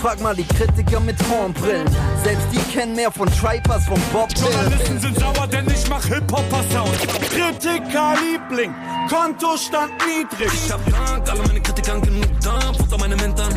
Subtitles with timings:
[0.00, 1.86] frag mal die Kritiker mit Hornbrillen.
[2.22, 6.98] Selbst die kennen mehr von Tripers, von Bob Journalisten sind sauer, denn ich mach Hip-Hopper-Sound.
[7.30, 8.74] Kritiker-Liebling,
[9.08, 10.52] Kontostand niedrig.
[10.52, 13.54] Ich hab Dank, alle meine Kritikern genug da, Futter meine Mentoren.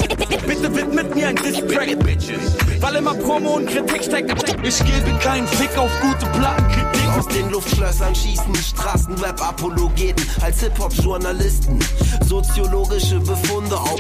[0.48, 2.58] Bitte widmet mir ein Distrack, Bitches.
[2.80, 4.32] Weil immer Promo und Kritik steckt.
[4.64, 7.08] Ich gebe keinen Fick auf gute Plattenkritik.
[7.18, 11.80] Aus den Luftschlössern schießen Straßenrap-Apologeten als Hip-Hop-Journalisten.
[12.26, 14.00] Soziologische Befunde auf.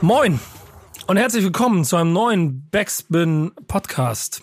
[0.00, 0.38] Moin
[1.06, 4.42] und herzlich willkommen zu einem neuen Backspin Podcast.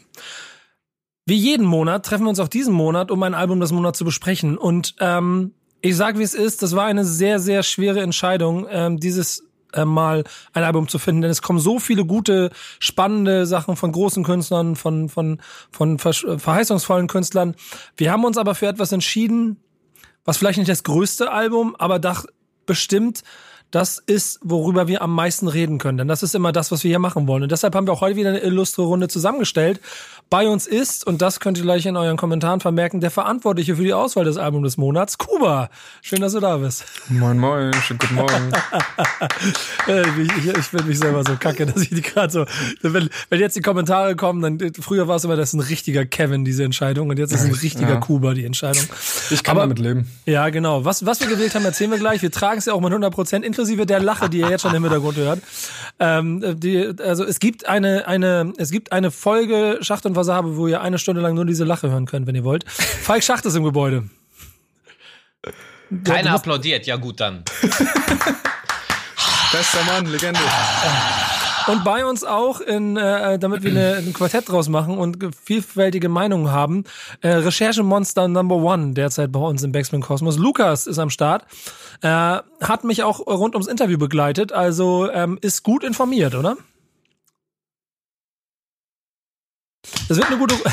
[1.25, 4.05] Wie jeden Monat treffen wir uns auch diesen Monat, um ein Album des Monats zu
[4.05, 4.57] besprechen.
[4.57, 8.99] Und ähm, ich sage, wie es ist, das war eine sehr, sehr schwere Entscheidung, ähm,
[8.99, 13.75] dieses äh, mal ein Album zu finden, denn es kommen so viele gute, spannende Sachen
[13.75, 15.39] von großen Künstlern, von von
[15.71, 17.55] von verheißungsvollen Künstlern.
[17.95, 19.57] Wir haben uns aber für etwas entschieden,
[20.25, 22.25] was vielleicht nicht das größte Album, aber doch
[22.65, 23.23] bestimmt
[23.71, 25.97] das ist, worüber wir am meisten reden können.
[25.97, 27.43] Denn das ist immer das, was wir hier machen wollen.
[27.43, 29.79] Und deshalb haben wir auch heute wieder eine illustre Runde zusammengestellt.
[30.29, 33.83] Bei uns ist, und das könnt ihr gleich in euren Kommentaren vermerken, der Verantwortliche für
[33.83, 35.71] die Auswahl des Albums des Monats, Kuba.
[36.03, 36.85] Schön, dass du da bist.
[37.07, 38.51] Moin, moin, schönen guten Morgen.
[39.87, 42.45] Äh, ich, ich, ich finde mich selber so kacke, dass ich die gerade so,
[42.81, 46.05] wenn, wenn jetzt die Kommentare kommen, dann, früher war es immer, das ist ein richtiger
[46.05, 47.95] Kevin, diese Entscheidung, und jetzt ist ein richtiger ja.
[47.95, 48.83] Kuba, die Entscheidung.
[49.31, 50.11] Ich kann Aber, damit leben.
[50.25, 50.85] Ja, genau.
[50.85, 52.21] Was, was wir gewählt haben, erzählen wir gleich.
[52.21, 54.75] Wir tragen es ja auch mit 100 Prozent, inklusive der Lache, die ihr jetzt schon
[54.75, 55.39] im Hintergrund hört.
[55.99, 60.67] Ähm, die, also es gibt eine, eine, es gibt eine Folge Schacht und Wasabe, wo
[60.67, 62.69] ihr eine Stunde lang nur diese Lache hören könnt, wenn ihr wollt.
[62.71, 64.09] Falk Schacht ist im Gebäude.
[66.03, 67.43] Keiner applaudiert, ja gut dann.
[69.51, 70.39] Bester Mann, Legende.
[71.67, 76.09] Und bei uns auch, in, äh, damit wir eine, ein Quartett draus machen und vielfältige
[76.09, 76.83] Meinungen haben,
[77.21, 80.37] äh, Recherchemonster Number One derzeit bei uns im Backspin Kosmos.
[80.37, 81.45] Lukas ist am Start,
[82.01, 86.57] äh, hat mich auch rund ums Interview begleitet, also ähm, ist gut informiert, oder?
[90.07, 90.55] Das wird eine gute.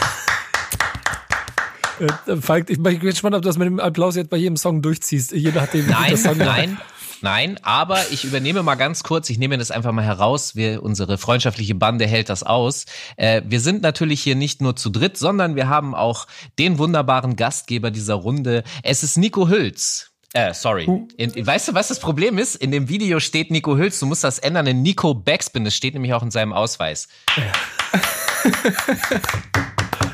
[1.98, 4.82] Äh, Falk, ich bin gespannt, ob du das mit dem Applaus jetzt bei jedem Song
[4.82, 5.32] durchziehst.
[5.32, 6.78] Hat den Nein, Song nein.
[7.22, 11.16] Nein, aber ich übernehme mal ganz kurz, ich nehme das einfach mal heraus, wir, unsere
[11.16, 12.84] freundschaftliche Bande hält das aus.
[13.16, 16.26] Äh, wir sind natürlich hier nicht nur zu dritt, sondern wir haben auch
[16.58, 18.64] den wunderbaren Gastgeber dieser Runde.
[18.82, 20.12] Es ist Nico Hülz.
[20.36, 20.84] Äh, sorry.
[21.16, 22.56] In, weißt du, was das Problem ist?
[22.56, 25.94] In dem Video steht Nico Hülz, du musst das ändern in Nico Backspin, das steht
[25.94, 27.08] nämlich auch in seinem Ausweis.
[27.36, 28.50] Ja.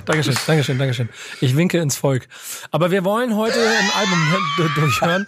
[0.05, 1.09] Dankeschön, Dankeschön, Dankeschön.
[1.41, 2.28] Ich winke ins Volk.
[2.71, 5.27] Aber wir wollen heute ein Album durchhören.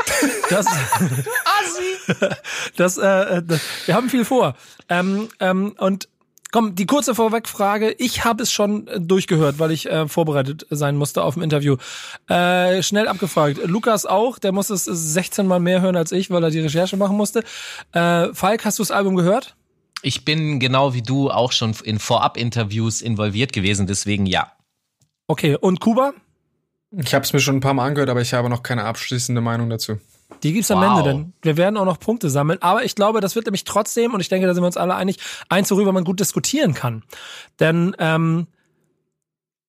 [0.48, 0.66] Das,
[2.76, 4.56] das, äh, das, wir haben viel vor.
[4.88, 6.08] Ähm, ähm, und
[6.54, 7.96] Komm, die kurze Vorwegfrage.
[7.98, 11.78] Ich habe es schon durchgehört, weil ich äh, vorbereitet sein musste auf dem Interview.
[12.28, 13.58] Äh, schnell abgefragt.
[13.64, 16.96] Lukas auch, der muss es 16 Mal mehr hören als ich, weil er die Recherche
[16.96, 17.42] machen musste.
[17.90, 19.56] Äh, Falk, hast du das Album gehört?
[20.02, 24.52] Ich bin genau wie du auch schon in Vorab-Interviews involviert gewesen, deswegen ja.
[25.26, 26.12] Okay, und Kuba?
[26.92, 29.40] Ich habe es mir schon ein paar Mal angehört, aber ich habe noch keine abschließende
[29.40, 29.98] Meinung dazu.
[30.42, 30.98] Die gibt's am wow.
[30.98, 32.60] Ende, denn wir werden auch noch Punkte sammeln.
[32.60, 34.94] Aber ich glaube, das wird nämlich trotzdem, und ich denke, da sind wir uns alle
[34.94, 35.18] einig,
[35.48, 37.02] eins, worüber man gut diskutieren kann.
[37.60, 38.46] Denn ähm,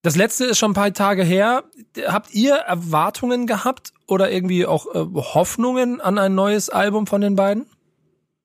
[0.01, 1.63] das letzte ist schon ein paar Tage her.
[2.07, 7.35] Habt ihr Erwartungen gehabt oder irgendwie auch äh, Hoffnungen an ein neues Album von den
[7.35, 7.65] beiden?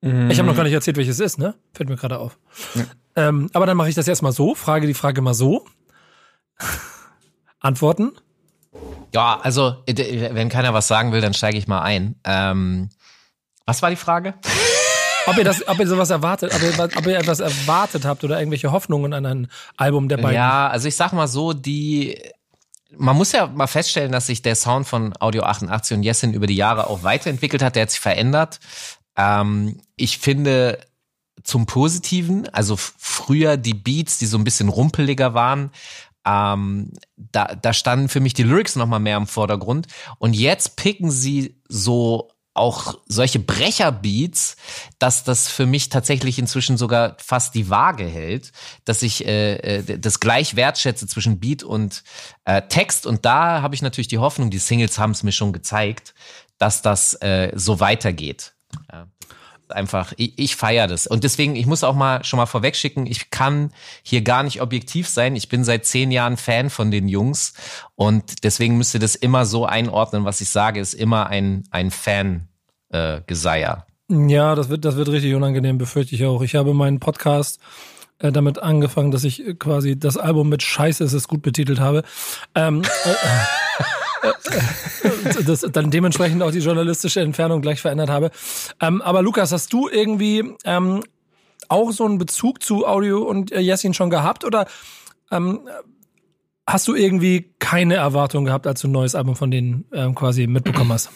[0.00, 0.30] Mhm.
[0.30, 1.54] Ich habe noch gar nicht erzählt, welches ist, ne?
[1.74, 2.38] Fällt mir gerade auf.
[2.74, 2.84] Ja.
[3.16, 5.66] Ähm, aber dann mache ich das erstmal so, frage die Frage mal so.
[7.60, 8.12] Antworten?
[9.12, 12.16] Ja, also, wenn keiner was sagen will, dann steige ich mal ein.
[12.24, 12.90] Ähm,
[13.66, 14.34] was war die Frage?
[15.26, 18.38] ob ihr das, ob ihr sowas erwartet, ob ihr, ob ihr etwas erwartet habt oder
[18.38, 20.34] irgendwelche Hoffnungen an ein Album der beiden.
[20.34, 22.20] Ja, also ich sag mal so, die,
[22.96, 26.46] man muss ja mal feststellen, dass sich der Sound von Audio 88 und Jessin über
[26.46, 28.60] die Jahre auch weiterentwickelt hat, der hat sich verändert.
[29.16, 30.78] Ähm, ich finde
[31.42, 35.70] zum Positiven, also früher die Beats, die so ein bisschen rumpeliger waren,
[36.24, 39.86] ähm, da, da standen für mich die Lyrics noch mal mehr im Vordergrund.
[40.18, 44.56] Und jetzt picken sie so auch solche Brecherbeats,
[44.98, 48.52] dass das für mich tatsächlich inzwischen sogar fast die Waage hält,
[48.84, 52.02] dass ich äh, äh das gleich wertschätze zwischen Beat und
[52.44, 53.06] äh, Text.
[53.06, 56.12] Und da habe ich natürlich die Hoffnung, die Singles haben es mir schon gezeigt,
[56.58, 58.52] dass das äh, so weitergeht.
[58.92, 59.06] Ja.
[59.72, 61.06] Einfach, ich, ich feiere das.
[61.06, 63.72] Und deswegen, ich muss auch mal schon mal vorwegschicken, ich kann
[64.02, 65.36] hier gar nicht objektiv sein.
[65.36, 67.54] Ich bin seit zehn Jahren Fan von den Jungs
[67.94, 71.90] und deswegen müsst ihr das immer so einordnen, was ich sage, ist immer ein, ein
[71.90, 73.86] Fan-Geseier.
[74.10, 76.42] Äh, ja, das wird, das wird richtig unangenehm, befürchte ich auch.
[76.42, 77.60] Ich habe meinen Podcast
[78.18, 82.02] äh, damit angefangen, dass ich quasi das Album mit Scheiße ist es gut betitelt habe.
[82.54, 83.84] Ähm, äh,
[85.46, 88.30] das dann dementsprechend auch die journalistische Entfernung gleich verändert habe.
[88.80, 91.02] Ähm, aber Lukas, hast du irgendwie ähm,
[91.68, 94.66] auch so einen Bezug zu Audio und äh, Jessin schon gehabt oder
[95.30, 95.68] ähm,
[96.66, 100.46] hast du irgendwie keine Erwartung gehabt, als du ein neues Album von denen ähm, quasi
[100.46, 101.10] mitbekommen hast?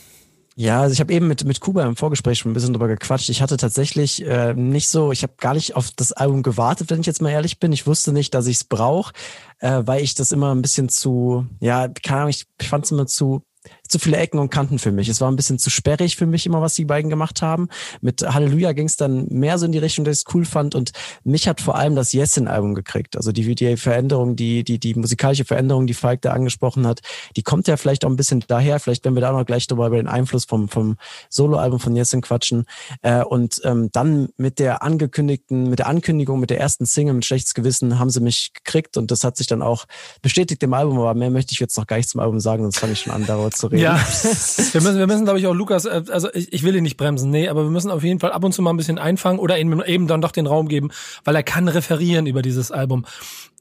[0.56, 3.28] Ja, also ich habe eben mit, mit Kuba im Vorgespräch schon ein bisschen drüber gequatscht.
[3.28, 7.00] Ich hatte tatsächlich äh, nicht so, ich habe gar nicht auf das Album gewartet, wenn
[7.00, 7.72] ich jetzt mal ehrlich bin.
[7.72, 9.12] Ich wusste nicht, dass ich es brauche,
[9.58, 12.92] äh, weil ich das immer ein bisschen zu, ja, keine Ahnung, ich, ich fand es
[12.92, 13.42] immer zu
[13.88, 15.08] zu viele Ecken und Kanten für mich.
[15.08, 17.68] Es war ein bisschen zu sperrig für mich immer, was die beiden gemacht haben.
[18.00, 20.74] Mit Halleluja ging es dann mehr so in die Richtung, dass ich es cool fand.
[20.74, 20.92] Und
[21.22, 23.16] mich hat vor allem das Yesin-Album gekriegt.
[23.16, 27.00] Also die, die Veränderung, die, die, die musikalische Veränderung, die Falk da angesprochen hat,
[27.36, 28.80] die kommt ja vielleicht auch ein bisschen daher.
[28.80, 30.96] Vielleicht werden wir da noch gleich drüber über den Einfluss vom, vom
[31.28, 32.64] Solo-Album von Yesin quatschen.
[33.02, 37.24] Äh, und ähm, dann mit der angekündigten, mit der Ankündigung, mit der ersten Single mit
[37.24, 39.84] schlechtes Gewissen haben sie mich gekriegt und das hat sich dann auch
[40.22, 42.78] bestätigt im Album, aber mehr möchte ich jetzt noch gar nicht zum Album sagen, sonst
[42.78, 43.73] fange ich schon an, darüber zu reden.
[43.78, 43.96] Ja,
[44.72, 46.96] wir müssen, wir müssen, glaube ich, auch Lukas, äh, also ich, ich will ihn nicht
[46.96, 49.38] bremsen, nee, aber wir müssen auf jeden Fall ab und zu mal ein bisschen einfangen
[49.38, 50.90] oder ihm eben dann doch den Raum geben,
[51.24, 53.04] weil er kann referieren über dieses Album.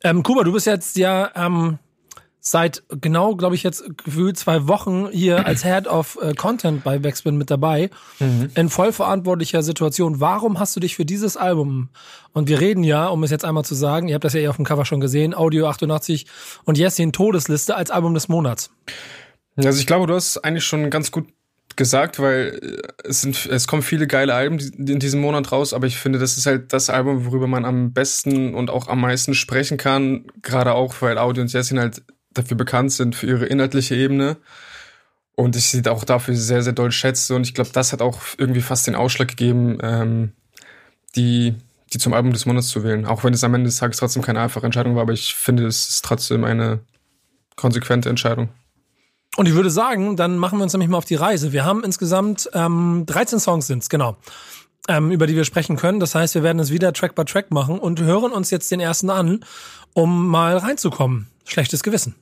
[0.03, 1.79] Ähm, Kuba, du bist jetzt ja ähm,
[2.45, 6.99] seit genau, glaube ich, jetzt gefühlt zwei Wochen hier als Head of äh, Content bei
[6.99, 7.89] Backspin mit dabei.
[8.19, 8.49] Mhm.
[8.55, 10.19] In vollverantwortlicher Situation.
[10.19, 11.87] Warum hast du dich für dieses Album,
[12.33, 14.47] und wir reden ja, um es jetzt einmal zu sagen, ihr habt das ja eh
[14.49, 16.25] auf dem Cover schon gesehen, Audio 88
[16.65, 18.71] und Yes, Todesliste als Album des Monats?
[19.55, 21.27] Also ich glaube, du hast eigentlich schon ganz gut
[21.75, 25.87] gesagt, weil äh, es sind, es kommen viele geile Alben in diesem Monat raus, aber
[25.87, 29.33] ich finde, das ist halt das Album, worüber man am besten und auch am meisten
[29.33, 30.25] sprechen kann.
[30.41, 34.37] Gerade auch, weil Audio und Jessin halt dafür bekannt sind für ihre inhaltliche Ebene.
[35.35, 37.35] Und ich sie auch dafür sehr, sehr doll schätze.
[37.35, 40.33] Und ich glaube, das hat auch irgendwie fast den Ausschlag gegeben, ähm,
[41.15, 41.55] die,
[41.91, 43.05] die zum Album des Monats zu wählen.
[43.07, 45.65] Auch wenn es am Ende des Tages trotzdem keine einfache Entscheidung war, aber ich finde,
[45.65, 46.81] es ist trotzdem eine
[47.55, 48.49] konsequente Entscheidung.
[49.35, 51.53] Und ich würde sagen, dann machen wir uns nämlich mal auf die Reise.
[51.53, 54.15] Wir haben insgesamt ähm, 13 Songs sind's, genau,
[54.87, 55.99] ähm, über die wir sprechen können.
[55.99, 58.79] Das heißt, wir werden es wieder Track by Track machen und hören uns jetzt den
[58.79, 59.43] ersten an,
[59.93, 61.27] um mal reinzukommen.
[61.45, 62.15] Schlechtes Gewissen.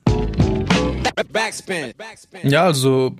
[2.42, 3.14] Ja, also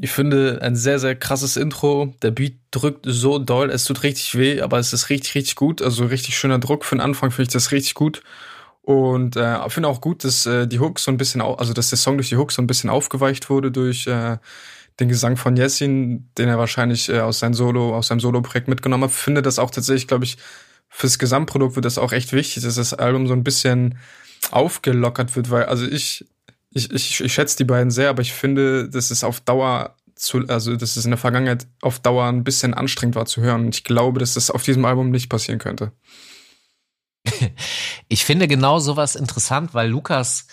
[0.00, 2.14] ich finde ein sehr, sehr krasses Intro.
[2.22, 5.80] Der Beat drückt so doll, es tut richtig weh, aber es ist richtig, richtig gut.
[5.80, 6.84] Also richtig schöner Druck.
[6.84, 8.22] Für den Anfang finde ich das richtig gut.
[8.88, 11.98] Und äh, finde auch gut, dass äh, die Hooks so ein bisschen, also dass der
[11.98, 14.38] Song durch die Hooks so ein bisschen aufgeweicht wurde durch äh,
[14.98, 19.04] den Gesang von Jessin, den er wahrscheinlich äh, aus seinem Solo, aus seinem Solo-Projekt mitgenommen
[19.04, 19.10] hat.
[19.10, 20.38] Finde das auch tatsächlich, glaube ich,
[20.88, 23.98] fürs Gesamtprodukt wird das auch echt wichtig, dass das Album so ein bisschen
[24.52, 26.24] aufgelockert wird, weil also ich
[26.70, 30.46] ich, ich, ich schätze die beiden sehr, aber ich finde, dass es auf Dauer zu,
[30.48, 33.66] also dass es in der Vergangenheit auf Dauer ein bisschen anstrengend war zu hören.
[33.66, 35.92] Und ich glaube, dass das auf diesem Album nicht passieren könnte.
[38.08, 40.46] Ich finde genau sowas interessant, weil Lukas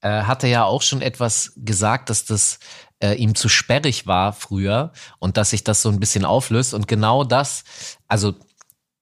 [0.00, 2.58] äh, hatte ja auch schon etwas gesagt, dass das
[3.02, 6.72] äh, ihm zu sperrig war früher und dass sich das so ein bisschen auflöst.
[6.72, 7.64] Und genau das,
[8.08, 8.34] also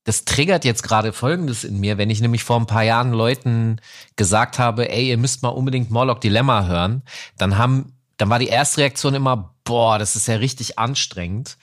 [0.04, 3.80] das triggert jetzt gerade Folgendes in mir, wenn ich nämlich vor ein paar Jahren Leuten
[4.16, 7.02] gesagt habe, ey, ihr müsst mal unbedingt Morlock Dilemma hören,
[7.36, 11.58] dann haben, dann war die erste Reaktion immer, boah, das ist ja richtig anstrengend.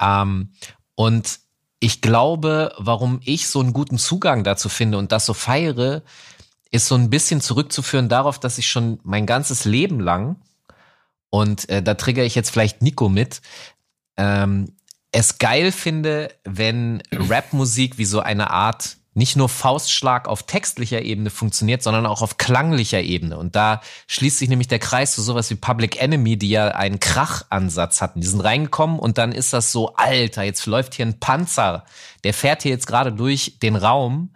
[0.00, 0.52] Ähm,
[0.94, 1.40] und
[1.82, 6.02] ich glaube, warum ich so einen guten Zugang dazu finde und das so feiere,
[6.70, 10.36] ist so ein bisschen zurückzuführen darauf, dass ich schon mein ganzes Leben lang,
[11.28, 13.42] und äh, da trigger ich jetzt vielleicht Nico mit,
[14.16, 14.76] ähm,
[15.10, 21.30] es geil finde, wenn Rapmusik wie so eine Art nicht nur Faustschlag auf textlicher Ebene
[21.30, 23.36] funktioniert, sondern auch auf klanglicher Ebene.
[23.36, 26.98] Und da schließt sich nämlich der Kreis zu sowas wie Public Enemy, die ja einen
[26.98, 28.20] Krachansatz hatten.
[28.20, 31.84] Die sind reingekommen und dann ist das so, Alter, jetzt läuft hier ein Panzer,
[32.24, 34.30] der fährt hier jetzt gerade durch den Raum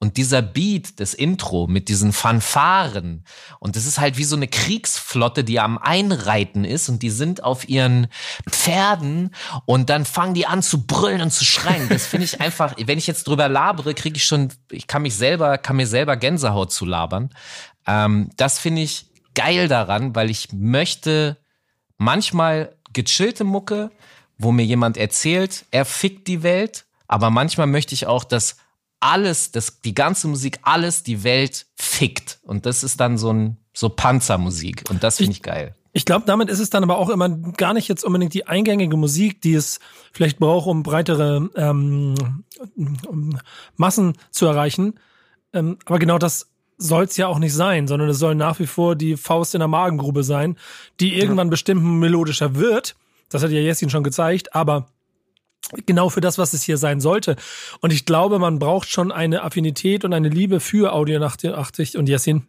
[0.00, 3.24] und dieser Beat, das Intro mit diesen Fanfaren
[3.60, 7.44] und das ist halt wie so eine Kriegsflotte, die am Einreiten ist und die sind
[7.44, 8.08] auf ihren
[8.48, 9.34] Pferden
[9.66, 11.88] und dann fangen die an zu brüllen und zu schreien.
[11.90, 15.14] Das finde ich einfach, wenn ich jetzt drüber labere, kriege ich schon, ich kann mich
[15.14, 17.28] selber, kann mir selber Gänsehaut zu labern.
[17.86, 21.36] Ähm, das finde ich geil daran, weil ich möchte
[21.98, 23.90] manchmal gechillte Mucke,
[24.38, 28.56] wo mir jemand erzählt, er fickt die Welt, aber manchmal möchte ich auch, dass
[29.00, 32.38] alles, das, die ganze Musik, alles die Welt fickt.
[32.42, 34.84] Und das ist dann so ein, so Panzermusik.
[34.90, 35.74] Und das finde ich, ich geil.
[35.92, 38.96] Ich glaube, damit ist es dann aber auch immer gar nicht jetzt unbedingt die eingängige
[38.96, 39.80] Musik, die es
[40.12, 42.14] vielleicht braucht, um breitere ähm,
[43.08, 43.38] um
[43.76, 44.94] Massen zu erreichen.
[45.52, 48.66] Ähm, aber genau das soll es ja auch nicht sein, sondern es soll nach wie
[48.66, 50.56] vor die Faust in der Magengrube sein,
[51.00, 51.50] die irgendwann ja.
[51.50, 52.94] bestimmt melodischer wird.
[53.28, 54.86] Das hat ja Jessin schon gezeigt, aber
[55.86, 57.36] genau für das, was es hier sein sollte.
[57.80, 62.08] Und ich glaube, man braucht schon eine Affinität und eine Liebe für Audio 88 und
[62.08, 62.46] Yassin,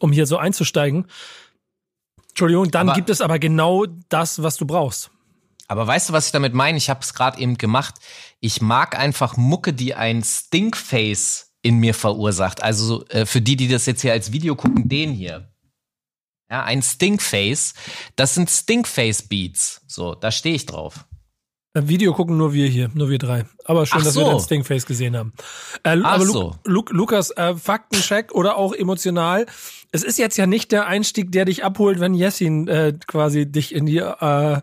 [0.00, 1.06] um hier so einzusteigen.
[2.30, 5.10] Entschuldigung, dann aber, gibt es aber genau das, was du brauchst.
[5.68, 6.76] Aber weißt du, was ich damit meine?
[6.76, 7.94] Ich habe es gerade eben gemacht.
[8.40, 12.62] Ich mag einfach Mucke, die ein Stinkface in mir verursacht.
[12.62, 15.50] Also äh, für die, die das jetzt hier als Video gucken, den hier.
[16.50, 17.74] Ja, ein Stinkface.
[18.16, 19.82] Das sind Stinkface-Beats.
[19.86, 21.06] So, da stehe ich drauf.
[21.76, 23.46] Im Video gucken nur wir hier, nur wir drei.
[23.64, 24.20] Aber schön, Ach dass so.
[24.20, 25.32] wir dein Stingface gesehen haben.
[25.82, 26.54] Äh, Ach aber Lu so.
[26.64, 29.46] Lu Lukas, äh, Faktencheck oder auch emotional.
[29.90, 33.74] Es ist jetzt ja nicht der Einstieg, der dich abholt, wenn Jessin äh, quasi dich
[33.74, 34.60] in die äh,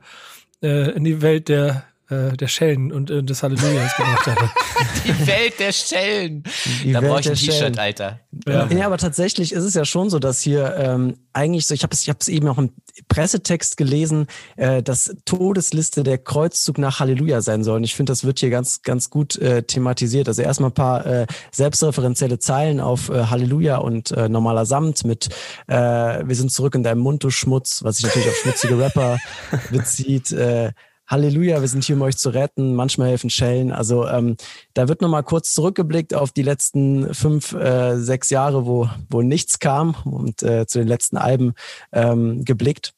[0.64, 4.38] äh, in die Welt der äh, der Schellen und äh, des Hallelujahs gebracht hat.
[5.06, 6.44] Die Welt der Schellen.
[6.84, 7.36] Die da brauche ich ein.
[7.36, 8.20] T-Shirt, Alter.
[8.48, 8.68] Ja.
[8.68, 11.94] Ja, aber tatsächlich ist es ja schon so, dass hier ähm, eigentlich so, ich habe
[11.94, 12.72] es ich hab's eben auch im
[13.08, 14.28] Pressetext gelesen,
[14.58, 17.78] äh, dass Todesliste der Kreuzzug nach Halleluja sein soll.
[17.78, 20.28] Und ich finde, das wird hier ganz, ganz gut äh, thematisiert.
[20.28, 25.30] Also erstmal ein paar äh, selbstreferenzielle Zeilen auf äh, Halleluja und äh, normaler Samt mit
[25.68, 29.18] äh, Wir sind zurück in deinem Mund, du Schmutz, was sich natürlich auf schmutzige Rapper
[29.72, 30.32] bezieht.
[30.32, 30.72] Äh,
[31.12, 32.74] Halleluja, wir sind hier, um euch zu retten.
[32.74, 33.74] Manchmal helfen Schellen.
[33.74, 34.38] Also ähm,
[34.74, 39.60] da wird nochmal kurz zurückgeblickt auf die letzten fünf, äh, sechs Jahre, wo, wo nichts
[39.60, 41.54] kam und äh, zu den letzten Alben
[41.92, 42.94] ähm, geblickt.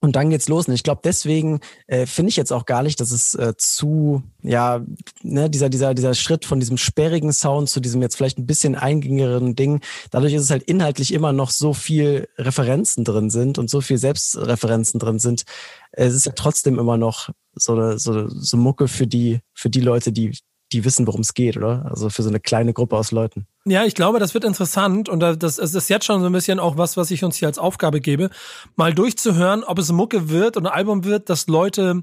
[0.00, 0.66] Und dann geht's los.
[0.66, 4.22] Und ich glaube, deswegen äh, finde ich jetzt auch gar nicht, dass es äh, zu,
[4.42, 4.80] ja,
[5.22, 8.74] ne, dieser, dieser, dieser Schritt von diesem sperrigen Sound zu diesem jetzt vielleicht ein bisschen
[8.74, 9.80] eingängigeren Ding.
[10.10, 13.98] Dadurch ist es halt inhaltlich immer noch so viel Referenzen drin sind und so viel
[13.98, 15.44] Selbstreferenzen drin sind.
[15.92, 19.80] Es ist ja trotzdem immer noch so eine, so, so Mucke für die, für die
[19.80, 20.36] Leute, die,
[20.72, 21.86] die wissen, worum es geht, oder?
[21.90, 23.46] Also für so eine kleine Gruppe aus Leuten.
[23.64, 26.58] Ja, ich glaube, das wird interessant und da- das, ist jetzt schon so ein bisschen
[26.58, 28.30] auch was, was ich uns hier als Aufgabe gebe,
[28.76, 32.02] mal durchzuhören, ob es Mucke wird und ein Album wird, das Leute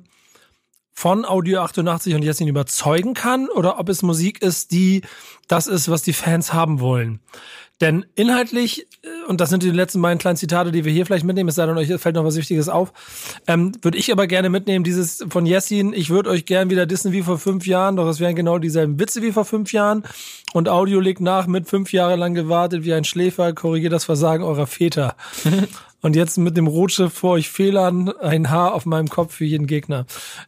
[0.93, 5.01] von Audio 88 und Jessin überzeugen kann oder ob es Musik ist, die
[5.47, 7.19] das ist, was die Fans haben wollen.
[7.81, 11.23] Denn inhaltlich, äh, und das sind die letzten beiden kleinen Zitate, die wir hier vielleicht
[11.23, 12.91] mitnehmen, es sei denn, euch fällt noch was Wichtiges auf,
[13.47, 17.13] ähm, würde ich aber gerne mitnehmen, dieses von Jessin, ich würde euch gern wieder dissen
[17.13, 20.03] wie vor fünf Jahren, doch es wären genau dieselben Witze wie vor fünf Jahren.
[20.51, 24.43] Und Audio legt nach, mit fünf Jahre lang gewartet wie ein Schläfer, korrigiert das Versagen
[24.43, 25.15] eurer Väter.
[26.01, 29.67] Und jetzt mit dem Rotschrift vor euch Fehlern, ein Haar auf meinem Kopf für jeden
[29.67, 30.05] Gegner.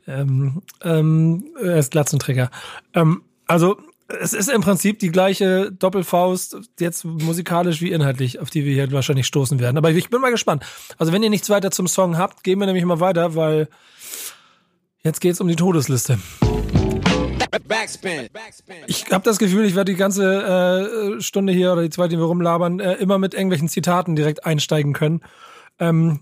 [0.08, 2.50] Ähm, ähm, er ist Glatzenträger.
[2.94, 3.78] Ähm, also
[4.20, 8.92] es ist im Prinzip die gleiche Doppelfaust, jetzt musikalisch wie inhaltlich, auf die wir hier
[8.92, 9.78] wahrscheinlich stoßen werden.
[9.78, 10.64] Aber ich bin mal gespannt.
[10.98, 13.68] Also wenn ihr nichts weiter zum Song habt, gehen wir nämlich mal weiter, weil
[15.04, 16.20] jetzt geht's um die Todesliste.
[17.52, 18.30] Backspin.
[18.88, 22.18] Ich habe das Gefühl, ich werde die ganze äh, Stunde hier oder die zweite, die
[22.18, 25.22] wir rumlabern, äh, immer mit irgendwelchen Zitaten direkt einsteigen können.
[25.80, 26.22] Ähm,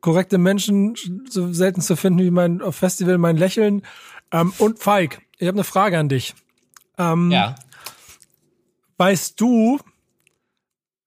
[0.00, 0.96] korrekte Menschen
[1.28, 3.82] so selten zu finden wie mein auf Festival, mein Lächeln.
[4.32, 6.34] Ähm, und Falk, ich habe eine Frage an dich.
[6.98, 7.54] Ähm, Ja.
[8.96, 9.78] Weißt du,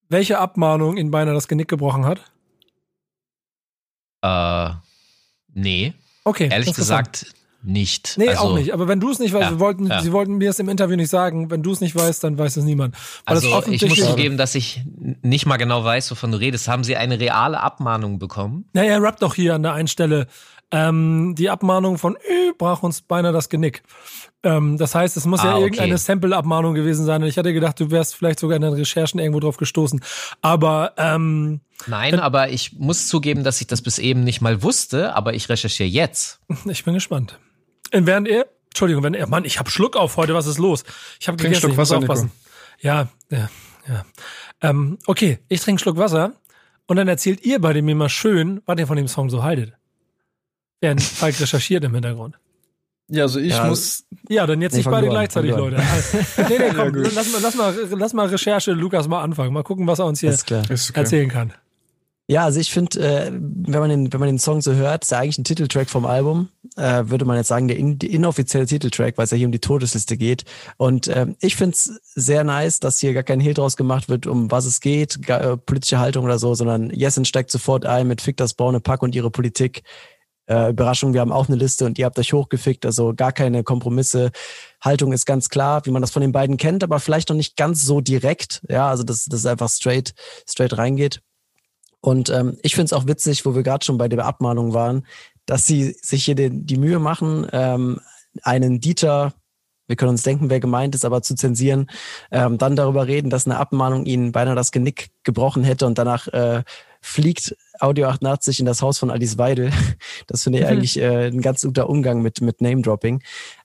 [0.10, 2.22] welche Abmahnung ihn beinahe das Genick gebrochen hat?
[4.22, 4.75] Äh,
[5.53, 6.50] nee, Okay.
[6.50, 8.15] ehrlich gesagt nicht.
[8.17, 8.74] Nee, also, auch nicht.
[8.74, 10.01] Aber wenn du es nicht weißt, Ja, wir wollten, ja.
[10.01, 11.50] sie wollten mir es im Interview nicht sagen.
[11.51, 12.96] Wenn du es nicht weißt, dann weiß es niemand.
[13.25, 14.82] Weil Also ich muss zugeben, dass ich
[15.22, 16.67] nicht mal genau weiß, wovon du redest.
[16.67, 18.65] Haben sie eine reale Abmahnung bekommen?
[18.74, 20.27] Naja, er rappt doch hier an der einen Stelle.
[20.72, 23.84] Ähm, die Abmahnung von Ö brach uns beinahe das Genick.
[24.41, 25.63] Ähm, das heißt, es muss Ah, ja okay.
[25.65, 27.22] irgendeine Sample-Abmahnung gewesen sein.
[27.22, 30.01] Und ich hatte gedacht, du wärst vielleicht sogar in den Recherchen irgendwo drauf gestoßen.
[30.41, 35.15] Aber ähm, Nein, aber ich muss zugeben, dass ich das bis eben nicht mal wusste,
[35.15, 36.39] aber ich recherchiere jetzt.
[36.65, 37.38] ich bin gespannt.
[37.93, 40.83] Und während er, Entschuldigung, wenn er, Mann, ich hab Schluck auf heute, was ist los?
[41.19, 42.12] Ich habe gegessen, Schluck ich muss Wasser, Nico.
[42.13, 42.31] aufpassen.
[42.81, 43.50] Ja, ja,
[43.88, 44.05] ja.
[44.62, 46.33] Ähm, okay, ich trinke einen Schluck Wasser
[46.88, 49.73] und dann erzählt ihr beide mir mal schön, was ihr von dem Song so haltet.
[50.81, 52.38] Während Falk recherchiert im Hintergrund.
[53.09, 53.65] Ja, also ich Ja.
[53.67, 55.77] muss, Ja, dann jetzt Nee, nicht beide an, gleichzeitig, Leute.
[55.77, 55.85] an.
[56.50, 59.53] nee, nee, komm, Ja, lass, mal, lass, mal, lass mal Recherche Lukas mal anfangen.
[59.53, 61.53] Mal gucken, was er uns hier erzählen kann.
[62.27, 65.12] Ja, also ich finde, äh, wenn man den, wenn man den Song so hört, ist
[65.12, 66.48] ja eigentlich ein Titeltrack vom Album.
[66.77, 69.60] Äh, würde man jetzt sagen, der, in, inoffizielle Titeltrack, weil es ja hier um die
[69.60, 70.46] Todesliste geht.
[70.77, 74.25] Und ähm, ich finde es sehr nice, dass hier gar kein Hehl draus gemacht wird,
[74.25, 78.08] um was es geht, gar, äh, politische Haltung oder so, sondern Jessen steigt sofort ein
[78.08, 79.84] mit Fick das Braune Pack und ihre Politik.
[80.46, 83.63] Äh, Überraschung, wir haben auch eine Liste und ihr habt euch hochgefickt, also gar keine
[83.63, 84.32] Kompromisse.
[84.82, 87.58] Haltung ist ganz klar, wie man das von den beiden kennt, aber vielleicht noch nicht
[87.58, 88.62] ganz so direkt.
[88.70, 90.13] Ja, also dass das einfach straight,
[90.48, 91.22] straight reingeht.
[92.03, 95.07] Und ähm, ich finde es auch witzig, wo wir gerade schon bei der Abmahnung waren,
[95.45, 98.01] dass sie sich hier den, die Mühe machen, ähm,
[98.41, 99.33] einen Dieter,
[99.88, 101.89] wir können uns denken, wer gemeint ist, aber zu zensieren,
[102.29, 106.27] ähm, dann darüber reden, dass eine Abmahnung ihnen beinahe das Genick gebrochen hätte und danach
[106.27, 106.63] äh,
[107.00, 109.72] fliegt Audio 88 in das Haus von Alice Weidel.
[110.27, 110.72] Das finde ich Mhm.
[110.72, 113.22] eigentlich äh, ein ganz guter Umgang mit, mit Name-Dropping.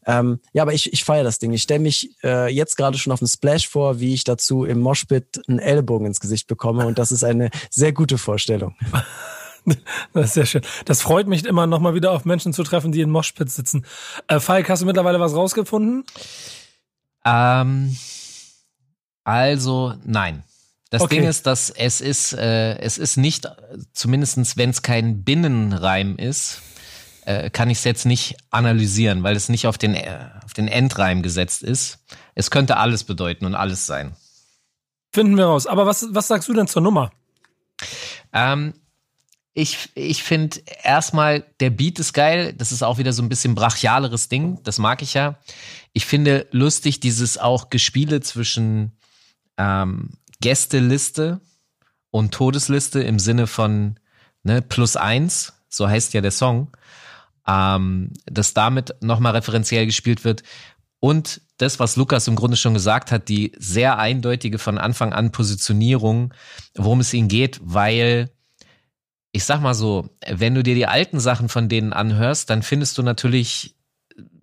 [0.08, 1.52] Ähm, ja, aber ich, ich feiere das Ding.
[1.52, 4.80] Ich stelle mich äh, jetzt gerade schon auf einen Splash vor, wie ich dazu im
[4.80, 8.74] Moshpit einen Ellbogen ins Gesicht bekomme und das ist eine sehr gute Vorstellung.
[10.14, 10.62] Das ist sehr schön.
[10.86, 13.84] Das freut mich immer, nochmal wieder auf Menschen zu treffen, die in Moshpit sitzen.
[14.26, 16.04] Äh, Falk, hast du mittlerweile was rausgefunden?
[17.26, 17.94] Ähm,
[19.24, 20.42] also, nein.
[20.88, 21.16] Das Okay.
[21.16, 23.46] Ding ist, dass es ist, äh, es ist nicht,
[23.92, 26.62] zumindestens wenn es kein Binnenreim ist,
[27.28, 30.66] äh, kann ich es jetzt nicht analysieren, weil es nicht auf den, äh, auf den
[30.66, 31.98] Endreim gesetzt ist.
[32.34, 34.16] Es könnte alles bedeuten und alles sein.
[35.12, 35.66] Finden wir raus.
[35.66, 37.10] Aber was, was sagst du denn zur Nummer?
[38.32, 38.72] Ähm,
[39.52, 42.54] ich ich finde erstmal, der Beat ist geil.
[42.54, 44.62] Das ist auch wieder so ein bisschen brachialeres Ding.
[44.62, 45.38] Das mag ich ja.
[45.92, 48.92] Ich finde lustig dieses auch Gespiele zwischen
[49.58, 51.42] ähm, Gästeliste
[52.10, 54.00] und Todesliste im Sinne von
[54.44, 56.72] ne, plus eins, so heißt ja der Song,
[57.48, 60.42] ähm, dass damit nochmal referenziell gespielt wird.
[61.00, 65.32] Und das, was Lukas im Grunde schon gesagt hat, die sehr eindeutige von Anfang an
[65.32, 66.34] Positionierung,
[66.74, 68.30] worum es ihnen geht, weil
[69.32, 72.98] ich sag mal so, wenn du dir die alten Sachen von denen anhörst, dann findest
[72.98, 73.76] du natürlich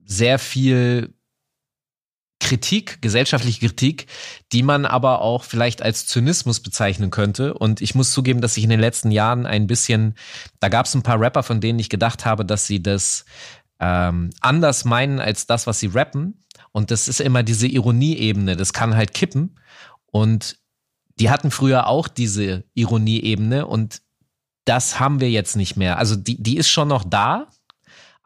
[0.06, 1.15] sehr viel
[2.40, 4.08] Kritik, gesellschaftliche Kritik,
[4.52, 7.54] die man aber auch vielleicht als Zynismus bezeichnen könnte.
[7.54, 10.16] Und ich muss zugeben, dass ich in den letzten Jahren ein bisschen,
[10.60, 13.26] da gab es ein paar Rapper, von denen ich gedacht habe, dass sie das
[13.80, 16.44] ähm, anders meinen als das, was sie rappen.
[16.72, 19.58] Und das ist immer diese Ironieebene, das kann halt kippen.
[20.08, 20.58] Und
[21.20, 24.02] die hatten früher auch diese Ironieebene und
[24.66, 25.98] das haben wir jetzt nicht mehr.
[25.98, 27.48] Also die, die ist schon noch da,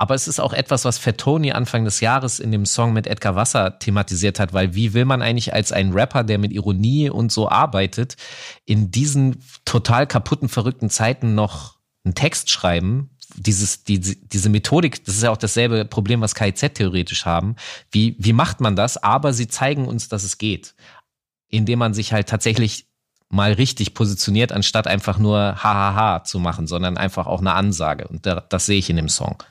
[0.02, 3.36] aber es ist auch etwas, was Fettoni Anfang des Jahres in dem Song mit Edgar
[3.36, 7.34] Wasser thematisiert hat, weil wie will man eigentlich als ein Rapper, der mit Ironie und
[7.34, 8.16] so arbeitet,
[8.66, 11.76] in diesen total kaputten, verrückten Zeiten noch
[12.06, 13.10] einen Text schreiben?
[13.36, 17.58] Dieses, die, diese Methodik, das ist ja auch dasselbe Problem, was KIZ theoretisch haben.
[17.92, 18.96] Wie, wie macht man das?
[18.96, 20.76] Aber sie zeigen uns, dass es geht.
[21.50, 22.86] Indem man sich halt tatsächlich
[23.28, 28.08] mal richtig positioniert, anstatt einfach nur hahaha zu machen, sondern einfach auch eine Ansage.
[28.08, 29.44] Und da, das sehe ich in dem Song.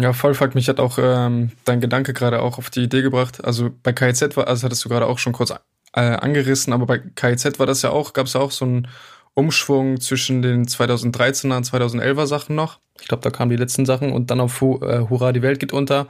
[0.00, 3.44] Ja, voll, Falk, mich hat auch ähm, dein Gedanke gerade auch auf die Idee gebracht.
[3.44, 6.98] Also bei KIZ war, also hattest du gerade auch schon kurz äh, angerissen, aber bei
[6.98, 8.88] KIZ war das ja auch, gab es ja auch so einen
[9.34, 12.78] Umschwung zwischen den 2013er und 2011er Sachen noch.
[13.00, 15.72] Ich glaube, da kamen die letzten Sachen und dann auf äh, Hurra, die Welt geht
[15.72, 16.06] unter.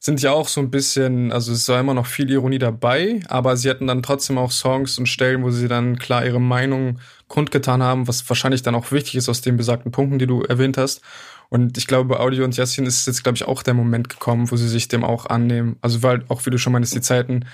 [0.00, 3.56] Sind ja auch so ein bisschen, also es war immer noch viel Ironie dabei, aber
[3.56, 7.82] sie hatten dann trotzdem auch Songs und Stellen, wo sie dann klar ihre Meinung kundgetan
[7.82, 11.02] haben, was wahrscheinlich dann auch wichtig ist aus den besagten Punkten, die du erwähnt hast.
[11.50, 14.50] Und ich glaube, bei Audio und Yassin ist jetzt, glaube ich, auch der Moment gekommen,
[14.50, 15.76] wo sie sich dem auch annehmen.
[15.80, 17.46] Also, weil auch, wie du schon meinst, die Zeiten,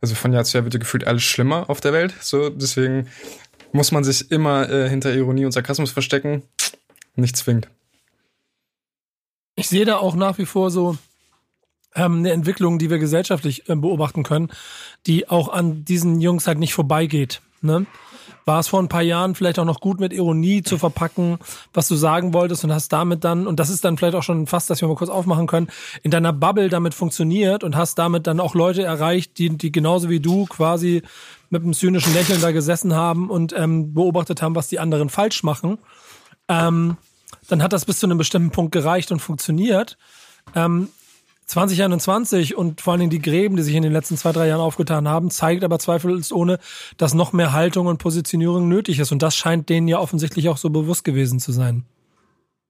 [0.00, 2.14] also von Jahr zu Jahr wird ja gefühlt alles schlimmer auf der Welt.
[2.20, 3.08] So, deswegen
[3.72, 6.42] muss man sich immer äh, hinter Ironie und Sarkasmus verstecken.
[7.14, 7.68] Nicht zwingend.
[9.54, 10.98] Ich sehe da auch nach wie vor so
[11.94, 14.50] ähm, eine Entwicklung, die wir gesellschaftlich äh, beobachten können,
[15.06, 17.40] die auch an diesen Jungs halt nicht vorbeigeht.
[17.62, 17.86] Ne?
[18.46, 21.38] War es vor ein paar Jahren vielleicht auch noch gut mit Ironie zu verpacken,
[21.74, 24.46] was du sagen wolltest und hast damit dann, und das ist dann vielleicht auch schon
[24.46, 25.66] fast, dass wir mal kurz aufmachen können,
[26.04, 30.08] in deiner Bubble damit funktioniert und hast damit dann auch Leute erreicht, die, die genauso
[30.08, 31.02] wie du quasi
[31.50, 35.42] mit einem zynischen Lächeln da gesessen haben und ähm, beobachtet haben, was die anderen falsch
[35.42, 35.78] machen.
[36.48, 36.96] Ähm,
[37.48, 39.98] dann hat das bis zu einem bestimmten Punkt gereicht und funktioniert.
[40.54, 40.88] Ähm,
[41.46, 44.60] 2021 und vor allen Dingen die Gräben, die sich in den letzten zwei, drei Jahren
[44.60, 46.58] aufgetan haben, zeigt aber zweifelsohne,
[46.96, 49.12] dass noch mehr Haltung und Positionierung nötig ist.
[49.12, 51.84] Und das scheint denen ja offensichtlich auch so bewusst gewesen zu sein.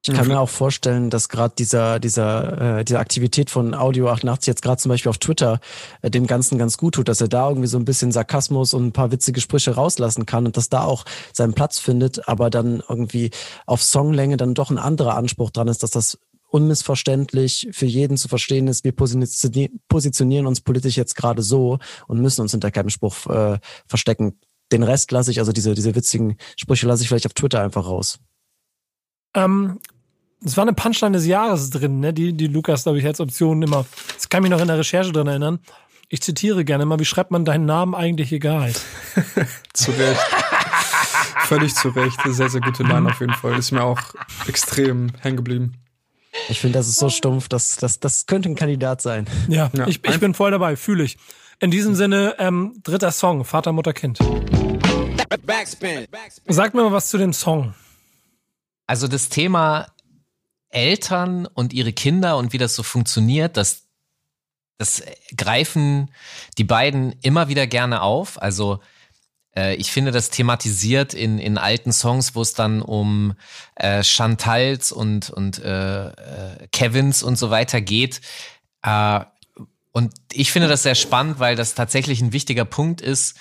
[0.09, 4.47] Ich kann mir auch vorstellen, dass gerade dieser, dieser, äh, diese Aktivität von Audio 88
[4.47, 5.61] jetzt gerade zum Beispiel auf Twitter
[6.03, 8.87] äh, dem Ganzen ganz gut tut, dass er da irgendwie so ein bisschen Sarkasmus und
[8.87, 12.83] ein paar witzige Sprüche rauslassen kann und dass da auch seinen Platz findet, aber dann
[12.89, 13.31] irgendwie
[13.67, 18.29] auf Songlänge dann doch ein anderer Anspruch dran ist, dass das unmissverständlich für jeden zu
[18.29, 22.91] verstehen ist, wir positioni- positionieren uns politisch jetzt gerade so und müssen uns hinter keinem
[22.91, 24.39] Spruch äh, verstecken.
[24.73, 27.87] Den Rest lasse ich, also diese, diese witzigen Sprüche lasse ich vielleicht auf Twitter einfach
[27.87, 28.19] raus.
[29.35, 29.79] Ähm,
[30.45, 32.13] es war eine Punchline des Jahres drin, ne?
[32.13, 33.87] die, die Lukas, glaube ich, als Option immer.
[34.15, 35.61] Das kann mich noch in der Recherche dran erinnern.
[36.09, 38.73] Ich zitiere gerne mal, wie schreibt man deinen Namen eigentlich egal?
[39.73, 40.21] Zu Recht.
[41.47, 42.19] Völlig zu Recht.
[42.25, 43.59] Sehr, sehr gute Line auf jeden Fall.
[43.59, 44.01] Ist mir auch
[44.49, 45.75] extrem hängen geblieben.
[46.49, 49.27] Ich finde, das ist so stumpf, dass das, das könnte ein Kandidat sein.
[49.49, 51.19] Ja, Ja, ich, ich bin voll dabei, fühle ich.
[51.59, 54.19] In diesem Sinne, ähm, dritter Song, Vater, Mutter, Kind.
[55.45, 56.07] Backspin.
[56.47, 57.75] Sag mir mal was zu dem Song.
[58.87, 59.87] Also das Thema
[60.69, 63.87] Eltern und ihre Kinder und wie das so funktioniert, das,
[64.79, 65.03] das
[65.37, 66.11] greifen
[66.59, 68.41] die beiden immer wieder gerne auf.
[68.41, 68.81] Also
[69.57, 73.35] ich finde das thematisiert in, in alten Songs, wo es dann um
[73.75, 78.21] äh, Chantals und, und äh, äh, Kevins und so weiter geht.
[78.83, 79.21] Äh,
[79.93, 83.39] und ich finde das sehr spannend, weil das tatsächlich ein wichtiger Punkt ist,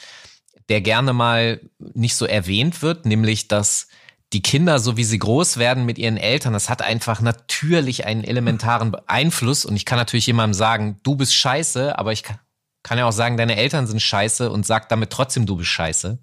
[0.69, 3.88] der gerne mal nicht so erwähnt wird, nämlich dass
[4.34, 8.23] die Kinder, so wie sie groß werden mit ihren Eltern, das hat einfach natürlich einen
[8.23, 9.65] elementaren Einfluss.
[9.65, 12.39] Und ich kann natürlich jemandem sagen, du bist scheiße, aber ich kann,
[12.86, 16.19] kann ja auch sagen, deine Eltern sind scheiße und sag damit trotzdem, du bist scheiße.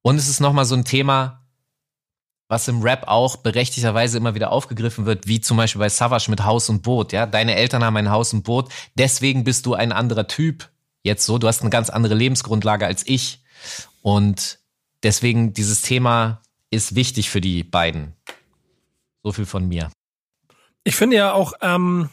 [0.00, 1.44] Und es ist nochmal so ein Thema,
[2.46, 6.44] was im Rap auch berechtigterweise immer wieder aufgegriffen wird, wie zum Beispiel bei Savage mit
[6.44, 7.12] Haus und Boot.
[7.12, 10.68] Ja, deine Eltern haben ein Haus und Boot, deswegen bist du ein anderer Typ.
[11.02, 13.42] Jetzt so, du hast eine ganz andere Lebensgrundlage als ich.
[14.02, 14.60] Und
[15.02, 18.14] deswegen dieses Thema ist wichtig für die beiden.
[19.24, 19.90] So viel von mir.
[20.84, 22.08] Ich finde ja auch, ähm,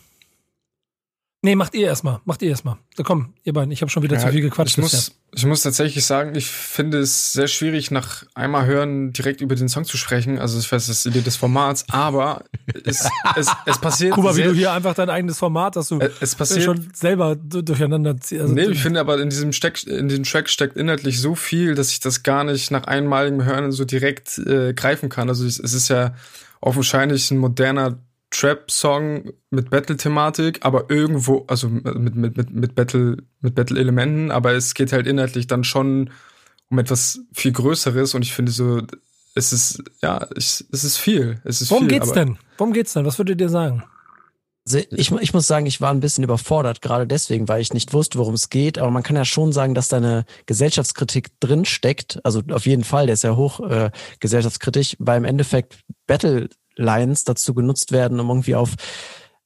[1.42, 2.20] Nee, macht ihr erstmal.
[2.26, 2.76] Macht ihr erstmal.
[2.98, 3.72] Da komm, ihr beiden.
[3.72, 4.78] Ich habe schon wieder ja, zu viel gequatscht.
[4.78, 9.40] Ich muss, ich muss tatsächlich sagen, ich finde es sehr schwierig, nach einmal hören, direkt
[9.40, 10.38] über den Song zu sprechen.
[10.38, 12.44] Also ich weiß, das ist die Idee des Formats, aber
[12.84, 14.16] es, es, es passiert.
[14.16, 17.38] Guck mal, wie du hier einfach dein eigenes Format, dass du es passiert, schon selber
[17.38, 18.42] durcheinander ziehst.
[18.42, 21.74] Also nee, ich finde aber in diesem, Steck, in diesem Track steckt inhaltlich so viel,
[21.74, 25.30] dass ich das gar nicht nach einmaligem Hören so direkt äh, greifen kann.
[25.30, 26.16] Also es ist ja
[26.60, 27.98] augenscheinlich ein moderner
[28.32, 34.74] Trap-Song mit Battle-Thematik, aber irgendwo, also mit, mit, mit, mit Battle, mit Battle-Elementen, aber es
[34.74, 36.12] geht halt inhaltlich dann schon
[36.70, 38.82] um etwas viel Größeres und ich finde so,
[39.36, 41.42] es ist, ja, ich, es ist viel.
[41.44, 42.38] Es ist Worum viel, geht's denn?
[42.58, 43.06] Worum geht's denn?
[43.06, 43.84] Was würdet ihr sagen?
[44.68, 47.94] Also ich, ich muss sagen, ich war ein bisschen überfordert, gerade deswegen, weil ich nicht
[47.94, 48.78] wusste, worum es geht.
[48.78, 52.20] Aber man kann ja schon sagen, dass da eine Gesellschaftskritik drin steckt.
[52.24, 53.90] Also auf jeden Fall, der ist ja hoch äh,
[54.20, 58.72] gesellschaftskritisch, weil im Endeffekt Battle Lines dazu genutzt werden, um irgendwie auf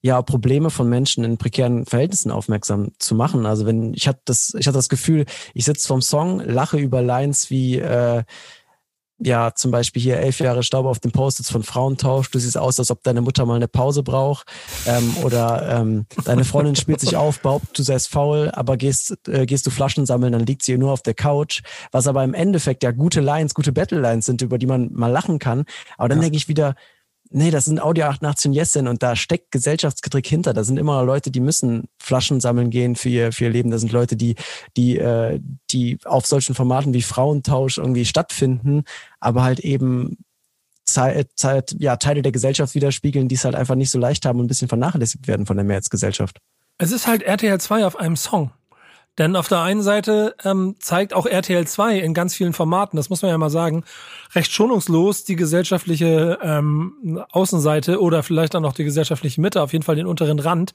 [0.01, 3.45] ja Probleme von Menschen in prekären Verhältnissen aufmerksam zu machen.
[3.45, 7.01] Also wenn ich hatte das, ich hatte das Gefühl, ich sitze vom Song, lache über
[7.01, 8.23] Lines wie äh,
[9.19, 12.29] ja, zum Beispiel hier elf Jahre Staub auf den Post-its von Frauentausch.
[12.31, 14.47] Du siehst aus, als ob deine Mutter mal eine Pause braucht.
[14.85, 19.45] Ähm, oder ähm, deine Freundin spielt sich auf, behauptet, du seist faul, aber gehst, äh,
[19.45, 21.61] gehst du Flaschen sammeln, dann liegt sie nur auf der Couch.
[21.91, 25.39] Was aber im Endeffekt ja gute Lines, gute Battle-Lines sind, über die man mal lachen
[25.39, 25.65] kann.
[25.97, 26.23] Aber dann ja.
[26.23, 26.75] denke ich wieder,
[27.33, 30.53] nee, das sind Audio 88 und Yesin und da steckt Gesellschaftskritik hinter.
[30.53, 33.71] Da sind immer Leute, die müssen Flaschen sammeln gehen für ihr, für ihr Leben.
[33.71, 34.35] Da sind Leute, die,
[34.77, 35.39] die, äh,
[35.71, 38.83] die auf solchen Formaten wie Frauentausch irgendwie stattfinden,
[39.19, 40.17] aber halt eben
[40.85, 44.39] Zeit, Zeit, ja, Teile der Gesellschaft widerspiegeln, die es halt einfach nicht so leicht haben
[44.39, 46.39] und ein bisschen vernachlässigt werden von der Mehrheitsgesellschaft.
[46.77, 48.51] Es ist halt RTL 2 auf einem Song.
[49.17, 53.09] Denn auf der einen Seite ähm, zeigt auch RTL 2 in ganz vielen Formaten, das
[53.09, 53.83] muss man ja mal sagen,
[54.33, 59.83] recht schonungslos die gesellschaftliche ähm, Außenseite oder vielleicht dann auch die gesellschaftliche Mitte, auf jeden
[59.83, 60.73] Fall den unteren Rand.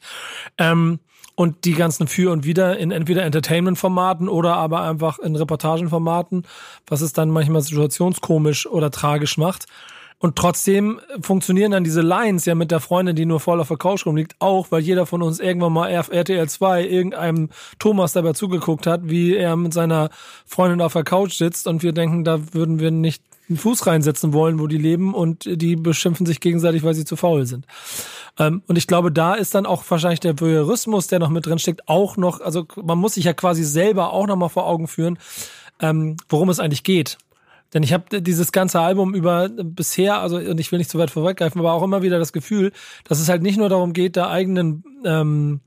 [0.57, 1.01] Ähm,
[1.35, 6.45] und die ganzen Für und Wider in entweder Entertainment-Formaten oder aber einfach in Reportagenformaten,
[6.89, 9.67] was es dann manchmal situationskomisch oder tragisch macht.
[10.21, 13.77] Und trotzdem funktionieren dann diese Lines ja mit der Freundin, die nur voll auf der
[13.77, 18.33] Couch rumliegt, auch, weil jeder von uns irgendwann mal auf RTL 2 irgendeinem Thomas dabei
[18.33, 20.11] zugeguckt hat, wie er mit seiner
[20.45, 24.33] Freundin auf der Couch sitzt und wir denken, da würden wir nicht einen Fuß reinsetzen
[24.33, 27.67] wollen, wo die leben und die beschimpfen sich gegenseitig, weil sie zu faul sind.
[28.39, 31.61] Ähm, und ich glaube, da ist dann auch wahrscheinlich der Voyeurismus, der noch mit drin
[31.61, 34.89] steckt, auch noch, also man muss sich ja quasi selber auch noch mal vor Augen
[34.89, 35.19] führen,
[35.81, 37.19] ähm, worum es eigentlich geht.
[37.75, 41.11] Denn ich habe dieses ganze Album über bisher, also und ich will nicht zu weit
[41.11, 42.73] vorweggreifen, aber auch immer wieder das Gefühl,
[43.05, 45.61] dass es halt nicht nur darum geht, der eigenen ähm,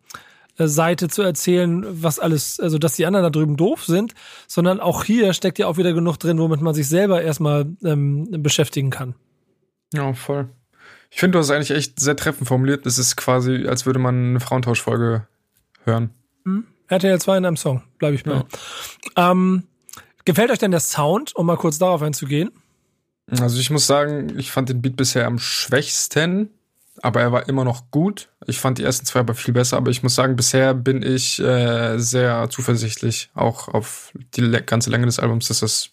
[0.57, 4.13] Seite zu erzählen, was alles, also dass die anderen da drüben doof sind,
[4.47, 8.27] sondern auch hier steckt ja auch wieder genug drin, womit man sich selber erstmal ähm,
[8.43, 9.15] beschäftigen kann.
[9.93, 10.49] Ja, voll.
[11.09, 12.85] Ich finde, du hast eigentlich echt sehr treffend formuliert.
[12.85, 15.27] Es ist quasi, als würde man eine Frauentauschfolge
[15.83, 16.11] hören.
[16.45, 16.65] Hm?
[16.87, 18.43] RTL 2 in einem Song, bleibe ich bei.
[19.17, 19.31] Ja.
[19.31, 19.63] Ähm,
[20.25, 22.51] Gefällt euch denn der Sound, um mal kurz darauf einzugehen?
[23.39, 26.49] Also ich muss sagen, ich fand den Beat bisher am schwächsten,
[27.01, 28.29] aber er war immer noch gut.
[28.45, 31.39] Ich fand die ersten zwei aber viel besser, aber ich muss sagen, bisher bin ich
[31.39, 35.91] äh, sehr zuversichtlich, auch auf die ganze Länge des Albums, dass es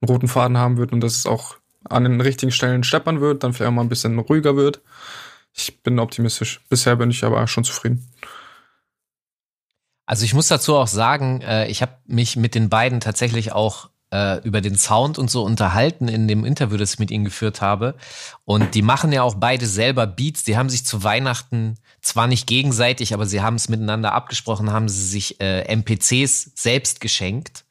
[0.00, 3.44] einen roten Faden haben wird und dass es auch an den richtigen Stellen steppern wird,
[3.44, 4.80] dann vielleicht auch mal ein bisschen ruhiger wird.
[5.52, 6.62] Ich bin optimistisch.
[6.68, 8.08] Bisher bin ich aber schon zufrieden.
[10.06, 13.88] Also ich muss dazu auch sagen, äh, ich habe mich mit den beiden tatsächlich auch
[14.14, 17.60] äh, über den Sound und so unterhalten in dem Interview, das ich mit ihnen geführt
[17.60, 17.96] habe.
[18.44, 20.44] Und die machen ja auch beide selber Beats.
[20.44, 24.88] Die haben sich zu Weihnachten zwar nicht gegenseitig, aber sie haben es miteinander abgesprochen, haben
[24.88, 27.64] sie sich äh, MPCs selbst geschenkt,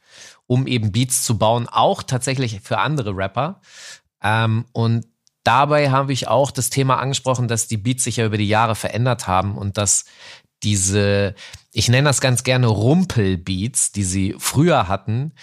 [0.47, 3.61] um eben Beats zu bauen, auch tatsächlich für andere Rapper.
[4.21, 5.05] Ähm, und
[5.43, 8.75] dabei habe ich auch das Thema angesprochen, dass die Beats sich ja über die Jahre
[8.75, 10.05] verändert haben und dass
[10.63, 11.35] diese,
[11.73, 15.33] ich nenne das ganz gerne Rumpelbeats, die sie früher hatten,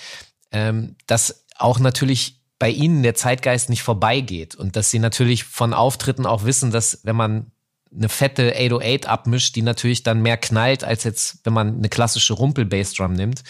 [0.52, 5.74] ähm, dass auch natürlich bei ihnen der Zeitgeist nicht vorbeigeht und dass sie natürlich von
[5.74, 7.52] Auftritten auch wissen, dass wenn man
[7.92, 12.34] eine fette 808 abmischt, die natürlich dann mehr knallt, als jetzt, wenn man eine klassische
[12.34, 13.42] Rumpel-Bassdrum nimmt.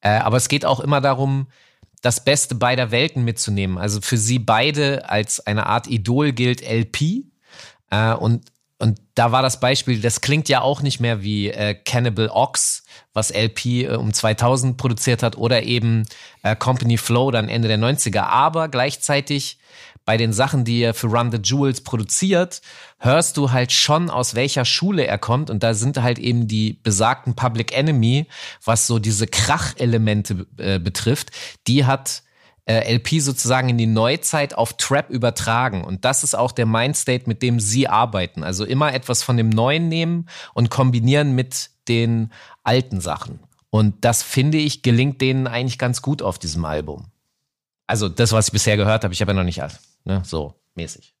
[0.00, 1.48] Äh, aber es geht auch immer darum,
[2.00, 3.78] das Beste beider Welten mitzunehmen.
[3.78, 7.24] Also für sie beide als eine Art Idol gilt LP.
[7.90, 11.74] Äh, und, und da war das Beispiel, das klingt ja auch nicht mehr wie äh,
[11.74, 16.04] Cannibal Ox, was LP äh, um 2000 produziert hat, oder eben
[16.42, 18.22] äh, Company Flow dann Ende der 90er.
[18.22, 19.58] Aber gleichzeitig
[20.06, 22.62] bei den Sachen, die er für Run the Jewels produziert,
[22.98, 25.50] hörst du halt schon, aus welcher Schule er kommt.
[25.50, 28.26] Und da sind halt eben die besagten Public Enemy,
[28.64, 31.32] was so diese Krachelemente äh, betrifft,
[31.66, 32.22] die hat
[32.66, 35.84] äh, LP sozusagen in die Neuzeit auf Trap übertragen.
[35.84, 38.42] Und das ist auch der Mindstate, mit dem sie arbeiten.
[38.44, 43.40] Also immer etwas von dem Neuen nehmen und kombinieren mit den alten Sachen.
[43.70, 47.06] Und das finde ich gelingt denen eigentlich ganz gut auf diesem Album.
[47.86, 49.60] Also das, was ich bisher gehört habe, ich habe ja noch nicht
[50.04, 51.14] ne, so mäßig.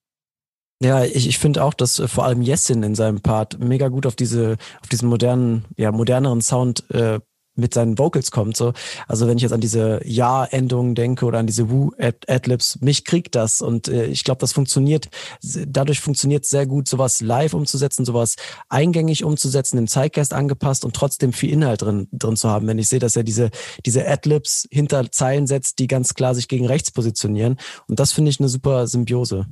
[0.82, 4.06] Ja, ich, ich finde auch, dass äh, vor allem Jessin in seinem Part mega gut
[4.06, 7.20] auf diese, auf diesen modernen, ja, moderneren Sound äh,
[7.60, 8.56] mit seinen Vocals kommt.
[8.56, 8.72] So.
[9.06, 13.60] Also wenn ich jetzt an diese Ja-Endungen denke oder an diese Woo-Adlibs, mich kriegt das.
[13.60, 15.08] Und äh, ich glaube, das funktioniert,
[15.42, 18.36] dadurch funktioniert sehr gut, sowas live umzusetzen, sowas
[18.68, 22.66] eingängig umzusetzen, im Zeitgeist angepasst und trotzdem viel Inhalt drin, drin zu haben.
[22.66, 23.50] Wenn ich sehe, dass er diese,
[23.86, 27.56] diese Adlibs hinter Zeilen setzt, die ganz klar sich gegen rechts positionieren.
[27.86, 29.46] Und das finde ich eine super Symbiose.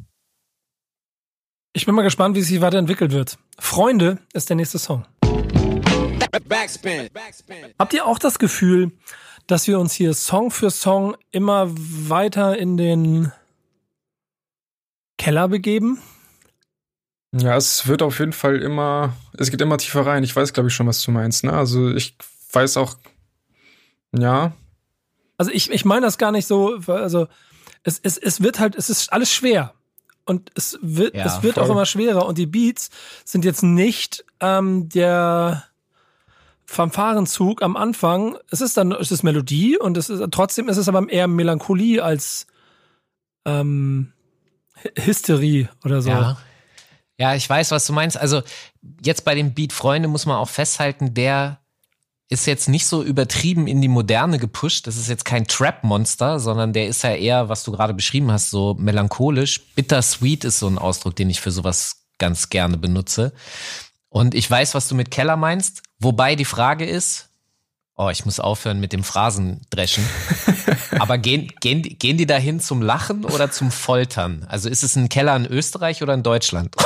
[1.75, 3.39] Ich bin mal gespannt, wie es sich weiterentwickelt wird.
[3.59, 5.05] Freunde ist der nächste Song.
[6.49, 7.09] Backspin.
[7.79, 8.93] Habt ihr auch das Gefühl,
[9.47, 13.33] dass wir uns hier Song für Song immer weiter in den
[15.17, 16.01] Keller begeben?
[17.33, 20.25] Ja, es wird auf jeden Fall immer, es geht immer tiefer rein.
[20.25, 21.45] Ich weiß, glaube ich, schon, was du meinst.
[21.45, 21.53] Ne?
[21.53, 22.17] Also ich
[22.53, 22.97] weiß auch,
[24.17, 24.53] ja.
[25.37, 27.29] Also ich, ich meine das gar nicht so, also
[27.85, 29.75] es, es, es wird halt, es ist alles schwer
[30.25, 31.65] und es wird, ja, es wird voll.
[31.65, 32.91] auch immer schwerer und die Beats
[33.25, 35.68] sind jetzt nicht ähm, der
[36.71, 38.37] Fanfarenzug am Anfang.
[38.51, 42.05] Es ist dann, es ist Melodie und es ist trotzdem ist es aber eher Melancholie
[42.05, 42.47] als
[43.47, 44.13] ähm,
[44.95, 46.11] Hysterie oder so.
[46.11, 46.37] Ja.
[47.17, 48.19] ja, ich weiß, was du meinst.
[48.19, 48.43] Also
[49.03, 51.59] jetzt bei dem Beat Freunde muss man auch festhalten, der
[52.29, 54.87] ist jetzt nicht so übertrieben in die Moderne gepusht.
[54.87, 58.51] Das ist jetzt kein Trap-Monster, sondern der ist ja eher, was du gerade beschrieben hast,
[58.51, 59.63] so melancholisch.
[59.75, 63.33] Bittersweet ist so ein Ausdruck, den ich für sowas ganz gerne benutze.
[64.09, 65.83] Und ich weiß, was du mit Keller meinst.
[65.99, 67.29] Wobei die Frage ist,
[67.97, 70.09] oh, ich muss aufhören mit dem Phrasendreschen.
[70.99, 74.47] Aber gehen, gehen, gehen die dahin zum Lachen oder zum Foltern?
[74.49, 76.75] Also ist es ein Keller in Österreich oder in Deutschland?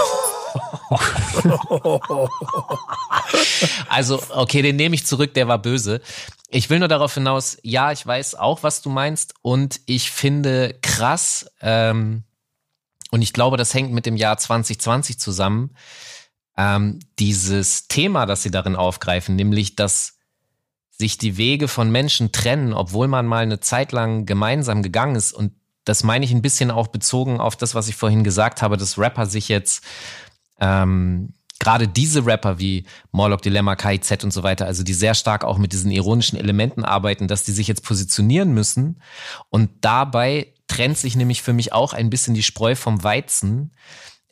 [3.88, 6.00] also, okay, den nehme ich zurück, der war böse.
[6.48, 10.76] Ich will nur darauf hinaus, ja, ich weiß auch, was du meinst und ich finde
[10.82, 12.24] krass, ähm,
[13.10, 15.74] und ich glaube, das hängt mit dem Jahr 2020 zusammen,
[16.56, 20.18] ähm, dieses Thema, das sie darin aufgreifen, nämlich, dass
[20.90, 25.32] sich die Wege von Menschen trennen, obwohl man mal eine Zeit lang gemeinsam gegangen ist.
[25.32, 25.52] Und
[25.84, 28.98] das meine ich ein bisschen auch bezogen auf das, was ich vorhin gesagt habe, dass
[28.98, 29.82] Rapper sich jetzt
[30.60, 35.44] ähm, gerade diese Rapper wie Morlock Dilemma, KIZ und so weiter, also die sehr stark
[35.44, 39.00] auch mit diesen ironischen Elementen arbeiten, dass die sich jetzt positionieren müssen.
[39.48, 43.72] Und dabei trennt sich nämlich für mich auch ein bisschen die Spreu vom Weizen,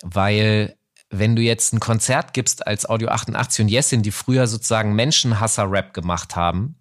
[0.02, 0.76] weil
[1.10, 5.92] wenn du jetzt ein Konzert gibst als Audio 88 und Jessin, die früher sozusagen Menschenhasser-Rap
[5.92, 6.76] gemacht haben,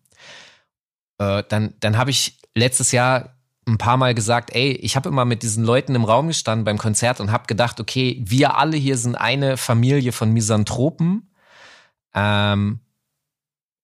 [1.17, 3.35] äh, dann, dann habe ich letztes Jahr
[3.67, 6.77] ein paar Mal gesagt, ey, ich habe immer mit diesen Leuten im Raum gestanden beim
[6.77, 11.31] Konzert und habe gedacht, okay, wir alle hier sind eine Familie von Misanthropen.
[12.13, 12.79] Ähm,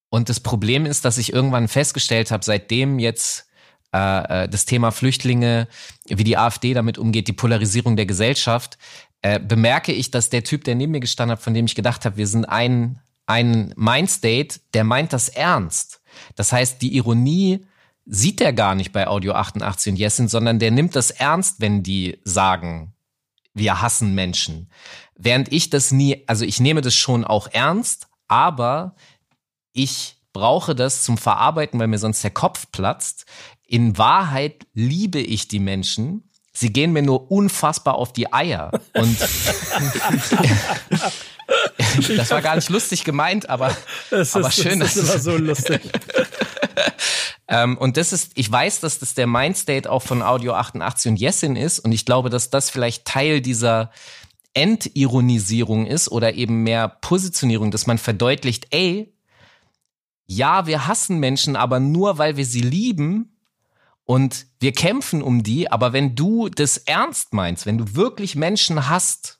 [0.09, 3.47] und das Problem ist, dass ich irgendwann festgestellt habe, seitdem jetzt
[3.93, 5.67] äh, äh das Thema Flüchtlinge,
[6.07, 8.77] wie die AfD damit umgeht, die Polarisierung der Gesellschaft,
[9.25, 12.05] äh, bemerke ich, dass der Typ, der neben mir gestanden hat, von dem ich gedacht
[12.05, 15.99] habe, wir sind ein, ein Mindstate, der meint das ernst.
[16.35, 17.65] Das heißt, die Ironie
[18.05, 21.81] sieht er gar nicht bei Audio 88 und Jessin, sondern der nimmt das ernst, wenn
[21.81, 22.93] die sagen,
[23.55, 24.69] wir hassen Menschen.
[25.15, 28.95] Während ich das nie, also ich nehme das schon auch ernst, aber
[29.73, 33.25] ich brauche das zum Verarbeiten, weil mir sonst der Kopf platzt.
[33.65, 38.71] In Wahrheit liebe ich die Menschen Sie gehen mir nur unfassbar auf die Eier.
[38.93, 39.19] Und
[42.17, 43.75] das war gar nicht lustig gemeint, aber,
[44.09, 44.79] das aber ist, schön.
[44.79, 45.81] Das ist immer so lustig.
[47.49, 51.17] ähm, und das ist, ich weiß, dass das der Mindstate auch von Audio 88 und
[51.17, 51.79] Jessin ist.
[51.79, 53.91] Und ich glaube, dass das vielleicht Teil dieser
[54.53, 59.13] Entironisierung ist oder eben mehr Positionierung, dass man verdeutlicht, ey,
[60.25, 63.34] ja, wir hassen Menschen, aber nur weil wir sie lieben,
[64.05, 68.87] und wir kämpfen um die, aber wenn du das ernst meinst, wenn du wirklich Menschen
[68.87, 69.39] hast,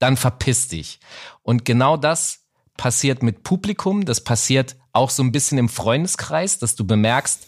[0.00, 0.98] dann verpiss dich.
[1.42, 6.74] Und genau das passiert mit Publikum, das passiert auch so ein bisschen im Freundeskreis, dass
[6.74, 7.46] du bemerkst,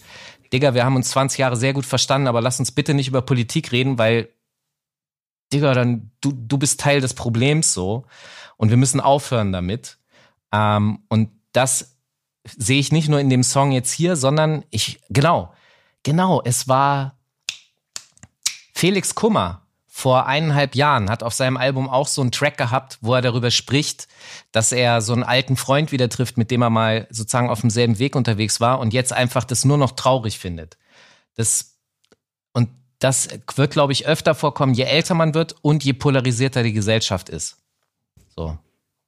[0.53, 3.23] Digga, wir haben uns 20 Jahre sehr gut verstanden, aber lass uns bitte nicht über
[3.23, 4.29] Politik reden, weil,
[5.53, 8.07] Digga, dann, du, du bist Teil des Problems so.
[8.57, 9.99] Und wir müssen aufhören damit.
[10.53, 11.97] Ähm, und das
[12.45, 15.54] sehe ich nicht nur in dem Song jetzt hier, sondern ich, genau,
[16.05, 17.19] genau, es war
[18.75, 19.61] Felix Kummer
[19.97, 23.53] vor eineinhalb Jahren hat auf seinem Album auch so einen Track gehabt, wo er darüber
[23.53, 24.09] spricht,
[24.51, 28.01] dass er so einen alten Freund wieder trifft, mit dem er mal sozusagen auf demselben
[28.01, 30.77] Weg unterwegs war und jetzt einfach das nur noch traurig findet.
[31.37, 31.77] Das,
[32.53, 36.73] und das wird, glaube ich, öfter vorkommen, je älter man wird und je polarisierter die
[36.73, 37.59] Gesellschaft ist.
[38.35, 38.59] So,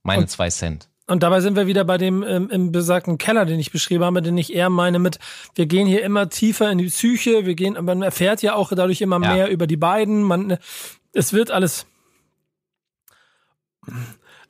[0.05, 0.89] meine Und- zwei Cent.
[1.09, 4.23] Und dabei sind wir wieder bei dem ähm, im besagten Keller, den ich beschrieben habe,
[4.23, 5.19] den ich eher meine mit,
[5.55, 9.01] wir gehen hier immer tiefer in die Psyche, wir gehen, man erfährt ja auch dadurch
[9.01, 9.33] immer Ja.
[9.35, 10.59] mehr über die beiden, man,
[11.13, 11.87] es wird alles,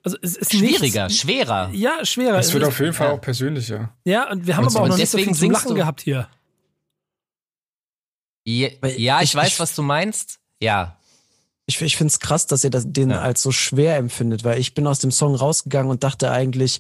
[0.03, 1.69] also es ist Schwieriger, nichts, schwerer.
[1.75, 2.39] ja, schwerer.
[2.39, 3.13] Es wird ist- auf jeden Fall ja.
[3.15, 3.93] auch persönlicher.
[4.05, 5.75] ja, und wir haben Und- aber auch noch nicht so deswegen viel zum Lachen du-
[5.75, 6.29] gehabt hier.
[8.45, 10.39] Ja, ja ich, ich- weiß, was du meinst.
[10.63, 10.96] Ja.
[11.67, 13.21] Ich, ich finde es krass, dass ihr das, den Ja.
[13.21, 16.79] als so schwer empfindet, weil ich bin aus dem Song rausgegangen und dachte eigentlich,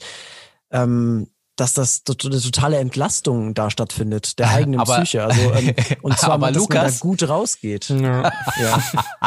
[0.70, 5.25] ähm, dass das eine totale Entlastung da stattfindet, der eigenen Aber- Psyche.
[5.25, 7.88] Also, ähm, und zwar, Aber mal, dass man Lukas- da gut rausgeht.
[7.88, 8.31] Ja.
[8.61, 8.83] Ja,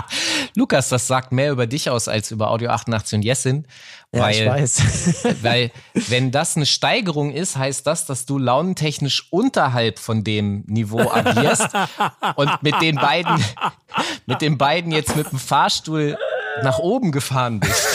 [0.55, 3.67] Lukas, das sagt mehr über dich aus als über Audio 88 und Jessin.
[4.13, 4.81] ja ich weil, weiß.
[5.41, 11.09] weil, wenn das eine Steigerung ist, heißt das, dass du launentechnisch unterhalb von dem Niveau
[11.11, 11.67] agierst
[12.35, 13.43] und mit den beiden,
[14.27, 16.17] mit den beiden jetzt mit dem Fahrstuhl
[16.63, 17.87] nach oben gefahren bist.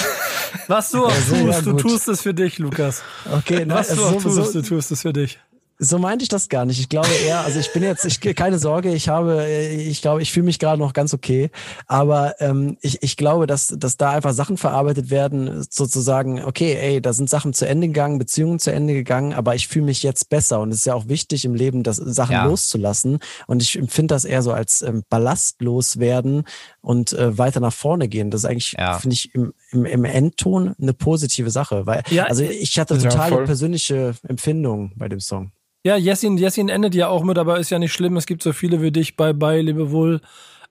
[0.68, 1.80] Was du auch tust, du gut.
[1.80, 3.02] tust es für dich, Lukas.
[3.32, 5.38] Okay, na, Was du auch so, tust, so, du tust es für dich.
[5.78, 6.78] so meinte ich das gar nicht.
[6.78, 10.32] Ich glaube eher, also ich bin jetzt, ich keine Sorge, ich habe, ich glaube, ich
[10.32, 11.50] fühle mich gerade noch ganz okay.
[11.86, 17.02] Aber ähm, ich, ich glaube, dass, dass da einfach Sachen verarbeitet werden, sozusagen, okay, ey,
[17.02, 20.28] da sind Sachen zu Ende gegangen, Beziehungen zu Ende gegangen, aber ich fühle mich jetzt
[20.28, 20.60] besser.
[20.60, 22.44] Und es ist ja auch wichtig im Leben, das Sachen Ja.
[22.46, 23.18] loszulassen.
[23.48, 26.44] Und ich empfinde das eher so als ähm, Ballast loswerden
[26.80, 28.30] und äh, weiter nach vorne gehen.
[28.30, 28.98] Das ist eigentlich, Ja.
[29.00, 31.86] finde ich, im, im, im Endton eine positive Sache.
[31.86, 32.24] Weil, Ja.
[32.24, 33.44] also ich hatte Ja, totale voll.
[33.44, 35.52] persönliche Empfindungen bei dem Song.
[35.84, 38.16] Ja, Jessin, Jessin endet ja auch mit, aber ist ja nicht schlimm.
[38.16, 39.16] Es gibt so viele wie dich.
[39.16, 40.20] Bye bye, lebe wohl.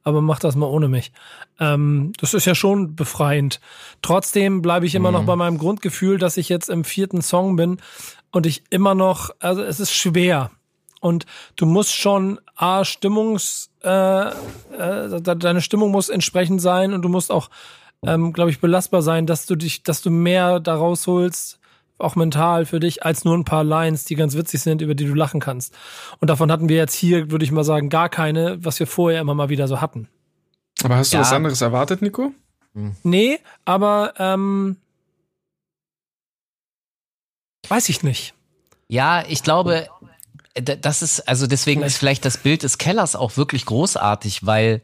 [0.05, 1.11] Aber mach das mal ohne mich.
[1.59, 3.61] Ähm, das ist ja schon befreiend.
[4.01, 7.77] Trotzdem bleibe ich immer noch bei meinem Grundgefühl, dass ich jetzt im vierten Song bin
[8.31, 10.51] und ich immer noch, also es ist schwer.
[10.99, 11.25] Und
[11.57, 17.09] du musst schon A, Stimmungs, äh, äh, de- deine Stimmung muss entsprechend sein und du
[17.09, 17.49] musst auch,
[18.05, 21.59] ähm, glaube ich, belastbar sein, dass du dich, dass du mehr da rausholst,
[21.97, 25.05] auch mental für dich, als nur ein paar Lines, die ganz witzig sind, über die
[25.05, 25.73] du lachen kannst.
[26.19, 29.21] Und davon hatten wir jetzt hier, würde ich mal sagen, gar keine, was wir vorher
[29.21, 30.09] immer mal wieder so hatten.
[30.83, 31.21] Aber hast du Ja.
[31.21, 32.33] was anderes erwartet, Nico?
[33.03, 34.77] Nee, aber ähm,
[37.69, 38.33] weiß ich nicht.
[38.87, 39.87] Ja, ich glaube,
[40.57, 44.81] d- das ist, also deswegen ist vielleicht das Bild des Kellers auch wirklich großartig, weil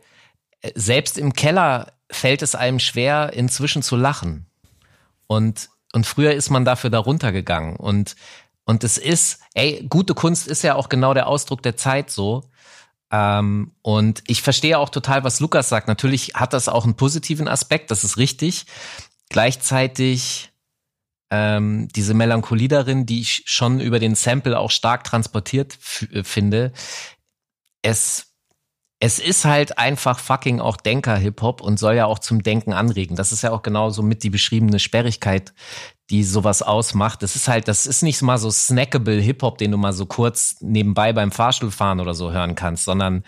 [0.62, 4.46] äh, selbst im Keller fällt es einem schwer, inzwischen zu lachen.
[5.28, 7.76] Und, und früher ist man dafür da runtergegangen.
[7.76, 8.16] Und,
[8.66, 12.50] und es ist, ey, gute Kunst ist ja auch genau der Ausdruck der Zeit so.
[13.12, 15.88] Ähm, und ich verstehe auch total, was Lukas sagt.
[15.88, 18.66] Natürlich hat das auch einen positiven Aspekt, das ist richtig.
[19.30, 20.52] Gleichzeitig
[21.32, 25.78] ähm, diese Melancholie darin, die ich schon über den Sample auch stark transportiert
[26.12, 26.74] äh, finde.
[27.82, 28.29] Es,
[29.02, 33.16] es ist halt einfach fucking auch Denker-Hip-Hop und soll ja auch zum Denken anregen.
[33.16, 35.54] Das ist ja auch genauso mit die beschriebene Sperrigkeit,
[36.10, 37.24] die sowas ausmacht.
[37.24, 40.58] Das ist halt, das ist nicht mal so snackable Hip-Hop, den du mal so kurz
[40.60, 43.24] nebenbei beim Fahrstuhlfahren oder so hören kannst, sondern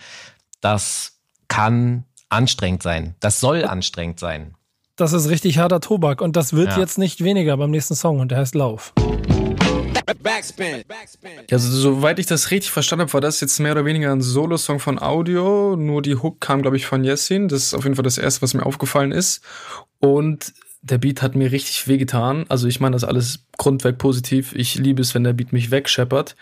[0.59, 3.15] das kann anstrengend sein.
[3.21, 4.55] Das soll anstrengend sein.
[4.97, 6.79] Das ist richtig harter Tobak und das wird Ja.
[6.79, 8.93] jetzt nicht weniger beim nächsten Song und der heißt Lauf.
[10.23, 10.83] Backspin.
[11.51, 14.79] Also, soweit ich das richtig verstanden habe, war das jetzt mehr oder weniger ein Solo-Song
[14.79, 15.75] von Audio.
[15.75, 17.47] Nur die Hook kam, glaube ich, von Yassin.
[17.47, 19.41] Das ist auf jeden Fall das Erste, was mir aufgefallen ist.
[19.99, 22.45] Und der Beat hat mir richtig wehgetan.
[22.49, 24.53] Also ich meine das alles grundweg positiv.
[24.55, 26.35] Ich liebe es, wenn der Beat mich wegscheppert.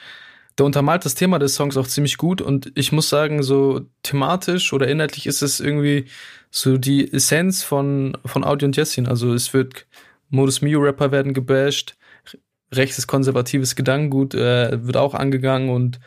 [0.58, 4.74] Der untermalt das Thema des Songs auch ziemlich gut und ich muss sagen, so thematisch
[4.74, 6.06] oder inhaltlich ist es irgendwie
[6.52, 9.08] so die Essenz von, von Audio und Jessin.
[9.08, 9.86] Also es wird
[10.30, 11.96] Modus Mio Rapper werden gebasht,
[12.72, 16.00] rechtes konservatives Gedankengut äh, wird auch angegangen und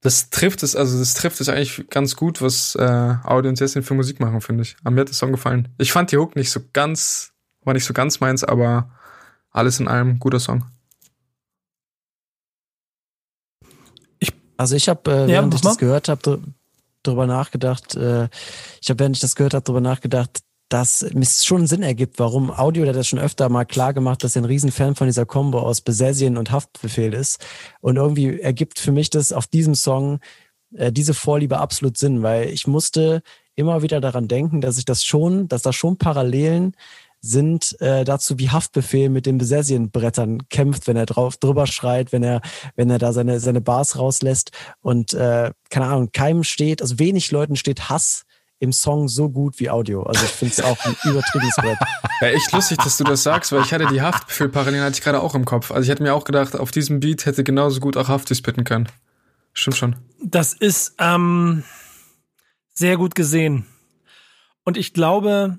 [0.00, 3.84] das trifft es, also das trifft es eigentlich ganz gut, was äh, Audio und Jessin
[3.84, 4.76] für Musik machen, finde ich.
[4.82, 5.68] Aber mir hat der Song gefallen.
[5.78, 7.32] Ich fand die Hook nicht so ganz,
[7.64, 8.90] war nicht so ganz meins, aber
[9.50, 10.64] alles in allem guter Song.
[14.56, 15.76] Also ich habe, äh, Ja, während ich das mal.
[15.80, 16.40] gehört habe, dr
[17.04, 18.28] drüber nachgedacht, äh,
[18.80, 20.42] ich habe, während ich das gehört habe, drüber nachgedacht,
[20.72, 24.36] dass es schon Sinn ergibt, warum Audio, der das schon öfter mal klar gemacht, dass
[24.36, 27.44] er ein Riesenfan von dieser Combo aus Besessien und Haftbefehl ist.
[27.80, 30.20] Und irgendwie ergibt für mich das auf diesem Song
[30.74, 33.22] äh, diese Vorliebe absolut Sinn, weil ich musste
[33.54, 36.74] immer wieder daran denken, dass ich das schon, dass da schon Parallelen
[37.20, 42.22] sind äh, dazu, wie Haftbefehl mit den Besessienbrettern kämpft, wenn er drauf drüber schreit, wenn
[42.22, 42.40] er,
[42.76, 44.52] wenn er da seine, seine Bars rauslässt.
[44.80, 48.24] Und äh, keine Ahnung, keinem steht, also wenig Leuten steht Hass
[48.62, 50.04] im Song so gut wie Audio.
[50.04, 51.78] Also ich finde es auch ein übertriebenes Brett.
[52.20, 55.20] Ja, echt lustig, dass du das sagst, weil ich hatte die Haftbefehl-Parallelen hatte ich gerade
[55.20, 55.72] auch im Kopf.
[55.72, 58.62] Also ich hätte mir auch gedacht, auf diesem Beat hätte genauso gut auch Hafti spitten
[58.62, 58.88] können.
[59.52, 59.96] Stimmt schon.
[60.22, 61.64] Das ist ähm,
[62.72, 63.66] sehr gut gesehen.
[64.62, 65.58] Und ich glaube,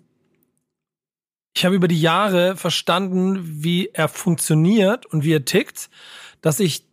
[1.54, 5.89] ich habe über die Jahre verstanden, wie er funktioniert und wie er tickt,
[6.39, 6.86] dass ich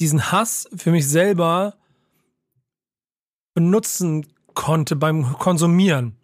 [0.00, 1.76] diesen Hass für mich selber
[3.54, 6.16] benutzen konnte beim Konsumieren.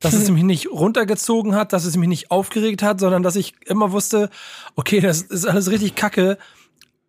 [0.00, 3.54] Dass es mich nicht runtergezogen hat, dass es mich nicht aufgeregt hat, sondern dass ich
[3.66, 4.30] immer wusste,
[4.76, 6.38] okay, das ist alles richtig kacke,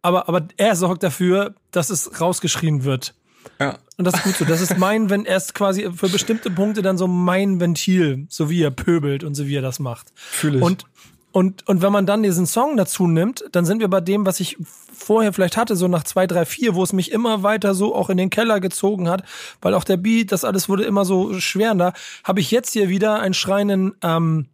[0.01, 3.13] aber, aber er sorgt dafür, dass es rausgeschrien wird.
[3.59, 3.77] Ja.
[3.97, 4.45] Und das ist gut so.
[4.45, 8.49] Das ist mein, wenn er ist quasi für bestimmte Punkte dann so mein Ventil, so
[8.49, 10.07] wie er pöbelt und so wie er das macht.
[10.15, 10.63] Fühle ich.
[10.63, 10.85] Und,
[11.31, 14.39] und, und wenn man dann diesen Song dazu nimmt, dann sind wir bei dem, was
[14.39, 14.57] ich
[14.91, 18.09] vorher vielleicht hatte, so nach zwei, drei, vier, wo es mich immer weiter so auch
[18.09, 19.23] in den Keller gezogen hat,
[19.61, 23.19] weil auch der Beat, das alles wurde immer so schwerender, habe ich jetzt hier wieder
[23.19, 24.47] einen schreinen, ähm,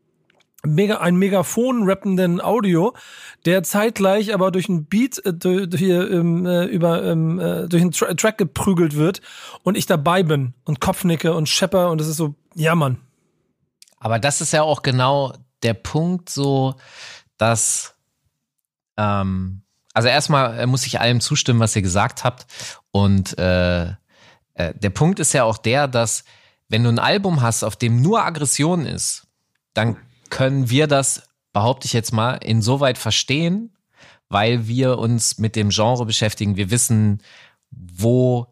[0.66, 2.94] mega, ein Megafon rappenden Audio,
[3.46, 7.82] der zeitgleich aber durch einen Beat äh, durch, hier, ähm, äh, über ähm, äh, durch
[7.82, 9.22] einen Tra Track geprügelt wird
[9.64, 12.98] und ich dabei bin und Kopfnicke und schepper und das ist so, ja Mann.
[14.00, 15.34] Aber das ist ja auch genau
[15.64, 16.76] der Punkt, so
[17.38, 17.96] dass
[18.98, 19.62] ähm,
[19.94, 22.46] also erstmal äh, muss ich allem zustimmen, was ihr gesagt habt
[22.92, 23.88] und äh,
[24.56, 26.24] äh, der Punkt ist ja auch der, dass
[26.68, 29.28] wenn du ein Album hast, auf dem nur Aggression ist,
[29.74, 29.98] dann
[30.30, 33.76] können wir das, behaupte ich jetzt mal, insoweit verstehen,
[34.30, 36.56] weil wir uns mit dem Genre beschäftigen.
[36.56, 37.22] Wir wissen,
[37.70, 38.48] wo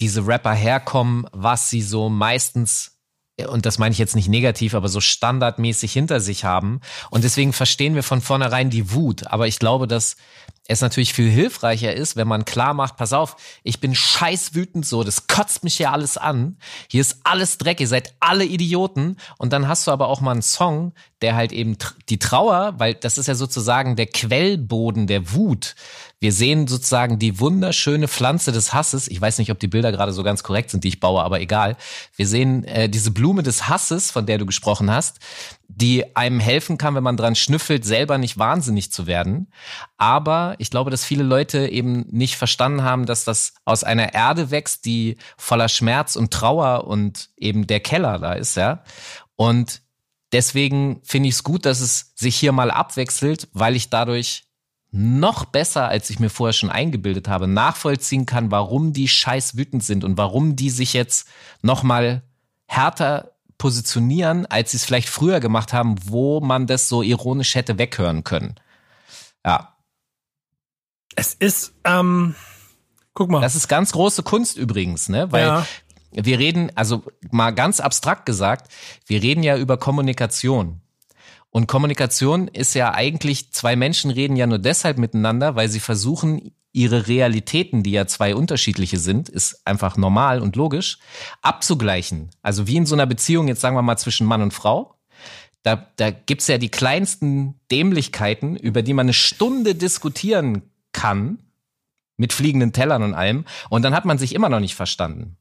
[0.00, 2.93] diese Rapper herkommen, was sie so meistens
[3.48, 6.80] und das meine ich jetzt nicht negativ, aber so standardmäßig hinter sich haben.
[7.10, 9.26] Und deswegen verstehen wir von vornherein die Wut.
[9.26, 10.16] Aber ich glaube, dass
[10.66, 14.86] es natürlich viel hilfreicher ist, wenn man klar macht, pass auf, ich bin scheiß wütend
[14.86, 16.56] so, das kotzt mich ja alles an.
[16.90, 19.16] Hier ist alles Dreck, ihr seid alle Idioten.
[19.36, 21.76] Und dann hast du aber auch mal einen Song, der halt eben
[22.08, 25.74] die Trauer, weil das ist ja sozusagen der Quellboden der Wut.
[26.24, 29.08] Wir sehen sozusagen die wunderschöne Pflanze des Hasses.
[29.08, 31.38] Ich weiß nicht, ob die Bilder gerade so ganz korrekt sind, die ich baue, aber
[31.42, 31.76] egal.
[32.16, 35.18] Wir sehen äh, diese Blume des Hasses, von der du gesprochen hast,
[35.68, 39.48] die einem helfen kann, wenn man dran schnüffelt, selber nicht wahnsinnig zu werden.
[39.98, 44.50] Aber ich glaube, dass viele Leute eben nicht verstanden haben, dass das aus einer Erde
[44.50, 48.82] wächst, die voller Schmerz und Trauer und eben der Keller da ist, ja.
[49.36, 49.82] Und
[50.32, 54.44] deswegen finde ich es gut, dass es sich hier mal abwechselt, weil ich dadurch
[54.96, 59.82] noch besser, als ich mir vorher schon eingebildet habe, nachvollziehen kann, warum die scheiß wütend
[59.82, 61.26] sind und warum die sich jetzt
[61.62, 62.22] noch mal
[62.66, 67.76] härter positionieren, als sie es vielleicht früher gemacht haben, wo man das so ironisch hätte
[67.76, 68.54] weghören können.
[69.44, 69.76] Ja.
[71.16, 72.36] Es ist, ähm,
[73.14, 73.40] guck mal.
[73.40, 75.32] Das ist ganz große Kunst übrigens, ne?
[75.32, 75.66] Weil ja.
[76.12, 78.70] wir reden, also mal ganz abstrakt gesagt,
[79.06, 80.82] wir reden ja über Kommunikation.
[81.54, 86.50] Und Kommunikation ist ja eigentlich, zwei Menschen reden ja nur deshalb miteinander, weil sie versuchen,
[86.72, 90.98] ihre Realitäten, die ja zwei unterschiedliche sind, ist einfach normal und logisch,
[91.42, 92.30] abzugleichen.
[92.42, 94.96] Also wie in so einer Beziehung, jetzt sagen wir mal zwischen Mann und Frau.
[95.62, 101.38] Da, da gibt's ja die kleinsten Dämlichkeiten, über die man eine Stunde diskutieren kann,
[102.16, 103.44] mit fliegenden Tellern und allem.
[103.70, 105.36] Und dann hat man sich immer noch nicht verstanden.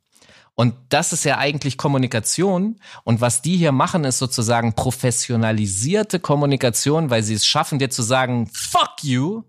[0.55, 2.79] Und das ist ja eigentlich Kommunikation.
[3.03, 8.03] Und was die hier machen, ist sozusagen professionalisierte Kommunikation, weil sie es schaffen, dir zu
[8.03, 9.43] sagen, fuck you,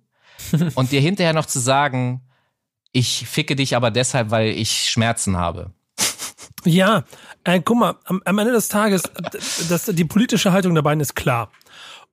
[0.75, 2.23] und dir hinterher noch zu sagen,
[2.93, 5.73] ich ficke dich aber deshalb, weil ich Schmerzen habe.
[6.65, 7.05] Ja,
[7.45, 9.03] äh, guck mal, am, am Ende des Tages,
[9.69, 11.51] das, die politische Haltung der beiden ist klar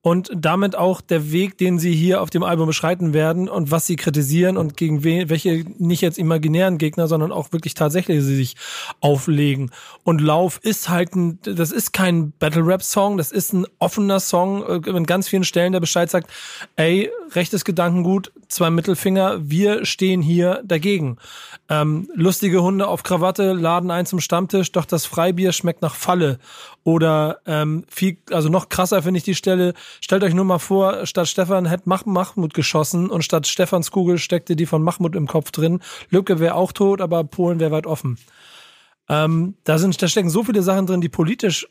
[0.02, 3.86] und damit auch der Weg, den sie hier auf dem Album beschreiten werden und was
[3.86, 8.34] sie kritisieren und gegen we welche nicht jetzt imaginären Gegner, sondern auch wirklich tatsächlich sie
[8.34, 8.56] sich
[9.00, 9.70] auflegen.
[10.02, 14.18] Und Lauf ist halt ein, das ist kein Battle Rap Song, das ist ein offener
[14.18, 16.30] Song äh, in ganz vielen Stellen, der Bescheid sagt,
[16.74, 21.16] ey, rechtes Gedankengut, zwei Mittelfinger, wir stehen hier dagegen.
[21.72, 26.38] Ähm, lustige Hunde auf Krawatte laden ein zum Stammtisch, doch das Freibier schmeckt nach Falle.
[26.84, 31.06] Oder ähm, viel, also noch krasser finde ich die Stelle, stellt euch nur mal vor,
[31.06, 35.26] statt Stefan hätte Mach Mahmoud geschossen und statt Stefans Kugel steckte die von Mahmoud im
[35.26, 35.80] Kopf drin.
[36.10, 38.18] Lücke wäre auch tot, aber Polen wäre weit offen.
[39.08, 41.66] Ähm, da sind, da stecken so viele Sachen drin, die politisch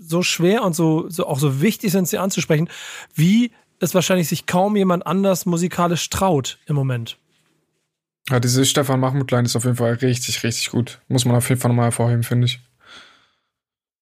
[0.00, 2.68] so schwer und so, so auch so wichtig sind, sie anzusprechen,
[3.14, 7.16] wie es wahrscheinlich sich kaum jemand anders musikalisch traut im Moment.
[8.28, 11.00] Ja, diese Stefan Mahmoud-Line ist auf jeden Fall richtig, richtig gut.
[11.08, 12.60] Muss man auf jeden Fall nochmal hervorheben, finde ich.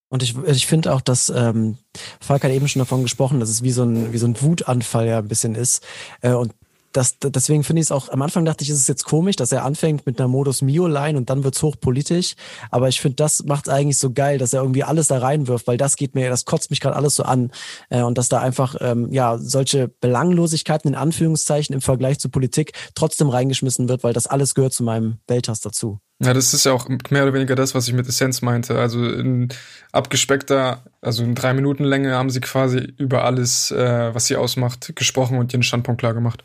[0.09, 1.77] Und ich, ich finde auch, dass ähm,
[2.21, 5.09] Falk hat eben schon davon gesprochen, dass es wie so ein, wie so ein Wutanfall
[5.09, 5.85] ja ein bisschen ist.
[6.21, 6.55] Äh, und
[6.95, 9.51] das, deswegen finde ich es auch, am Anfang dachte ich, ist es jetzt komisch, dass
[9.51, 12.35] er anfängt mit einer Modus Mio-Line und dann wird's hochpolitisch.
[12.71, 15.77] Aber ich finde, das macht eigentlich so geil, dass er irgendwie alles da reinwirft, weil
[15.77, 17.51] das geht mir, das kotzt mich gerade alles so an.
[17.91, 22.73] Äh, und dass da einfach, ähm, ja, solche Belanglosigkeiten in Anführungszeichen im Vergleich zur Politik
[22.95, 25.99] trotzdem reingeschmissen wird, weil das alles gehört zu meinem Welthass dazu.
[26.21, 28.79] Ja, das ist ja auch mehr oder weniger das, was ich mit Essenz meinte.
[28.79, 29.49] Also in
[29.91, 34.95] abgespeckter, also in drei Minuten Länge haben sie quasi über alles, äh, was sie ausmacht,
[34.95, 36.45] gesprochen und ihren Standpunkt klar gemacht.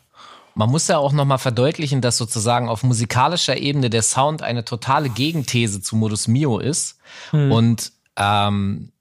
[0.54, 5.08] Man muss ja auch nochmal verdeutlichen, dass sozusagen auf musikalischer Ebene der Sound eine totale
[5.08, 6.98] Gegenthese zu Modus Mio ist.
[7.30, 7.52] Hm.
[7.52, 8.92] Und ähm,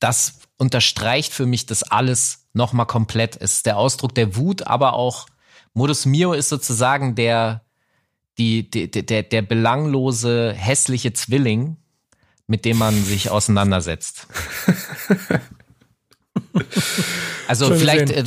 [0.00, 3.36] das unterstreicht für mich das alles nochmal komplett.
[3.36, 5.26] Es ist der Ausdruck der Wut, aber auch
[5.74, 7.62] Modus Mio ist sozusagen der,
[8.38, 11.76] die, die, der, der belanglose, hässliche Zwilling,
[12.46, 14.26] mit dem man sich auseinandersetzt.
[17.48, 18.10] Also Schön vielleicht.
[18.10, 18.24] Äh,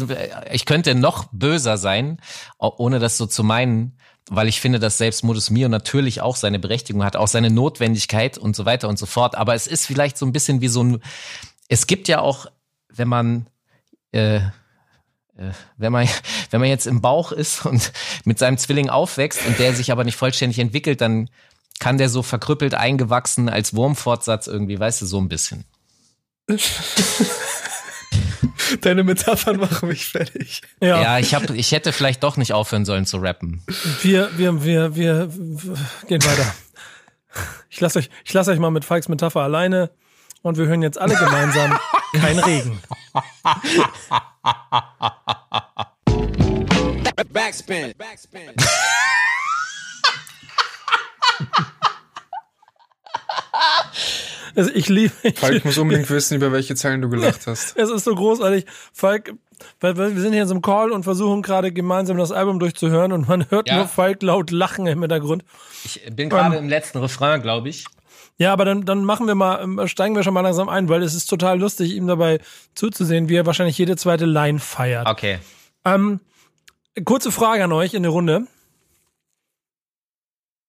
[0.54, 2.22] ich könnte noch böser sein,
[2.58, 3.98] ohne das so zu meinen,
[4.30, 8.38] weil ich finde, dass selbst Modus Mio natürlich auch seine Berechtigung hat, auch seine Notwendigkeit
[8.38, 9.36] und so weiter und so fort.
[9.36, 11.02] Aber es ist vielleicht so ein bisschen wie so ein,
[11.68, 12.46] es gibt ja auch,
[12.90, 13.48] wenn man,
[14.12, 14.42] äh, äh
[15.78, 16.08] wenn man,
[16.52, 17.92] wenn man jetzt im Bauch ist und
[18.24, 21.30] mit seinem Zwilling aufwächst und der sich aber nicht vollständig entwickelt, dann
[21.80, 25.66] kann der so verkrüppelt eingewachsen als Wurmfortsatz irgendwie, weißt du, so ein bisschen.
[28.82, 30.62] Deine Metaphern machen mich fertig.
[30.82, 33.64] Ja, ja ich, hab, ich hätte vielleicht doch nicht aufhören sollen zu rappen.
[34.02, 35.78] Wir, wir, wir, wir, wir
[36.08, 36.54] gehen weiter.
[37.70, 39.92] Ich lasse euch, ich lasse euch mal mit Falks Metapher alleine
[40.42, 41.78] und wir hören jetzt alle gemeinsam
[42.14, 42.82] kein Regen.
[47.32, 47.94] Backspin.
[47.98, 48.54] Backspin.
[54.56, 55.14] Also ich liebe.
[55.24, 57.78] Ich Falk muss unbedingt wissen, über welche Zeilen du gelacht hast.
[57.78, 58.66] Es ist so großartig.
[58.94, 59.34] Falk,
[59.80, 62.60] weil, weil wir sind hier in so einem Call und versuchen gerade gemeinsam das Album
[62.60, 63.78] durchzuhören und man hört ja.
[63.78, 65.44] nur Falk laut lachen im Hintergrund.
[65.86, 67.86] Ich bin gerade ähm, im letzten Refrain, glaube ich.
[68.38, 71.04] Ja, aber dann, dann machen wir mal, ähm, steigen wir schon mal langsam ein, weil
[71.04, 72.40] es ist total lustig, ihm dabei
[72.74, 75.08] zuzusehen, wie er wahrscheinlich jede zweite Line feiert.
[75.08, 75.40] Okay.
[75.84, 76.22] Ähm,
[77.04, 78.48] kurze Frage an euch in der Runde.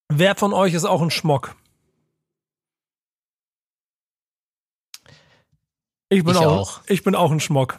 [0.08, 1.54] Wer von euch ist auch ein Schmock?
[6.10, 7.78] Ich bin ich auch, auch, Ich bin auch ein Schmock.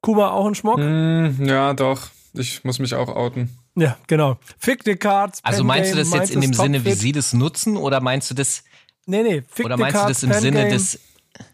[0.00, 0.78] Kuba auch ein Schmock?
[0.78, 2.08] Mm, ja, doch.
[2.32, 3.58] Ich muss mich auch outen.
[3.74, 4.38] Ja, genau.
[4.58, 5.40] Fick the Cards.
[5.42, 8.34] Also meinst du das jetzt in dem Sinne, wie sie das nutzen, oder meinst du
[8.34, 8.62] das?
[9.06, 9.42] Nee, nee.
[9.48, 10.70] Fick oder meinst Cards, du das im Sinne Game.
[10.70, 11.00] des?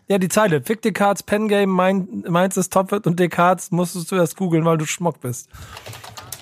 [0.08, 0.62] Ja, die Zeile.
[0.62, 4.76] Fick Cards, Pen Game, mein, meins ist Topfit und Descartes musstest du erst googeln, weil
[4.76, 5.48] du Schmock bist.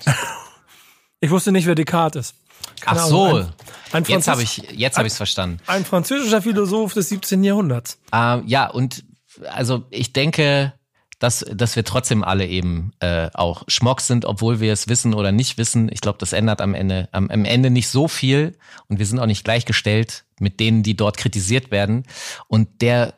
[1.21, 2.35] ich wusste nicht, wer Descartes ist.
[2.81, 3.25] Keine Ach so.
[3.37, 3.53] Ein,
[3.93, 5.59] ein jetzt habe ich jetzt habe ich es verstanden.
[5.67, 7.43] Ein französischer Philosoph des 17.
[7.43, 7.97] Jahrhunderts.
[8.11, 9.05] Ähm, ja, und
[9.49, 10.73] also ich denke,
[11.19, 15.31] dass, dass wir trotzdem alle eben äh, auch Schmock sind, obwohl wir es wissen oder
[15.31, 15.89] nicht wissen.
[15.91, 18.57] Ich glaube, das ändert am Ende, am, am Ende nicht so viel
[18.89, 22.03] und wir sind auch nicht gleichgestellt mit denen, die dort kritisiert werden.
[22.47, 23.13] Und der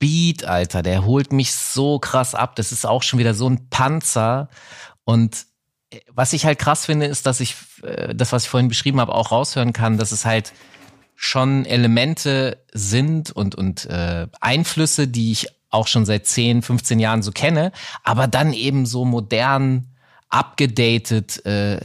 [0.00, 2.56] Beat, Alter, der holt mich so krass ab.
[2.56, 4.48] Das ist auch schon wieder so ein Panzer.
[5.04, 5.46] Und
[5.90, 9.00] äh, was ich halt krass finde, ist, dass ich äh, das, was ich vorhin beschrieben
[9.00, 10.52] habe, auch raushören kann, dass es halt
[11.24, 17.22] schon Elemente sind und, und äh, Einflüsse, die ich auch schon seit 10, 15 Jahren
[17.22, 17.72] so kenne,
[18.04, 19.88] aber dann eben so modern,
[20.28, 21.80] abgedatet, äh,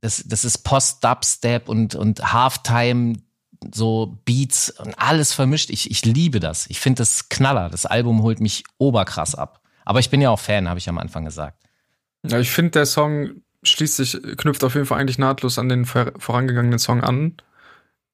[0.00, 3.14] das, das ist Post-Dubstep und, und Halftime,
[3.72, 5.70] so Beats und alles vermischt.
[5.70, 6.66] Ich, ich liebe das.
[6.68, 7.68] Ich finde das Knaller.
[7.68, 9.60] Das Album holt mich oberkrass ab.
[9.84, 11.62] Aber ich bin ja auch Fan, habe ich am Anfang gesagt.
[12.26, 15.84] Ja, ich finde, der Song schließt sich, knüpft auf jeden Fall eigentlich nahtlos an den
[15.84, 17.36] vorangegangenen Song an.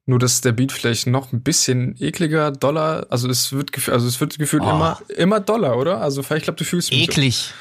[0.09, 4.20] Nur, dass der Beat vielleicht noch ein bisschen ekliger, doller, also es wird, also es
[4.20, 4.70] wird gefühlt oh.
[4.70, 6.00] immer, immer doller, oder?
[6.00, 7.02] Also vielleicht, ich glaube, du fühlst mich.
[7.02, 7.36] Eklig.
[7.36, 7.54] So.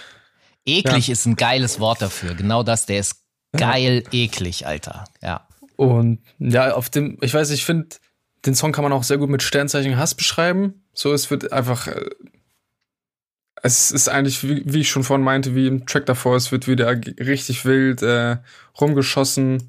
[0.72, 1.14] Eklig ja.
[1.14, 2.36] ist ein geiles Wort dafür.
[2.36, 4.20] Genau das, der ist geil ja.
[4.20, 5.06] eklig, Alter.
[5.22, 5.48] Ja.
[5.76, 7.98] Und ja, auf dem, ich weiß, ich finde,
[8.46, 10.84] den Song kann man auch sehr gut mit Sternzeichen Hass beschreiben.
[10.94, 12.10] So, es wird einfach, äh,
[13.64, 16.68] es ist eigentlich, wie, wie, ich schon vorhin meinte, wie im Track davor, es wird
[16.68, 18.38] wieder richtig wild äh,
[18.80, 19.64] rumgeschossen.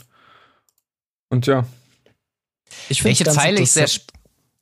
[1.29, 1.67] Und ja,
[2.89, 3.89] ich Welche Zeile ich sehr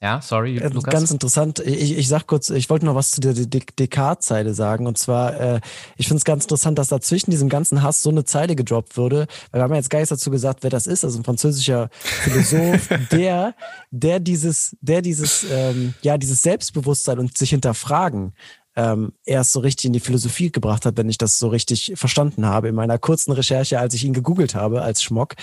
[0.05, 0.93] ja, sorry, äh, Lukas.
[0.93, 1.61] Ganz interessant.
[1.61, 4.87] Ich, ich sag kurz, ich wollte noch was zu der Descartes-Zeile sagen.
[4.87, 5.61] Und zwar, äh,
[5.97, 8.99] ich finde es ganz interessant, dass da zwischen diesem ganzen Hass so eine Zeile gedroppt
[8.99, 9.27] wurde.
[9.51, 11.05] Weil wir haben ja jetzt gar nichts dazu gesagt, wer das ist.
[11.07, 13.55] Also ein französischer Philosoph, der,
[13.91, 18.35] der dieses, der dieses, ähm, ja, dieses Selbstbewusstsein und sich hinterfragen
[18.77, 22.47] ähm, erst so richtig in die Philosophie gebracht hat, wenn ich das so richtig verstanden
[22.47, 25.35] habe in meiner kurzen Recherche, als ich ihn gegoogelt habe als Schmock.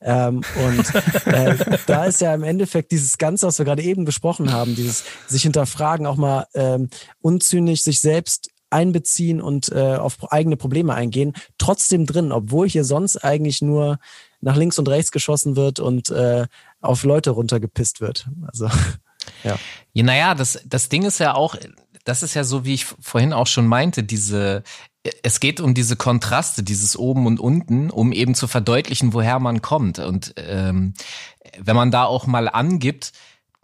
[0.00, 0.94] Ähm, und
[1.26, 5.04] äh, da ist ja im Endeffekt dieses Ganze, was wir gerade eben besprochen haben, dieses
[5.26, 6.88] sich hinterfragen, auch mal ähm,
[7.20, 13.16] unzynisch sich selbst einbeziehen und äh, auf eigene Probleme eingehen, trotzdem drin, obwohl hier sonst
[13.24, 13.98] eigentlich nur
[14.40, 16.46] nach links und rechts geschossen wird und äh,
[16.80, 18.28] auf Leute runtergepisst wird.
[18.46, 18.66] Also
[19.44, 19.58] ja.
[19.92, 21.56] ja naja, das, das Ding ist ja auch,
[22.04, 24.62] das ist ja so, wie ich vorhin auch schon meinte, diese,
[25.22, 29.62] es geht um diese Kontraste, dieses oben und unten, um eben zu verdeutlichen, woher man
[29.62, 29.98] kommt.
[29.98, 30.94] Und ähm,
[31.58, 33.12] wenn man da auch mal angibt,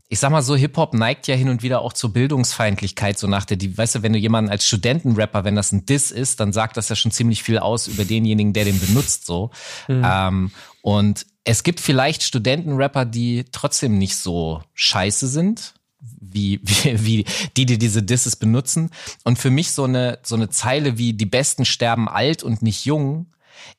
[0.09, 3.45] ich sag mal so, Hip-Hop neigt ja hin und wieder auch zur Bildungsfeindlichkeit, so nach
[3.45, 6.53] der, die, weißt du, wenn du jemanden als Studentenrapper, wenn das ein Diss ist, dann
[6.53, 9.51] sagt das ja schon ziemlich viel aus über denjenigen, der den benutzt, so.
[9.89, 10.03] Mhm.
[10.05, 10.51] Ähm,
[10.83, 15.75] und es gibt vielleicht Studentenrapper, die trotzdem nicht so scheiße sind,
[16.21, 17.25] wie, wie, wie
[17.57, 18.91] die, die diese Disses benutzen.
[19.25, 22.85] Und für mich so eine, so eine Zeile wie die Besten sterben alt und nicht
[22.85, 23.27] jung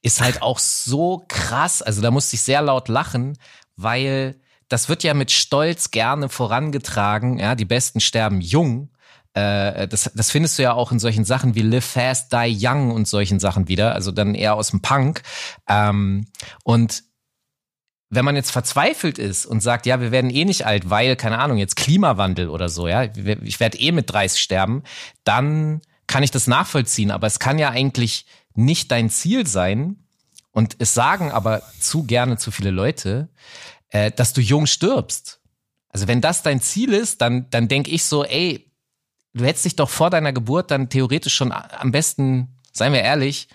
[0.02, 1.82] ist halt auch so krass.
[1.82, 3.38] Also da musste ich sehr laut lachen,
[3.76, 4.36] weil
[4.70, 7.40] das wird ja mit Stolz gerne vorangetragen.
[7.40, 8.90] Ja, die Besten sterben jung.
[9.34, 12.92] Äh, das, das findest du ja auch in solchen Sachen wie Live Fast, Die Young
[12.92, 13.94] und solchen Sachen wieder.
[13.94, 15.22] Also dann eher aus dem Punk.
[15.70, 16.26] Ähm,
[16.64, 17.04] und
[18.10, 21.40] wenn man jetzt verzweifelt ist und sagt, ja, wir werden eh nicht alt, weil, keine
[21.40, 24.84] Ahnung, jetzt Klimawandel oder so, ja, ich werde eh mit 30 sterben,
[25.24, 27.12] dann kann ich das nachvollziehen.
[27.12, 29.98] Aber es kann ja eigentlich nicht dein Ziel sein,
[30.58, 33.30] und es sagen aber zu gerne zu viele Leute,
[33.90, 35.40] äh, dass du jung stirbst.
[35.90, 38.68] Also wenn das dein Ziel ist, dann, dann denke ich so, ey,
[39.36, 43.50] du hättest dich doch vor deiner Geburt dann theoretisch schon am besten, seien wir ehrlich,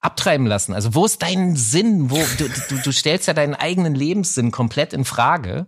[0.00, 0.74] abtreiben lassen.
[0.74, 2.10] Also wo ist dein Sinn?
[2.10, 5.66] Wo, du, du, du stellst ja deinen eigenen Lebenssinn komplett in Frage.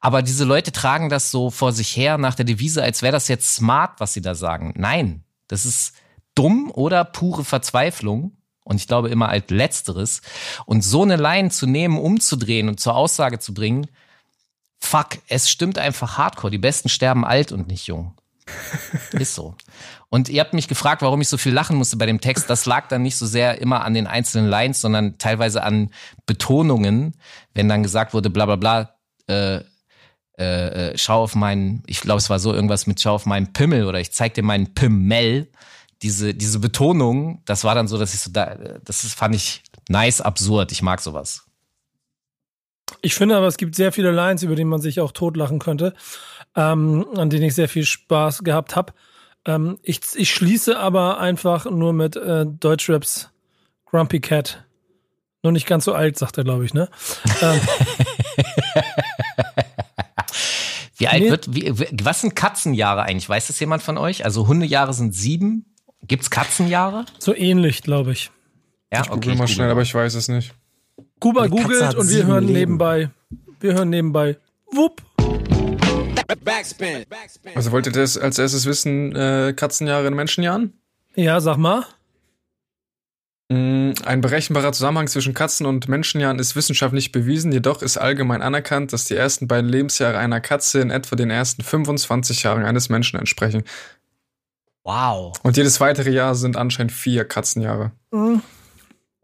[0.00, 3.28] Aber diese Leute tragen das so vor sich her nach der Devise, als wäre das
[3.28, 4.74] jetzt smart, was sie da sagen.
[4.76, 5.94] Nein, das ist
[6.34, 8.36] dumm oder pure Verzweiflung.
[8.64, 10.22] Und ich glaube immer als letzteres.
[10.64, 13.88] Und so eine Line zu nehmen, umzudrehen und zur Aussage zu bringen,
[14.78, 16.50] fuck, es stimmt einfach hardcore.
[16.50, 18.14] Die Besten sterben alt und nicht jung.
[19.12, 19.56] Ist so.
[20.14, 22.48] Und ihr habt mich gefragt, warum ich so viel lachen musste bei dem Text.
[22.48, 25.90] Das lag dann nicht so sehr immer an den einzelnen Lines, sondern teilweise an
[26.24, 27.16] Betonungen,
[27.52, 28.94] wenn dann gesagt wurde, bla bla bla,
[29.26, 29.64] äh,
[30.38, 33.52] äh, äh schau auf meinen, ich glaube, es war so irgendwas mit schau auf meinen
[33.52, 35.50] Pimmel oder ich zeig dir meinen Pimmel
[36.00, 38.54] diese, diese Betonung, das war dann so, dass ich so da,
[38.84, 40.70] das ist, fand ich nice, absurd.
[40.70, 41.44] Ich mag sowas.
[43.02, 45.92] Ich finde aber, es gibt sehr viele Lines, über die man sich auch totlachen könnte,
[46.54, 48.92] ähm, an denen ich sehr viel Spaß gehabt habe.
[49.46, 53.30] Ähm, ich, ich schließe aber einfach nur mit äh, Deutschraps
[53.86, 54.64] Grumpy Cat.
[55.42, 56.88] Nur nicht ganz so alt, sagt er, glaube ich, ne?
[57.42, 57.60] ähm.
[60.96, 61.30] Wie alt nee.
[61.30, 61.74] wird, wie,
[62.04, 63.28] was sind Katzenjahre eigentlich?
[63.28, 64.24] Weiß das jemand von euch?
[64.24, 65.74] Also Hundejahre sind sieben,
[66.06, 67.06] Gibt's Katzenjahre?
[67.18, 68.30] So ähnlich, glaube ich.
[68.92, 69.34] Ja, ich okay.
[69.34, 70.52] mal schnell, aber ich weiß es nicht.
[71.18, 72.58] Kuba googelt und wir hören Leben.
[72.58, 73.10] nebenbei.
[73.60, 74.36] Wir hören nebenbei.
[74.70, 75.02] Wupp.
[76.44, 77.04] Backspin.
[77.54, 80.72] Also wollt ihr das als erstes wissen, äh, Katzenjahre in Menschenjahren?
[81.14, 81.84] Ja, sag mal.
[83.50, 88.92] Mm, ein berechenbarer Zusammenhang zwischen Katzen und Menschenjahren ist wissenschaftlich bewiesen, jedoch ist allgemein anerkannt,
[88.92, 93.18] dass die ersten beiden Lebensjahre einer Katze in etwa den ersten 25 Jahren eines Menschen
[93.18, 93.64] entsprechen.
[94.82, 95.38] Wow.
[95.42, 97.92] Und jedes weitere Jahr sind anscheinend vier Katzenjahre.
[98.10, 98.42] Mhm.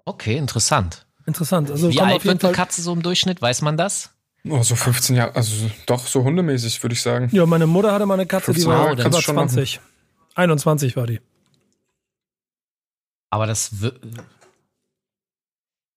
[0.05, 1.07] Okay, interessant.
[1.27, 1.71] Interessant.
[1.71, 3.41] Also Wie alt wird eine Katze so im Durchschnitt?
[3.41, 4.11] Weiß man das?
[4.49, 7.29] Oh, so 15 Jahre, also doch so hundemäßig, würde ich sagen.
[7.33, 9.81] Ja, meine Mutter hatte mal eine Katze, die war über 20.
[10.35, 11.21] 21 war die.
[13.29, 13.71] Aber das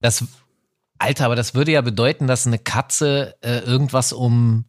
[0.01, 0.25] das
[0.99, 4.65] Alter, aber das würde ja bedeuten, dass eine Katze äh, irgendwas um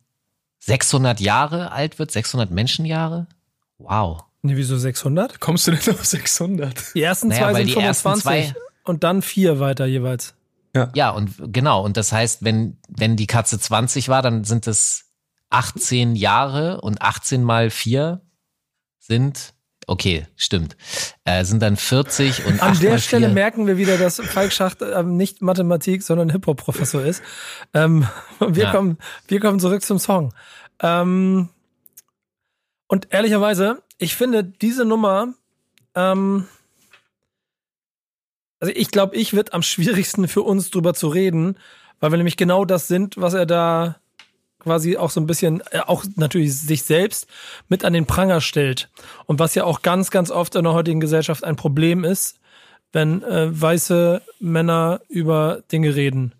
[0.61, 3.27] 600 Jahre alt wird, 600 Menschenjahre?
[3.79, 4.25] Wow.
[4.43, 5.41] Nee, wieso 600?
[5.41, 6.95] Kommst du denn auf 600?
[6.95, 8.55] Die ersten naja, zwei sind 25 zwei
[8.85, 10.35] und dann vier weiter jeweils.
[10.75, 10.91] Ja.
[10.95, 11.85] ja, und genau.
[11.85, 15.13] Und das heißt, wenn, wenn die Katze 20 war, dann sind es
[15.51, 18.21] 18 Jahre und 18 mal 4
[18.99, 19.55] sind,
[19.87, 20.77] okay, stimmt,
[21.25, 25.03] äh, sind dann 40 und An der Stelle merken wir wieder, dass Falk Schacht äh,
[25.05, 27.23] nicht Mathematik, sondern Hip-Hop-Professor ist.
[27.73, 28.09] Ähm,
[28.41, 28.71] wir, ja.
[28.73, 28.99] kommen,
[29.29, 30.35] wir kommen zurück zum Song.
[30.81, 31.51] Ähm,
[32.89, 35.35] und ehrlicherweise, ich finde diese Nummer,
[35.95, 36.49] ähm,
[38.65, 41.59] also ich glaube, ich wird am schwierigsten für uns drüber zu reden,
[42.01, 43.97] weil wir nämlich genau das sind, was er da
[44.59, 47.27] quasi auch so ein bisschen, äh, auch natürlich sich selbst
[47.69, 48.89] mit an den Pranger stellt.
[49.27, 52.41] Und was ja auch ganz, ganz oft in der heutigen Gesellschaft ein Problem ist,
[52.91, 56.33] wenn äh, weiße Männer über Dinge reden.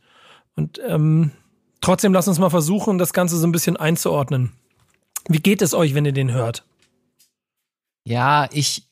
[0.57, 1.31] Und ähm,
[1.83, 4.53] trotzdem lass uns mal versuchen, das Ganze so ein bisschen einzuordnen.
[5.29, 6.65] Wie geht es euch, wenn ihr den hört?
[8.05, 8.85] Ja, ich,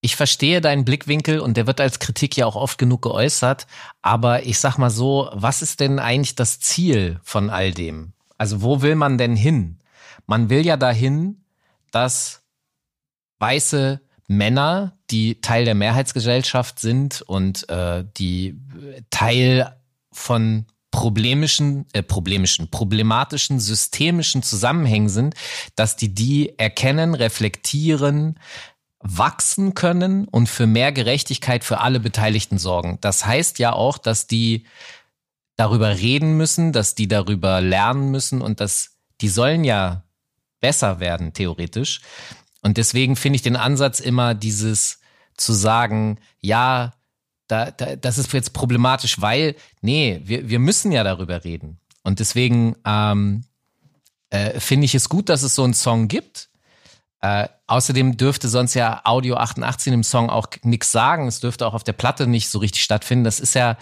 [0.00, 3.66] ich verstehe deinen Blickwinkel und der wird als Kritik ja auch oft genug geäußert.
[4.00, 8.12] Aber ich sag mal so, was ist denn eigentlich das Ziel von all dem?
[8.38, 9.78] Also wo will man denn hin?
[10.26, 11.44] Man will ja dahin,
[11.90, 12.42] dass
[13.40, 18.58] weiße Männer, die Teil der Mehrheitsgesellschaft sind und äh, die
[19.10, 19.76] Teil
[20.12, 25.34] von problemischen, äh, problemischen, problematischen, systemischen Zusammenhängen sind,
[25.76, 28.38] dass die die erkennen, reflektieren,
[29.00, 32.98] wachsen können und für mehr Gerechtigkeit für alle Beteiligten sorgen.
[33.00, 34.66] Das heißt ja auch, dass die
[35.56, 40.04] darüber reden müssen, dass die darüber lernen müssen und dass die sollen ja
[40.60, 42.00] besser werden, theoretisch.
[42.62, 45.00] Und deswegen finde ich den Ansatz immer dieses
[45.36, 46.92] zu sagen, ja,
[47.48, 51.80] da, da, das ist jetzt problematisch, weil, nee, wir, wir müssen ja darüber reden.
[52.02, 53.44] Und deswegen ähm,
[54.28, 56.49] äh, finde ich es gut, dass es so einen Song gibt.
[57.22, 61.26] Äh, außerdem dürfte sonst ja Audio 88 im Song auch nichts sagen.
[61.26, 63.24] Es dürfte auch auf der Platte nicht so richtig stattfinden.
[63.24, 63.76] Das ist ja,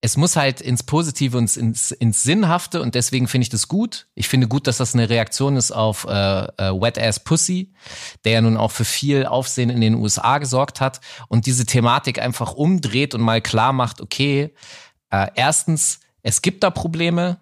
[0.00, 4.08] es muss halt ins Positive und ins, ins Sinnhafte und deswegen finde ich das gut.
[4.14, 7.72] Ich finde gut, dass das eine Reaktion ist auf äh, äh, Wet Ass Pussy,
[8.24, 12.18] der ja nun auch für viel Aufsehen in den USA gesorgt hat und diese Thematik
[12.18, 14.54] einfach umdreht und mal klar macht, okay,
[15.10, 17.38] äh, erstens, es gibt da Probleme,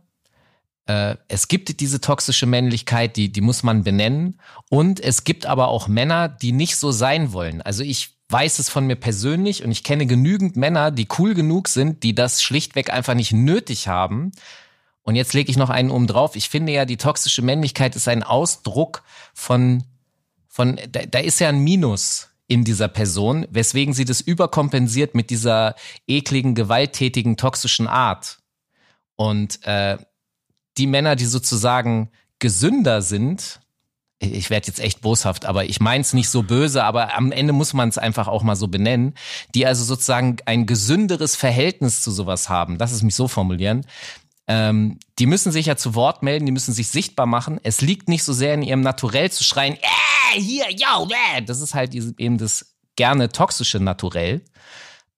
[0.86, 5.68] äh, es gibt diese toxische Männlichkeit, die, die muss man benennen und es gibt aber
[5.68, 7.62] auch Männer, die nicht so sein wollen.
[7.62, 11.68] Also ich weiß es von mir persönlich und ich kenne genügend Männer, die cool genug
[11.68, 14.32] sind, die das schlichtweg einfach nicht nötig haben.
[15.02, 16.36] Und jetzt lege ich noch einen oben drauf.
[16.36, 19.02] Ich finde ja, die toxische Männlichkeit ist ein Ausdruck
[19.34, 19.84] von,
[20.48, 25.30] von, da, da ist ja ein Minus in dieser Person, weswegen sie das überkompensiert mit
[25.30, 25.74] dieser
[26.06, 28.38] ekligen, gewalttätigen, toxischen Art.
[29.16, 29.98] Und äh,
[30.80, 33.60] die Männer, die sozusagen gesünder sind,
[34.18, 37.52] ich werde jetzt echt boshaft, aber ich meine es nicht so böse, aber am Ende
[37.52, 39.14] muss man es einfach auch mal so benennen,
[39.54, 43.86] die also sozusagen ein gesünderes Verhältnis zu sowas haben, lass es mich so formulieren.
[44.46, 47.60] Ähm, die müssen sich ja zu Wort melden, die müssen sich sichtbar machen.
[47.62, 51.42] Es liegt nicht so sehr in ihrem Naturell zu schreien, äh, hier, yo, äh.
[51.42, 54.42] das ist halt eben das gerne toxische Naturell.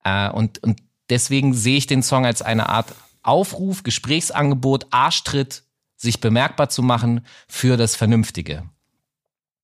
[0.04, 5.64] Äh, und, und deswegen sehe ich den Song als eine Art Aufruf, Gesprächsangebot, Arschtritt,
[5.96, 8.64] sich bemerkbar zu machen für das Vernünftige.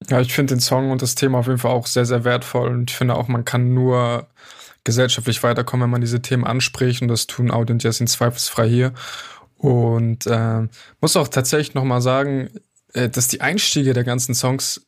[0.09, 2.68] Ja, ich finde den Song und das Thema auf jeden Fall auch sehr, sehr wertvoll
[2.68, 4.28] und ich finde auch, man kann nur
[4.84, 8.94] gesellschaftlich weiterkommen, wenn man diese Themen anspricht und das tun Audi und Jessin zweifelsfrei hier.
[9.56, 10.68] Und äh,
[11.00, 12.48] muss auch tatsächlich nochmal sagen,
[12.94, 14.86] äh, dass die Einstiege der ganzen Songs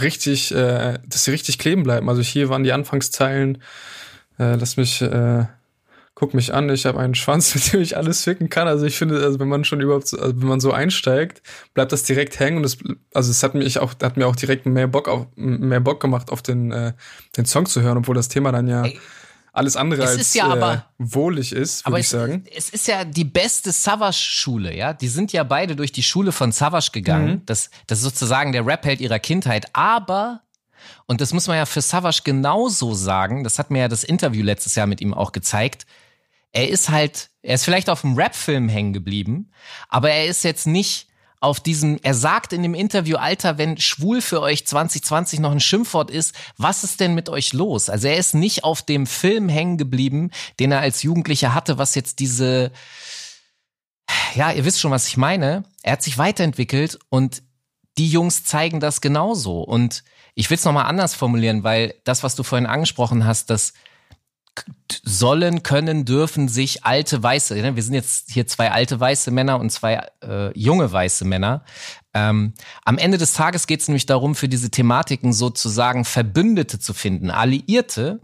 [0.00, 2.08] richtig, äh, dass sie richtig kleben bleiben.
[2.08, 3.62] Also hier waren die Anfangszeilen,
[4.38, 5.44] äh, lass mich äh,
[6.16, 8.66] guck mich an, ich habe einen Schwanz, mit dem ich alles ficken kann.
[8.66, 11.42] Also ich finde, also wenn man schon überhaupt, also wenn man so einsteigt,
[11.74, 12.78] bleibt das direkt hängen und es,
[13.14, 16.32] also es hat mich auch, hat mir auch direkt mehr Bock auf, mehr Bock gemacht,
[16.32, 16.94] auf den, äh,
[17.36, 18.98] den Song zu hören, obwohl das Thema dann ja Ey,
[19.52, 22.44] alles andere als ja aber, äh, wohlig ist, würde ich sagen.
[22.54, 24.92] Es ist ja die beste Savage-Schule, ja.
[24.94, 27.28] Die sind ja beide durch die Schule von Savage gegangen.
[27.30, 27.46] Mhm.
[27.46, 29.66] Das, das ist sozusagen der Rap-Held ihrer Kindheit.
[29.74, 30.40] Aber
[31.06, 33.44] und das muss man ja für Savage genauso sagen.
[33.44, 35.86] Das hat mir ja das Interview letztes Jahr mit ihm auch gezeigt
[36.52, 39.50] er ist halt, er ist vielleicht auf dem Rap-Film hängen geblieben,
[39.88, 41.08] aber er ist jetzt nicht
[41.40, 45.60] auf diesem, er sagt in dem Interview, Alter, wenn schwul für euch 2020 noch ein
[45.60, 47.90] Schimpfwort ist, was ist denn mit euch los?
[47.90, 51.94] Also er ist nicht auf dem Film hängen geblieben, den er als Jugendlicher hatte, was
[51.94, 52.72] jetzt diese,
[54.34, 55.64] ja, ihr wisst schon, was ich meine.
[55.82, 57.42] Er hat sich weiterentwickelt und
[57.98, 59.60] die Jungs zeigen das genauso.
[59.62, 63.72] Und ich will es nochmal anders formulieren, weil das, was du vorhin angesprochen hast, dass
[65.18, 69.58] sollen, können, dürfen sich alte weiße, ne, wir sind jetzt hier zwei alte weiße Männer
[69.58, 71.64] und zwei äh, junge weiße Männer.
[72.14, 72.54] Ähm,
[72.84, 77.30] am Ende des Tages geht es nämlich darum, für diese Thematiken sozusagen Verbündete zu finden,
[77.30, 78.20] Alliierte,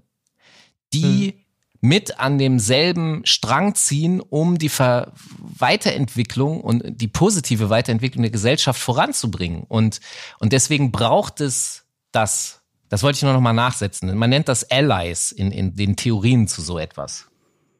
[0.92, 1.34] die hm.
[1.80, 8.80] mit an demselben Strang ziehen, um die Ver Weiterentwicklung und die positive Weiterentwicklung der Gesellschaft
[8.80, 9.64] voranzubringen.
[9.68, 10.00] Und,
[10.38, 12.61] und deswegen braucht es das
[12.92, 14.14] das wollte ich nur noch mal nachsetzen.
[14.18, 17.26] Man nennt das Allies in, in den Theorien zu so etwas.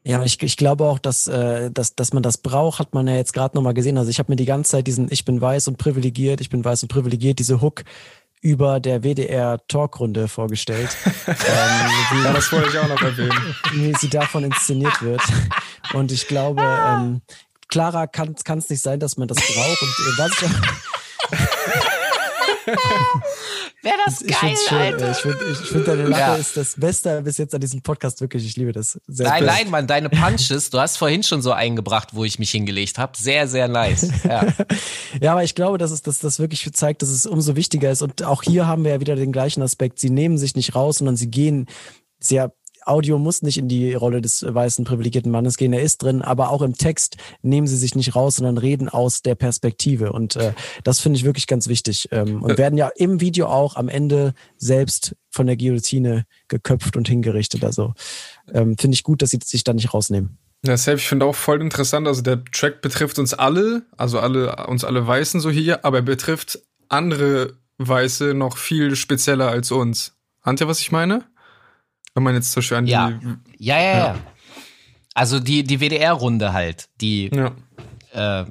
[0.04, 3.16] Ja, ich, ich glaube auch, dass, äh, dass, dass man das braucht, hat man ja
[3.16, 3.98] jetzt gerade nochmal gesehen.
[3.98, 6.64] Also ich habe mir die ganze Zeit diesen Ich bin weiß und privilegiert, ich bin
[6.64, 7.84] weiß und privilegiert, diese Hook
[8.40, 10.88] über der WDR-Talkrunde vorgestellt.
[11.26, 13.54] ähm, ja, das wollte ich auch noch erwähnen.
[13.74, 15.20] Wie sie davon inszeniert wird.
[15.92, 17.20] Und ich glaube, ähm,
[17.68, 19.82] klarer kann es nicht sein, dass man das braucht.
[19.82, 21.82] Und äh, was ich auch
[23.82, 24.78] Wäre das Ich geil, schön.
[24.78, 25.10] Alter.
[25.10, 26.34] Ich finde, ich find, deine Lache Ja.
[26.36, 28.20] ist das Beste bis jetzt an diesem Podcast.
[28.20, 28.98] Wirklich, ich liebe das.
[29.06, 29.52] Sehr Nein, sehr.
[29.52, 33.12] nein, Mann, deine Punches, du hast vorhin schon so eingebracht, wo ich mich hingelegt habe.
[33.16, 34.08] Sehr, sehr nice.
[34.24, 34.46] Ja.
[35.20, 38.02] Ja, aber ich glaube, dass es dass das wirklich zeigt, dass es umso wichtiger ist.
[38.02, 39.98] Und auch hier haben wir ja wieder den gleichen Aspekt.
[40.00, 41.66] Sie nehmen sich nicht raus, sondern sie gehen
[42.18, 42.52] sehr.
[42.87, 46.51] Audio muss nicht in die Rolle des weißen privilegierten Mannes gehen, er ist drin, aber
[46.51, 50.12] auch im Text nehmen sie sich nicht raus, sondern reden aus der Perspektive.
[50.12, 50.53] Und äh,
[50.85, 52.09] das finde ich wirklich ganz wichtig.
[52.12, 57.09] Ähm, und werden ja im Video auch am Ende selbst von der Guillotine geköpft und
[57.09, 57.64] hingerichtet.
[57.64, 57.95] Also
[58.53, 60.39] ähm, finde ich gut, dass sie sich da nicht rausnehmen.
[60.64, 62.07] Ja, safe, ich finde auch voll interessant.
[62.07, 66.03] Also der Track betrifft uns alle, also alle, uns alle Weißen so hier, aber er
[66.03, 70.14] betrifft andere Weiße noch viel spezieller als uns.
[70.43, 71.24] Ahnt ihr, was ich meine?
[72.14, 72.92] Wenn man jetzt zum Beispiel an die.
[72.92, 73.12] Ja.
[73.58, 74.14] Ja, ja, ja.
[75.14, 77.52] Also die, die WDR-Runde halt, die Ja.
[78.12, 78.46] äh,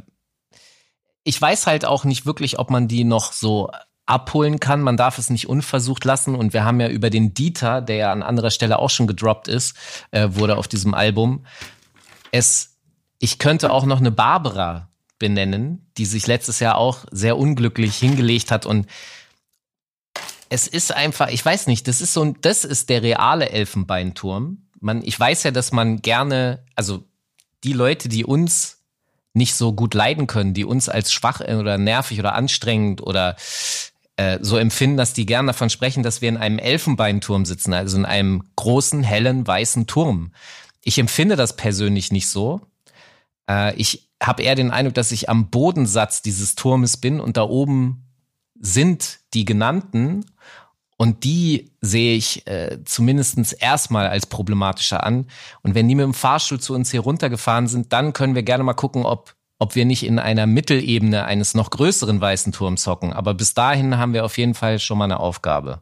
[1.24, 3.70] ich weiß halt auch nicht wirklich, ob man die noch so
[4.08, 4.82] abholen kann.
[4.82, 6.36] Man darf es nicht unversucht lassen.
[6.36, 9.48] Und wir haben ja über den Dieter, der ja an anderer Stelle auch schon gedroppt
[9.48, 9.76] ist,
[10.12, 11.46] äh, wurde auf diesem Album.
[12.32, 12.78] Es,
[13.20, 14.90] ich könnte auch noch eine Barbara
[15.20, 18.88] benennen, die sich letztes Jahr auch sehr unglücklich hingelegt hat und
[20.52, 24.68] es ist einfach, ich weiß nicht, das ist so das ist der reale Elfenbeinturm.
[24.82, 27.06] Man, ich weiß ja, dass man gerne, also
[27.64, 28.80] die Leute, die uns
[29.34, 33.38] nicht so gut leiden können, die uns als schwach oder nervig oder anstrengend oder
[34.18, 37.96] äh, so empfinden, dass die gern davon sprechen, dass wir in einem Elfenbeinturm sitzen, also
[37.96, 40.34] in einem großen, hellen, weißen Turm.
[40.84, 42.60] Ich empfinde das persönlich nicht so.
[43.50, 47.44] Äh, ich habe eher den Eindruck, dass ich am Bodensatz dieses Turmes bin und da
[47.44, 48.11] oben
[48.62, 50.26] sind die genannten
[50.98, 55.26] und die sehe ich äh, zumindest erstmal als problematischer an.
[55.64, 58.64] Und wenn die mit dem Fahrstuhl zu uns hier runtergefahren sind, dann können wir gerne
[58.64, 63.14] mal gucken, ob, ob wir nicht in einer Mittelebene eines noch größeren weißen Turms hocken.
[63.14, 65.82] Aber bis dahin haben wir auf jeden Fall schon mal eine Aufgabe.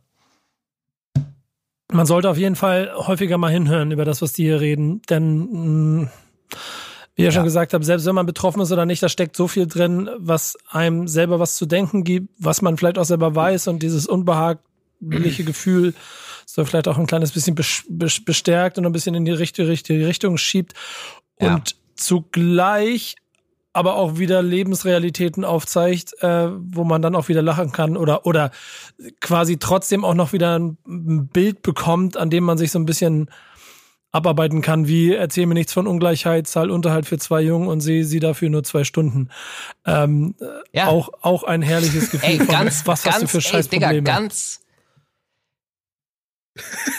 [1.91, 6.03] Man sollte auf jeden Fall häufiger mal hinhören über das, was die hier reden, denn
[6.03, 6.11] mh,
[7.19, 9.47] wie ihr schon gesagt habt, selbst wenn man betroffen ist oder nicht, da steckt so
[9.47, 13.67] viel drin, was einem selber was zu denken gibt, was man vielleicht auch selber weiß
[13.67, 15.93] und dieses unbehagliche Gefühl
[16.45, 19.67] so vielleicht auch ein kleines bisschen bes- bes- bestärkt und ein bisschen in die richtige,
[19.67, 20.73] richtige Richtung schiebt
[21.39, 21.55] Ja.
[21.55, 23.15] und zugleich
[23.71, 28.49] aber auch wieder Lebensrealitäten aufzeigt, äh, wo man dann auch wieder lachen kann oder oder
[29.21, 30.77] quasi trotzdem auch noch wieder ein
[31.27, 33.29] Bild bekommt, an dem man sich so ein bisschen
[34.11, 38.05] abarbeiten kann, wie erzähl mir nichts von Ungleichheit, zahl Unterhalt für zwei Jungen und sehe
[38.05, 39.29] sie dafür nur zwei Stunden.
[39.85, 40.35] Ähm,
[40.73, 40.87] Ja.
[40.87, 43.93] auch, auch ein herrliches Gefühl Ey, von, ganz, was ganz, hast du für ey, Scheißprobleme.
[43.95, 44.61] Digga, ganz.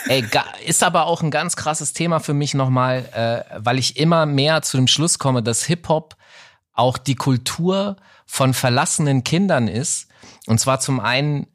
[0.07, 0.25] Ey,
[0.65, 4.61] ist aber auch ein ganz krasses Thema für mich nochmal, äh, weil ich immer mehr
[4.61, 6.15] zu dem Schluss komme, dass Hip-Hop
[6.73, 10.07] auch die Kultur von verlassenen Kindern ist.
[10.47, 11.47] Und zwar zum einen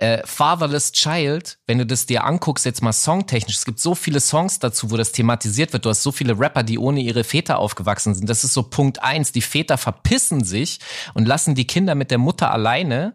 [0.00, 4.20] äh, Fatherless Child, wenn du das dir anguckst, jetzt mal songtechnisch, es gibt so viele
[4.20, 5.84] Songs dazu, wo das thematisiert wird.
[5.84, 8.28] Du hast so viele Rapper, die ohne ihre Väter aufgewachsen sind.
[8.28, 9.32] Das ist so Punkt eins.
[9.32, 10.80] Die Väter verpissen sich
[11.14, 13.14] und lassen die Kinder mit der Mutter alleine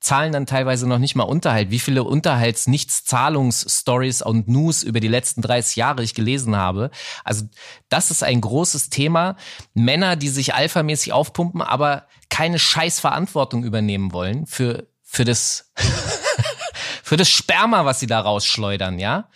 [0.00, 1.70] zahlen dann teilweise noch nicht mal Unterhalt.
[1.70, 6.90] Wie viele Unterhalts-Nichts-Zahlungs-Stories und News über die letzten 30 Jahre ich gelesen habe.
[7.22, 7.44] Also
[7.88, 9.36] das ist ein großes Thema.
[9.74, 15.70] Männer, die sich alphamäßig aufpumpen, aber keine scheiß Verantwortung übernehmen wollen für, für das,
[17.02, 19.28] für das Sperma, was sie da rausschleudern, ja?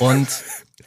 [0.00, 0.28] Und,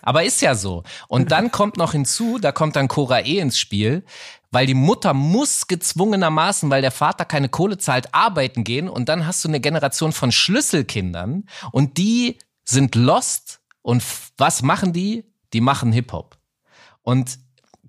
[0.02, 0.84] aber ist ja so.
[1.08, 4.04] Und dann kommt noch hinzu, da kommt dann Cora E ins Spiel,
[4.52, 9.26] weil die Mutter muss gezwungenermaßen, weil der Vater keine Kohle zahlt, arbeiten gehen und dann
[9.26, 14.04] hast du eine Generation von Schlüsselkindern und die sind lost und
[14.38, 15.26] was machen die?
[15.54, 16.38] Die machen Hip-Hop.
[17.02, 17.40] Und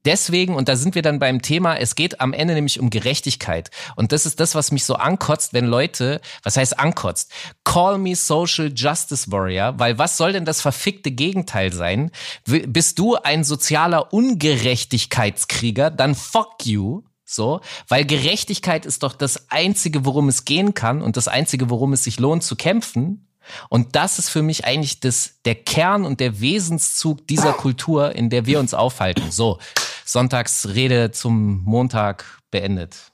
[0.05, 3.71] deswegen, und da sind wir dann beim Thema, es geht am Ende nämlich um Gerechtigkeit.
[3.97, 7.31] Und das ist das, was mich so ankotzt, wenn Leute, was heißt ankotzt?
[7.65, 12.11] Call me Social Justice Warrior, weil was soll denn das verfickte Gegenteil sein?
[12.45, 17.03] Bist du ein sozialer Ungerechtigkeitskrieger, dann fuck you.
[17.27, 21.95] So, weil Gerechtigkeit ist doch das einzige, worum es gehen kann und das einzige, worum
[21.95, 23.27] es sich lohnt zu kämpfen.
[23.69, 28.31] Und das ist für mich eigentlich das, der Kern und der Wesenszug dieser Kultur, in
[28.31, 29.31] der wir uns aufhalten.
[29.31, 29.59] So,
[30.05, 33.13] Sonntagsrede zum Montag beendet.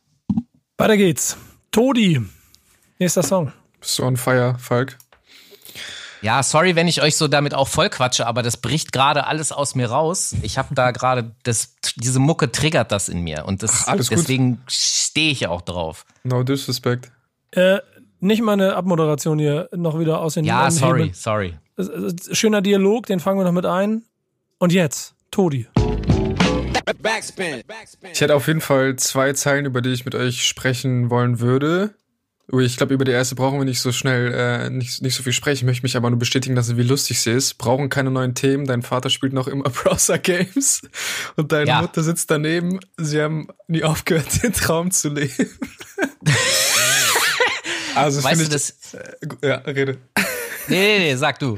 [0.76, 1.36] Weiter geht's.
[1.70, 2.20] Todi.
[2.99, 3.53] Nächster Song.
[3.80, 4.99] Bist du on fire, Falk?
[6.22, 9.53] Ja, sorry, wenn ich euch so damit auch voll quatsche, aber das bricht gerade alles
[9.53, 10.34] aus mir raus.
[10.43, 14.61] Ich habe da gerade das, diese Mucke triggert das in mir und das, Ach, deswegen
[14.68, 16.05] stehe ich auch drauf.
[16.24, 17.11] No disrespect.
[17.53, 17.78] Äh,
[18.20, 21.59] nicht mal eine Abmoderation hier noch wieder aus den Ja, sorry, sorry.
[22.32, 24.05] Schöner Dialog, den fangen wir noch mit ein.
[24.59, 25.66] Und jetzt, Todi.
[27.02, 27.62] Backspin.
[28.12, 31.94] Ich hätte auf jeden Fall zwei Zeilen, über die ich mit euch sprechen wollen würde.
[32.52, 35.22] Ui, ich glaube, über die erste brauchen wir nicht so schnell, äh, nicht, nicht so
[35.22, 35.58] viel sprechen.
[35.58, 37.54] Ich möchte mich aber nur bestätigen lassen, wie lustig sie ist.
[37.58, 38.66] Brauchen keine neuen Themen.
[38.66, 40.82] Dein Vater spielt noch immer Browser-Games
[41.36, 41.80] und deine Ja.
[41.82, 42.80] Mutter sitzt daneben.
[42.96, 45.30] Sie haben nie aufgehört, den Traum zu leben.
[47.94, 48.94] also Weißt finde du ich, das?
[48.94, 49.98] äh, ja, rede.
[50.66, 51.56] Nee, nee, nee, sag du.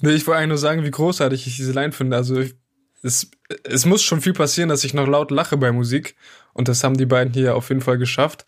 [0.00, 2.16] Nee, ich wollte eigentlich nur sagen, wie großartig ich diese Line finde.
[2.16, 2.54] Also ich,
[3.04, 3.30] es,
[3.64, 6.16] es muss schon viel passieren, dass ich noch laut lache bei Musik.
[6.52, 8.44] Und das haben die beiden hier auf jeden Fall geschafft.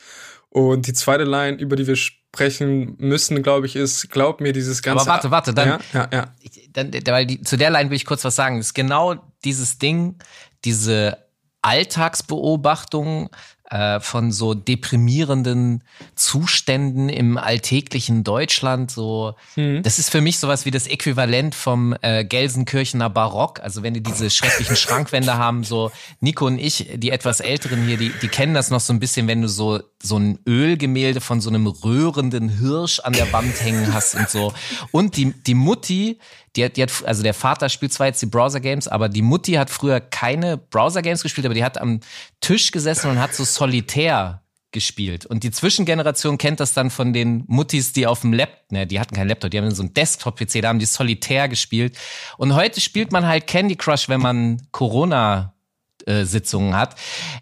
[0.48, 4.82] Und die zweite Line, über die wir sprechen müssen, glaube ich, ist, glaub mir, dieses
[4.82, 5.02] ganze.
[5.02, 6.34] Aber warte, warte, dann- Ja, ja, ja.
[6.72, 8.58] Dann, weil die, zu der Line will ich kurz was sagen.
[8.58, 10.16] Das ist genau dieses Ding,
[10.64, 11.18] diese
[11.62, 13.28] Alltagsbeobachtung
[13.70, 15.82] äh, von so deprimierenden
[16.14, 18.90] Zuständen im alltäglichen Deutschland.
[18.90, 23.60] So, das ist für mich sowas wie das Äquivalent vom äh, Gelsenkirchener Barock.
[23.60, 25.90] Also wenn die diese schrecklichen Schrankwände haben, so
[26.20, 29.26] Nico und ich, die etwas älteren hier, die, die kennen das noch so ein bisschen,
[29.26, 33.92] wenn du so so ein Ölgemälde von so einem röhrenden Hirsch an der Wand hängen
[33.92, 34.52] hast und so.
[34.92, 36.18] Und die die Mutti,
[36.56, 39.22] die hat, die hat, also der Vater spielt zwar jetzt die Browser Games, aber die
[39.22, 42.00] Mutti hat früher keine Browser Games gespielt, aber die hat am
[42.40, 44.42] Tisch gesessen und hat so Solitär
[44.72, 45.24] gespielt.
[45.24, 49.00] Und die Zwischengeneration kennt das dann von den Muttis, die auf dem Laptop, ne, die
[49.00, 51.96] hatten keinen Laptop, die haben so einen Desktop-PC, da haben die Solitär gespielt.
[52.36, 56.96] Und heute spielt man halt Candy Crush, wenn man Corona-Sitzungen hat.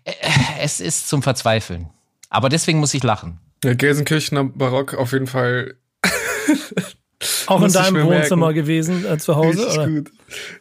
[0.05, 0.13] Äh,
[0.61, 1.89] Es ist zum Verzweifeln.
[2.31, 3.41] Aber deswegen muss ich lachen.
[3.65, 5.75] ja Gelsenkirchener Barock auf jeden Fall
[7.47, 8.55] Auch in deinem Wohnzimmer merken.
[8.63, 9.59] gewesen, äh, zu Hause?
[9.59, 9.87] Richtig Oder?
[9.89, 10.11] gut.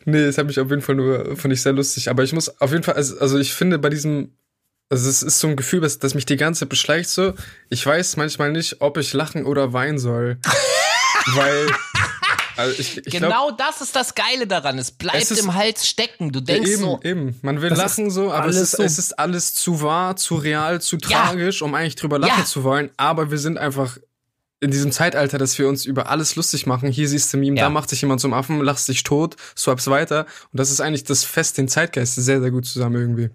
[0.06, 2.10] Nee, das habe ich auf jeden Fall nur, fand ich sehr lustig.
[2.10, 4.32] Aber ich muss auf jeden Fall, also, also ich finde bei diesem,
[4.90, 7.34] also es ist so ein Gefühl, das, das mich die ganze Zeit beschleicht so.
[7.70, 10.38] Ich weiß manchmal nicht, ob ich lachen oder weinen soll.
[11.36, 11.68] Weil,
[12.58, 14.78] also ich, ich genau glaub, das ist das Geile daran.
[14.78, 16.32] Es bleibt Es ist- im Hals stecken.
[16.32, 17.40] Du ja, denkst eben, so, eben.
[17.42, 20.82] Man will lachen so, aber es ist, so- es ist alles zu wahr, zu real,
[20.82, 21.26] zu Ja.
[21.28, 22.46] tragisch, um eigentlich drüber lachen Ja.
[22.46, 22.90] zu wollen.
[22.98, 23.98] Aber wir sind einfach
[24.64, 26.90] in diesem Zeitalter, dass wir uns über alles lustig machen.
[26.90, 27.66] Hier siehst du Meme, Ja.
[27.66, 30.26] da macht sich jemand zum Affen, lachst dich tot, swipes weiter.
[30.52, 33.30] Und das ist eigentlich das Fest, den Zeitgeist sehr, sehr gut zusammen irgendwie.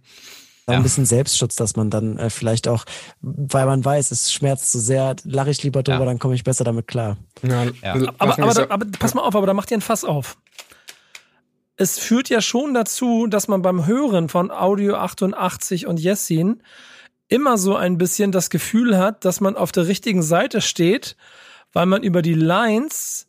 [0.67, 2.85] Auch ein bisschen Selbstschutz, dass man dann äh, vielleicht auch,
[3.23, 6.05] weil man weiß, es schmerzt so sehr, lache ich lieber drüber, Ja.
[6.05, 7.17] dann komme ich besser damit klar.
[7.43, 7.95] Ja, Ja.
[7.95, 10.05] Aber, aber, ist ja- da, aber pass mal auf, aber da macht ihr ein Fass
[10.05, 10.37] auf.
[11.77, 16.63] Es führt ja schon dazu, dass man beim Hören von Audio 88 und Jessin
[17.29, 21.17] immer so ein bisschen das Gefühl hat, dass man auf der richtigen Seite steht,
[21.73, 23.27] weil man über die Lines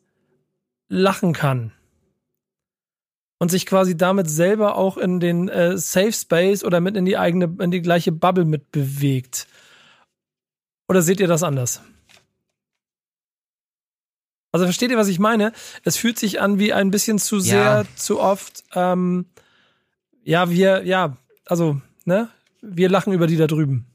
[0.88, 1.72] lachen kann.
[3.38, 7.16] Und sich quasi damit selber auch in den äh, Safe Space oder mit in die
[7.16, 9.46] eigene, in die gleiche Bubble mitbewegt.
[10.88, 11.80] Oder seht ihr das anders?
[14.52, 15.52] Also versteht ihr, was ich meine?
[15.84, 19.26] Es fühlt sich an wie ein bisschen zu sehr, zu oft, ähm,
[20.22, 22.28] ja, wir, ja, also, ne?
[22.60, 23.89] Wir lachen über die da drüben.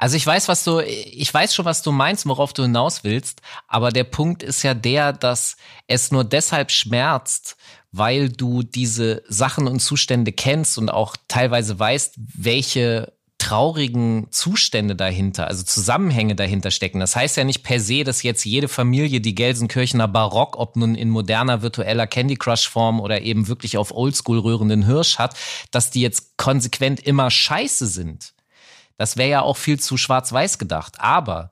[0.00, 3.42] Also ich weiß, was du, ich weiß schon, was du meinst, worauf du hinaus willst,
[3.68, 7.58] aber der Punkt ist ja der, dass es nur deshalb schmerzt,
[7.92, 15.48] weil du diese Sachen und Zustände kennst und auch teilweise weißt, welche traurigen Zustände dahinter,
[15.48, 17.00] also Zusammenhänge dahinter stecken.
[17.00, 20.94] Das heißt ja nicht per se, dass jetzt jede Familie die Gelsenkirchener Barock, ob nun
[20.94, 25.36] in moderner virtueller Candy Crush Form oder eben wirklich auf Oldschool rührenden Hirsch hat,
[25.70, 28.32] dass die jetzt konsequent immer scheiße sind.
[29.00, 30.96] Das wäre ja auch viel zu schwarz-weiß gedacht.
[30.98, 31.50] Aber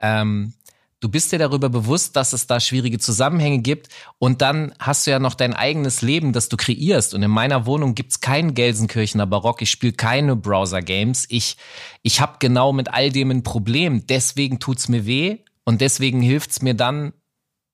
[0.00, 0.54] ähm,
[1.00, 5.10] du bist dir darüber bewusst, dass es da schwierige Zusammenhänge gibt und dann hast du
[5.10, 7.12] ja noch dein eigenes Leben, das du kreierst.
[7.12, 11.26] Und in meiner Wohnung gibt's keinen Gelsenkirchener Barock, ich spiele keine Browser-Games.
[11.28, 11.58] Ich,
[12.00, 14.06] ich habe genau mit all dem ein Problem.
[14.06, 17.12] Deswegen tut's mir weh und deswegen hilft's mir dann,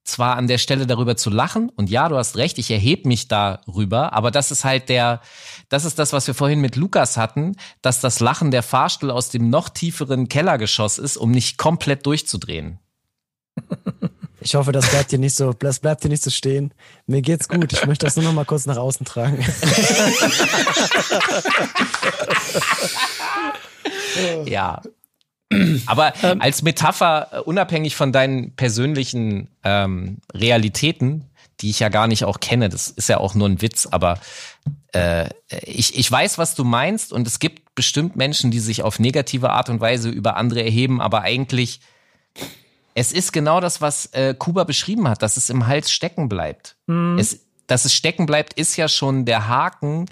[0.05, 3.29] zwar an der Stelle darüber zu lachen und ja, du hast recht, ich erhebe mich
[3.29, 5.21] darüber, aber das ist halt der,
[5.69, 9.31] das ist das, was wir vorhin mit Lukas hatten, dass das Lachen der Fahrstuhl aus
[9.31, 12.79] dem noch tieferen Kellergeschoss ist, um nicht komplett durchzudrehen.
[14.41, 16.75] Ich hoffe, das bleibt dir nicht so, das bleibt dir nicht so stehen.
[17.07, 17.73] Mir geht's gut.
[17.73, 19.43] Ich möchte das nur noch mal kurz nach außen tragen.
[24.45, 24.81] Ja.
[25.87, 31.31] Aber als Metapher, äh, unabhängig von deinen persönlichen ähm, Realitäten,
[31.61, 34.19] die ich ja gar nicht auch kenne, das ist ja auch nur ein Witz, aber
[34.93, 35.29] äh,
[35.63, 39.51] ich, ich weiß, was du meinst und es gibt bestimmt Menschen, die sich auf negative
[39.51, 41.81] Art und Weise über andere erheben, aber eigentlich,
[42.95, 46.77] es ist genau das, was äh, Kuba beschrieben hat, dass es im Hals stecken bleibt.
[47.19, 50.07] Es, dass es stecken bleibt, ist ja schon der Haken,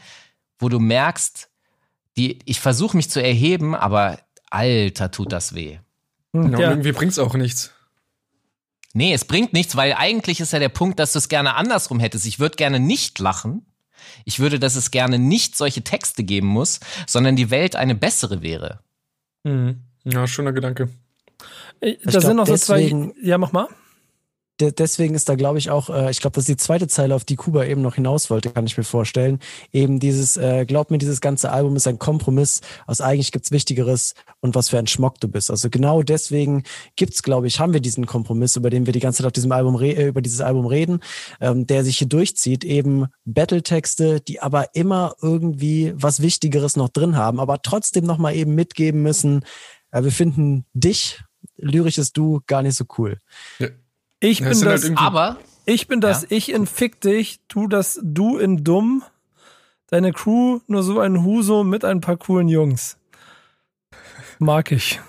[0.59, 1.49] wo du merkst,
[2.17, 4.19] die, ich versuche mich zu erheben, aber
[4.53, 5.79] alter, tut das weh.
[6.35, 6.71] ja, und Ja.
[6.71, 7.73] irgendwie bringt's auch nichts.
[8.95, 11.99] Nee, es bringt nichts, weil eigentlich ist ja der Punkt, dass du es gerne andersrum
[12.01, 12.27] hättest.
[12.27, 13.65] Ich würde gerne nicht lachen.
[14.25, 18.43] Ich würde, dass es gerne nicht solche Texte geben muss, sondern die Welt eine bessere
[18.43, 18.81] wäre.
[19.45, 19.83] Mhm.
[20.05, 20.91] Ja, schöner Gedanke.
[21.81, 22.81] Äh, Da glaub, sind noch so zwei.
[22.81, 23.69] deswegen- Ja, mach mal.
[24.63, 27.17] De deswegen ist da, glaube ich, auch, äh, ich glaube, das ist die zweite Zeile,
[27.17, 29.41] auf die Kuba eben noch hinaus wollte, kann ich mir vorstellen.
[29.73, 34.15] Eben dieses, äh, glaub mir, dieses ganze Album ist ein Kompromiss aus eigentlich gibt's Wichtigeres
[34.41, 35.51] und was für ein Schmock du bist.
[35.51, 36.63] Also genau deswegen
[36.95, 39.51] gibt's, glaube ich, haben wir diesen Kompromiss, über den wir die ganze Zeit auf diesem
[39.51, 41.01] Album äh, über dieses Album reden,
[41.41, 42.63] ähm, der sich hier durchzieht.
[42.63, 48.55] Eben Battle-Texte, die aber immer irgendwie was Wichtigeres noch drin haben, aber trotzdem nochmal eben
[48.55, 49.45] mitgeben müssen,
[49.91, 51.21] äh, wir finden dich,
[51.57, 53.19] lyrisches Du, gar nicht so cool.
[54.23, 56.29] Ich bin halt das, irgendwie- Aber ich bin das Ja.
[56.31, 59.03] Ich in Fick dich, du das Du in Dumm,
[59.89, 62.97] deine Crew nur so ein Huso mit ein paar coolen Jungs.
[64.39, 65.01] Mag ich.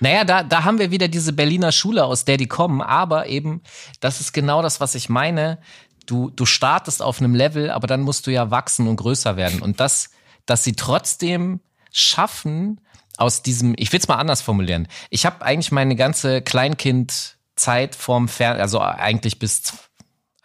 [0.00, 3.62] Naja, da, da haben wir wieder diese Berliner Schule, aus der die kommen, aber eben,
[4.00, 5.58] das ist genau das, was ich meine.
[6.06, 9.62] Du, du startest auf einem Level, aber dann musst du ja wachsen und größer werden.
[9.62, 10.10] Und das,
[10.46, 11.60] dass sie trotzdem
[11.90, 12.80] schaffen,
[13.16, 14.88] aus diesem, ich will es mal anders formulieren.
[15.10, 19.72] Ich habe eigentlich meine ganze Kleinkindzeit vorm Fernseher, also eigentlich bis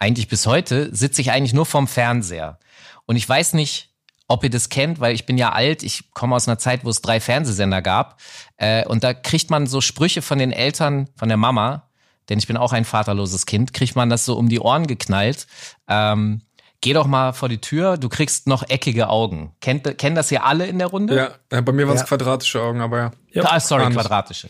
[0.00, 2.58] eigentlich bis heute, sitze ich eigentlich nur vorm Fernseher.
[3.04, 3.90] Und ich weiß nicht,
[4.28, 6.90] ob ihr das kennt, weil ich bin ja alt, ich komme aus einer Zeit, wo
[6.90, 8.20] es drei Fernsehsender gab.
[8.56, 11.90] Äh, und da kriegt man so Sprüche von den Eltern, von der Mama,
[12.28, 15.46] denn ich bin auch ein vaterloses Kind, kriegt man das so um die Ohren geknallt.
[15.88, 16.42] Ähm,
[16.80, 19.54] geh doch mal vor die Tür, du kriegst noch eckige Augen.
[19.60, 21.34] Kennt, kennen das hier alle in der Runde?
[21.50, 22.06] Ja, bei mir waren es Ja.
[22.06, 23.44] quadratische Augen, aber ja.
[23.44, 23.94] Ah, sorry, nicht.
[23.94, 24.48] quadratische.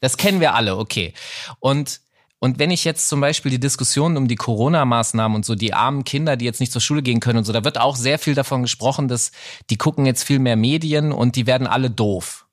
[0.00, 1.12] Das kennen wir alle, okay.
[1.60, 2.00] Und
[2.40, 6.04] und wenn ich jetzt zum Beispiel die Diskussion um die Corona-Maßnahmen und so die armen
[6.04, 8.36] Kinder, die jetzt nicht zur Schule gehen können und so, da wird auch sehr viel
[8.36, 9.32] davon gesprochen, dass
[9.70, 12.46] die gucken jetzt viel mehr Medien und die werden alle doof.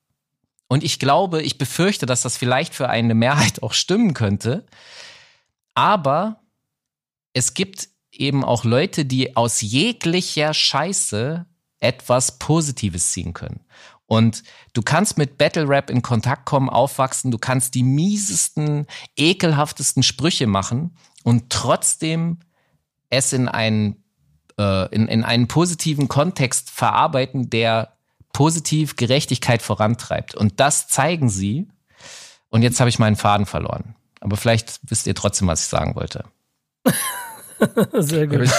[0.68, 4.66] Und ich glaube, ich befürchte, dass das vielleicht für eine Mehrheit auch stimmen könnte.
[5.76, 6.39] Aber
[7.34, 7.89] es gibt
[8.20, 11.45] eben auch Leute, die aus jeglicher Scheiße
[11.80, 13.61] etwas Positives ziehen können.
[14.07, 14.43] Und
[14.74, 18.86] du kannst mit Battle Rap in Kontakt kommen, aufwachsen, du kannst die miesesten,
[19.16, 22.39] ekelhaftesten Sprüche machen und trotzdem
[23.09, 24.03] es in einen,
[24.59, 27.93] äh, in, in einen positiven Kontext verarbeiten, der
[28.32, 30.36] positiv Gerechtigkeit vorantreibt.
[30.36, 31.68] Und das zeigen sie.
[32.49, 33.95] Und jetzt habe ich meinen Faden verloren.
[34.20, 36.26] Aber vielleicht wisst ihr trotzdem, was ich sagen wollte.
[37.93, 38.45] Sehr Aber gut.
[38.45, 38.51] ich,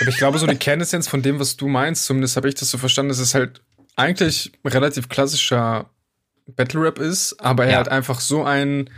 [0.00, 2.70] aber ich glaube, so die Kernessenz von dem, was du meinst, zumindest habe ich das
[2.70, 3.62] so verstanden, dass es halt
[3.96, 5.90] eigentlich relativ klassischer
[6.46, 7.76] Battle Rap ist, aber er Ja.
[7.78, 8.90] halt einfach so einen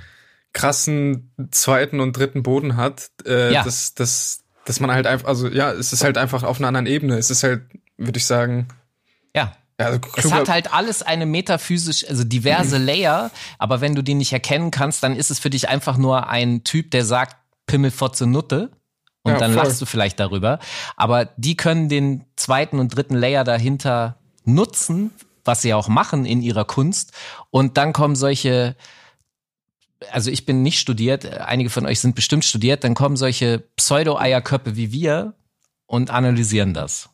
[0.52, 3.62] krassen zweiten und dritten Boden hat, äh, Ja.
[3.62, 6.86] dass, dass, dass man halt einfach, also ja, es ist halt einfach auf einer anderen
[6.86, 7.18] Ebene.
[7.18, 7.62] Es ist halt,
[7.98, 8.68] würde ich sagen,
[9.34, 14.02] Ja, ja, also Es hat halt alles eine metaphysisch, also diverse Layer, aber wenn du
[14.02, 17.36] die nicht erkennen kannst, dann ist es für dich einfach nur ein Typ, der sagt
[17.66, 18.70] Pimmelfotze Nutte
[19.22, 19.64] und Ja, dann voll.
[19.64, 20.58] lachst du vielleicht darüber.
[20.96, 25.10] Aber die können den zweiten und dritten Layer dahinter nutzen,
[25.44, 27.12] was sie auch machen in ihrer Kunst.
[27.50, 28.76] Und dann kommen solche,
[30.10, 34.76] also ich bin nicht studiert, einige von euch sind bestimmt studiert, dann kommen solche Pseudo-Eierköpfe
[34.76, 35.34] wie wir
[35.86, 37.08] und analysieren das.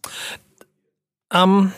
[1.32, 1.72] Ähm,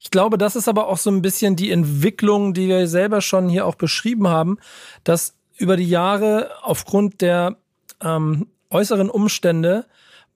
[0.00, 3.48] ich glaube, das ist aber auch so ein bisschen die Entwicklung, die wir selber schon
[3.48, 4.58] hier auch beschrieben haben,
[5.04, 7.56] dass über die Jahre aufgrund der
[8.02, 9.86] ähm, äußeren Umstände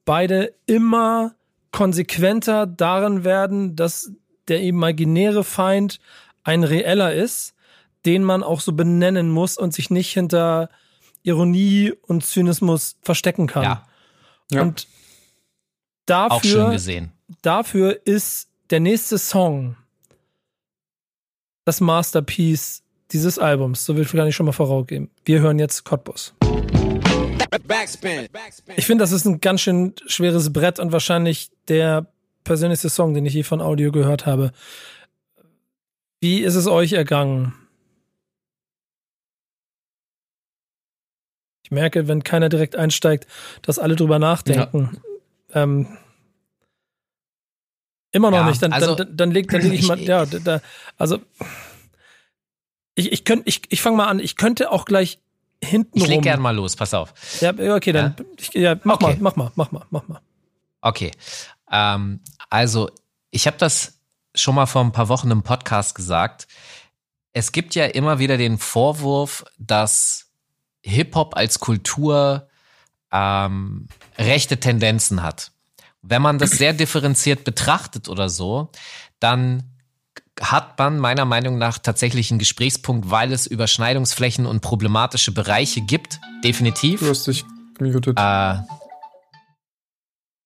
[0.05, 1.35] beide immer
[1.71, 4.11] konsequenter darin werden, dass
[4.47, 5.99] der imaginäre Feind
[6.43, 7.53] ein reeller ist,
[8.05, 10.69] den man auch so benennen muss und sich nicht hinter
[11.23, 13.63] Ironie und Zynismus verstecken kann.
[13.63, 13.87] Ja,
[14.49, 14.61] Ja.
[14.61, 14.87] Und
[16.05, 16.77] dafür
[17.41, 19.75] dafür ist der nächste Song
[21.65, 23.83] das Masterpiece dieses Albums.
[23.85, 25.09] So will ich gar nicht schon mal vorausgeben.
[25.25, 26.33] Wir hören jetzt Cottbus.
[27.67, 28.27] Backspin.
[28.75, 32.07] Ich finde, das ist ein ganz schön schweres Brett und wahrscheinlich der
[32.43, 34.51] persönlichste Song, den ich je von Audio gehört habe.
[36.21, 37.53] Wie ist es euch ergangen?
[41.63, 43.27] Ich merke, wenn keiner direkt einsteigt,
[43.61, 45.01] dass alle drüber nachdenken.
[45.53, 45.97] Ähm,
[48.11, 48.61] immer noch Ja, nicht.
[48.61, 50.61] Dann, also- dann, dann leg, dann leg ich mal, ja, da-
[50.97, 51.19] also
[52.95, 54.19] ich, ich könnte, ich, ich fange mal an.
[54.19, 55.19] Ich könnte auch gleich
[55.63, 57.13] hinten Ich leg gern mal los, pass auf.
[57.41, 59.17] Ja, ja, okay, dann Ich, ja, mach Okay.
[59.19, 60.21] mal, mach mal, mach mal, mach mal.
[60.81, 61.11] Okay.
[61.71, 62.89] Ähm, also,
[63.31, 63.99] ich habe das
[64.35, 66.47] schon mal vor ein paar Wochen im Podcast gesagt.
[67.33, 70.31] Es gibt ja immer wieder den Vorwurf, dass
[70.83, 72.47] Hip-Hop als Kultur
[73.11, 75.51] ähm, rechte Tendenzen hat.
[76.01, 78.69] Wenn man das sehr differenziert betrachtet oder so,
[79.19, 79.63] dann
[80.41, 86.19] hat man meiner Meinung nach tatsächlich einen Gesprächspunkt, weil es Überschneidungsflächen und problematische Bereiche gibt.
[86.43, 87.43] Definitiv du hast dich
[87.77, 88.17] gemutet.
[88.19, 88.57] äh,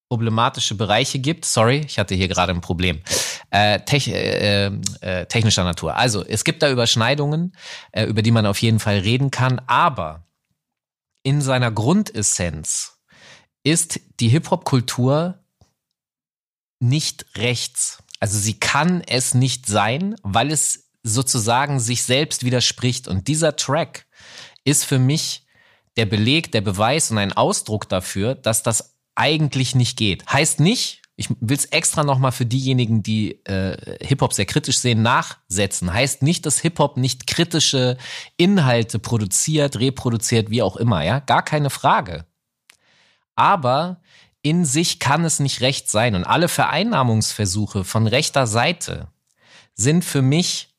[0.10, 1.46] problematische Bereiche gibt.
[1.46, 3.02] Sorry, ich hatte hier gerade ein Problem.
[3.50, 5.96] Äh, tech, äh, äh, technischer Natur.
[5.96, 7.56] Also, es gibt da Überschneidungen,
[7.92, 10.26] äh, über die man auf jeden Fall reden kann, aber
[11.24, 12.98] in seiner Grundessenz
[13.64, 15.40] ist die Hip-Hop-Kultur
[16.82, 18.01] nicht rechts.
[18.22, 23.08] Also sie kann es nicht sein, weil es sozusagen sich selbst widerspricht.
[23.08, 24.06] Und dieser Track
[24.64, 25.46] ist für mich
[25.98, 30.26] der Beleg, der Beweis und ein Ausdruck dafür, dass das eigentlich nicht geht.
[30.32, 35.02] Heißt nicht, ich will es extra nochmal für diejenigen, die äh, Hip-Hop sehr kritisch sehen,
[35.02, 35.92] nachsetzen.
[35.92, 37.98] Heißt nicht, dass Hip-Hop nicht kritische
[38.38, 41.20] Inhalte produziert, reproduziert, wie auch immer, ja?
[41.20, 42.26] Gar keine Frage.
[43.36, 44.02] Aber
[44.42, 46.16] in sich kann es nicht recht sein.
[46.16, 49.08] Und alle Vereinnahmungsversuche von rechter Seite
[49.74, 50.76] sind für mich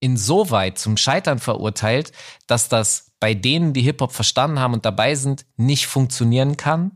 [0.00, 2.12] insoweit zum Scheitern verurteilt,
[2.46, 6.92] dass das bei denen, die Hip-Hop verstanden haben und dabei sind, nicht funktionieren kann.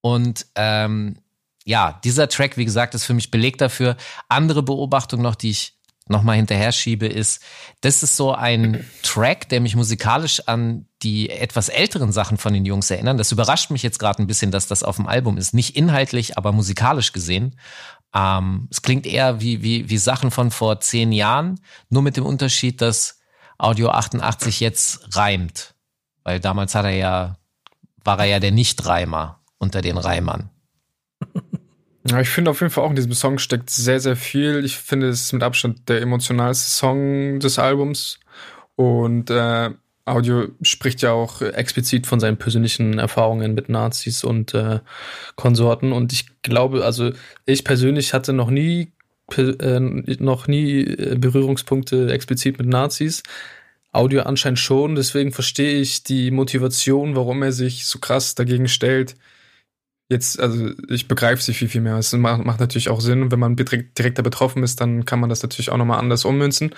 [0.00, 1.18] Und ähm,
[1.64, 3.96] ja, dieser Track, wie gesagt, ist für mich Beleg dafür.
[4.28, 5.78] Andere Beobachtung noch, die ich
[6.08, 7.42] nochmal hinterher schiebe, ist,
[7.80, 12.64] das ist so ein Track, der mich musikalisch an die etwas älteren Sachen von den
[12.64, 13.18] Jungs erinnern.
[13.18, 15.54] Das überrascht mich jetzt gerade ein bisschen, dass das auf dem Album ist.
[15.54, 17.56] Nicht inhaltlich, aber musikalisch gesehen.
[18.14, 22.26] Ähm, es klingt eher wie, wie, wie Sachen von vor zehn Jahren, nur mit dem
[22.26, 23.20] Unterschied, dass
[23.58, 25.74] Audio 88 jetzt reimt.
[26.24, 27.36] Weil damals hat er ja,
[28.02, 30.50] war er ja der Nicht-Reimer unter den Reimern.
[32.10, 34.64] Ja, ich finde auf jeden Fall auch in diesem Song steckt sehr, sehr viel.
[34.64, 38.18] Ich finde, es ist mit Abstand der emotionalste Song des Albums.
[38.76, 39.70] Und äh,
[40.08, 44.80] Audio spricht ja auch explizit von seinen persönlichen Erfahrungen mit Nazis und äh,
[45.36, 45.92] Konsorten.
[45.92, 47.12] Und ich glaube, also
[47.46, 48.92] ich persönlich hatte noch nie
[49.36, 53.22] äh, noch nie äh, Berührungspunkte explizit mit Nazis.
[53.92, 59.16] Audio anscheinend schon, deswegen verstehe ich die Motivation, warum er sich so krass dagegen stellt.
[60.10, 61.96] Jetzt, also ich begreife sie viel, viel mehr.
[61.96, 63.30] Es macht, natürlich auch Sinn.
[63.30, 66.24] wenn man direkt, direkt da betroffen ist, dann kann man das natürlich auch nochmal anders
[66.24, 66.74] ummünzen.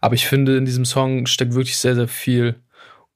[0.00, 2.56] Aber ich finde, in diesem Song steckt wirklich sehr, sehr viel.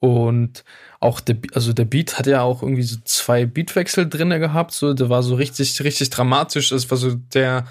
[0.07, 0.65] Und
[1.01, 4.73] auch der, also der Beat hat ja auch irgendwie so zwei Beatwechsel drin gehabt.
[4.73, 6.71] So, der war so richtig, richtig dramatisch.
[6.71, 7.67] Das war so der,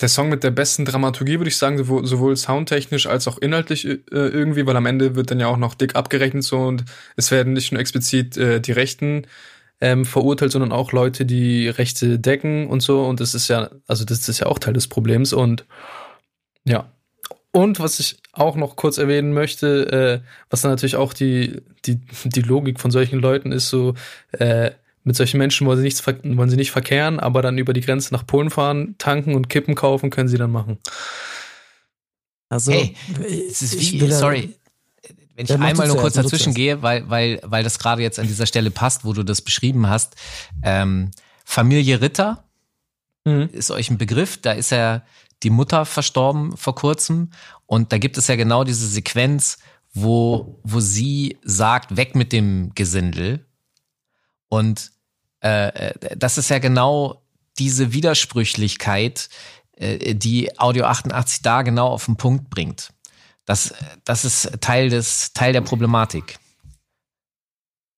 [0.00, 3.86] der Song mit der besten Dramaturgie, würde ich sagen, sowohl, sowohl soundtechnisch als auch inhaltlich
[3.86, 6.84] äh, irgendwie, weil am Ende wird dann ja auch noch dick abgerechnet so und
[7.16, 9.26] es werden nicht nur explizit äh, die Rechten
[9.80, 13.04] ähm, verurteilt, sondern auch Leute, die Rechte decken und so.
[13.04, 15.32] Und das ist ja, also das ist ja auch Teil des Problems.
[15.32, 15.66] Und
[16.64, 16.92] ja.
[17.52, 22.00] Und was ich auch noch kurz erwähnen möchte, äh, was dann natürlich auch die, die,
[22.24, 23.94] die Logik von solchen Leuten ist, so,
[24.32, 24.70] äh,
[25.02, 28.12] mit solchen Menschen wollen sie, nichts, wollen sie nicht verkehren, aber dann über die Grenze
[28.14, 30.78] nach Polen fahren, tanken und Kippen kaufen, können sie dann machen.
[32.48, 32.94] Also, hey,
[33.48, 34.54] es ist wie, sorry,
[35.36, 38.46] wenn ich einmal nur kurz dazwischen gehe, weil, weil, weil das gerade jetzt an dieser
[38.46, 40.16] Stelle passt, wo du das beschrieben hast.
[40.62, 41.12] Ähm,
[41.44, 42.44] Familie Ritter
[43.24, 43.48] mhm.
[43.52, 44.36] ist euch ein Begriff.
[44.42, 45.02] Da ist ja
[45.42, 47.30] die Mutter verstorben vor kurzem.
[47.66, 49.58] Und da gibt es ja genau diese Sequenz,
[49.92, 53.46] wo, wo sie sagt, weg mit dem Gesindel.
[54.48, 54.92] Und
[55.42, 57.22] äh, äh das ist ja genau
[57.58, 59.28] diese Widersprüchlichkeit,
[59.76, 62.92] äh, die Audio 88 da genau auf den Punkt bringt.
[63.44, 66.38] Das, das ist Teil des, Teil der Problematik.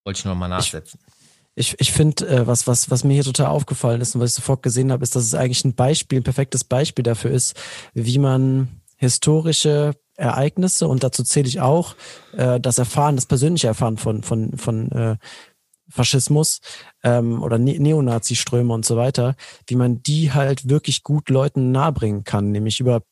[0.05, 0.99] Wollte ich nur mal nachsetzen.
[1.07, 1.12] Ich,
[1.55, 4.63] ich finde, äh, was, was, was mir hier total aufgefallen ist und was ich sofort
[4.63, 7.55] gesehen habe, ist, dass es eigentlich ein Beispiel, ein perfektes Beispiel dafür ist,
[7.95, 11.95] wie man historische Ereignisse, und dazu zähle ich auch
[12.37, 15.17] äh, das Erfahren, das persönliche Erfahren von, von, von äh,
[15.89, 16.61] Faschismus
[17.03, 19.35] ähm, oder ne Neonazi-Ströme und so weiter,
[19.67, 23.03] wie man die halt wirklich gut Leuten nahebringen kann, nämlich über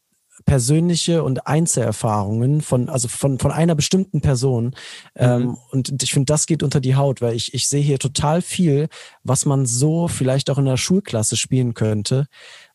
[0.45, 4.67] persönliche und Einzelerfahrungen von, also von, von einer bestimmten Person.
[4.67, 4.73] Mhm.
[5.17, 8.43] Ähm, und ich finde, das geht unter die Haut, weil ich, ich sehe hier total
[8.43, 8.89] viel,
[9.23, 12.27] was man so vielleicht auch in der Schulklasse spielen könnte,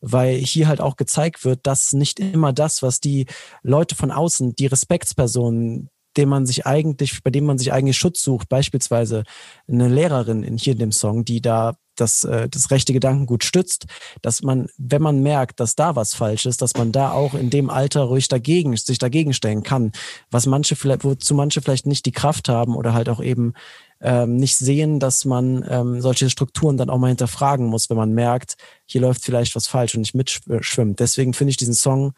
[0.02, 3.26] weil hier halt auch gezeigt wird, dass nicht immer das, was die
[3.64, 8.22] Leute von außen, die Respektspersonen, dem man sich eigentlich, bei dem man sich eigentlich Schutz
[8.22, 9.24] sucht, beispielsweise
[9.68, 13.86] eine Lehrerin in hier in dem Song, die da das, äh, das rechte Gedankengut stützt,
[14.22, 17.50] dass man, wenn man merkt, dass da was falsch ist, dass man da auch in
[17.50, 19.92] dem Alter ruhig dagegen, sich dagegen stellen kann,
[20.32, 23.54] was manche vielleicht, wozu manche vielleicht nicht die Kraft haben oder halt auch eben
[24.02, 28.14] ähm, nicht sehen, dass man ähm, solche Strukturen dann auch mal hinterfragen muss, wenn man
[28.14, 28.56] merkt,
[28.86, 31.00] hier läuft vielleicht was falsch und nicht mitschwimmt.
[31.00, 32.14] Deswegen finde ich diesen Song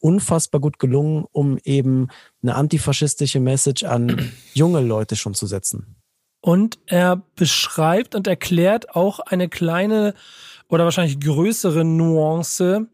[0.00, 2.08] unfassbar gut gelungen, um eben
[2.42, 5.99] eine antifaschistische Message an junge Leute schon zu setzen.
[6.40, 10.14] Und er beschreibt und erklärt auch eine kleine
[10.68, 12.86] oder wahrscheinlich größere Nuance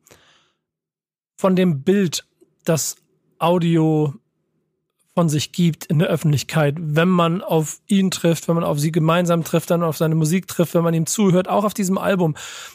[1.36, 2.26] von dem Bild,
[2.64, 2.96] das
[3.38, 4.14] Audio
[5.16, 8.92] von sich gibt in der Öffentlichkeit, wenn man auf ihn trifft, wenn man auf sie
[8.92, 12.34] gemeinsam trifft, dann auf seine Musik trifft, wenn man ihm zuhört, auch auf diesem Album.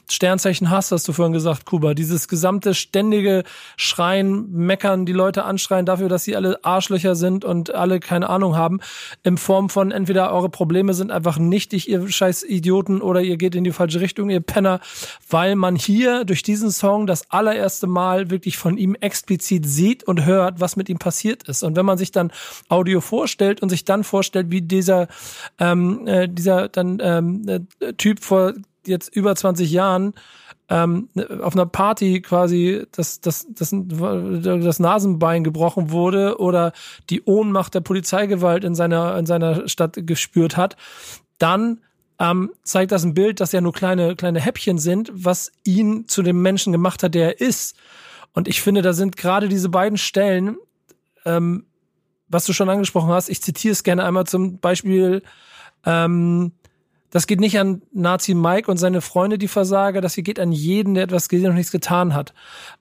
[0.09, 1.93] Sternzeichen Hass, hast du vorhin gesagt, Kuba.
[1.93, 3.43] Dieses gesamte ständige
[3.77, 8.55] Schreien, Meckern, die Leute anschreien dafür, dass sie alle Arschlöcher sind und alle keine Ahnung
[8.55, 8.79] haben,
[9.21, 13.53] in Form von entweder eure Probleme sind einfach nichtig, ihr scheiß Idioten, oder ihr geht
[13.53, 14.79] in die falsche Richtung, ihr Penner,
[15.29, 20.25] weil man hier durch diesen Song das allererste Mal wirklich von ihm explizit sieht und
[20.25, 21.61] hört, was mit ihm passiert ist.
[21.61, 22.30] Und wenn man sich dann
[22.69, 25.07] Audio vorstellt und sich dann vorstellt, wie dieser,
[25.59, 28.53] ähm, äh, dieser dann ähm, äh, Typ vor
[28.85, 30.13] jetzt über 20 Jahren
[30.69, 31.09] ähm,
[31.41, 36.71] auf einer Party quasi das, das, das, das Nasenbein gebrochen wurde oder
[37.09, 40.77] die Ohnmacht der Polizeigewalt in seiner, in seiner Stadt gespürt hat,
[41.37, 41.81] dann
[42.19, 46.23] ähm, zeigt das ein Bild, dass ja nur kleine, kleine Häppchen sind, was ihn zu
[46.23, 47.75] dem Menschen gemacht hat, der er ist.
[48.33, 50.55] Und ich finde, da sind gerade diese beiden Stellen
[51.25, 51.65] ähm,
[52.31, 55.21] was du schon angesprochen hast, ich zitiere es gerne einmal zum Beispiel,
[55.85, 56.53] ähm,
[57.11, 60.53] das geht nicht an Nazi Mike und seine Freunde, die Versager, das hier geht an
[60.53, 62.33] jeden, der etwas gesehen und nichts getan hat.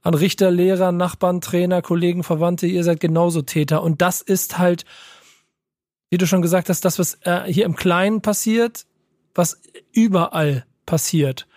[0.02, 3.82] An Richter, Lehrer, Nachbarn, Trainer, Kollegen, Verwandte, ihr seid genauso Täter.
[3.82, 4.84] Und das ist halt,
[6.10, 8.86] wie du schon gesagt hast, das, was äh, hier im Kleinen passiert,
[9.34, 9.60] was
[9.92, 11.48] überall passiert.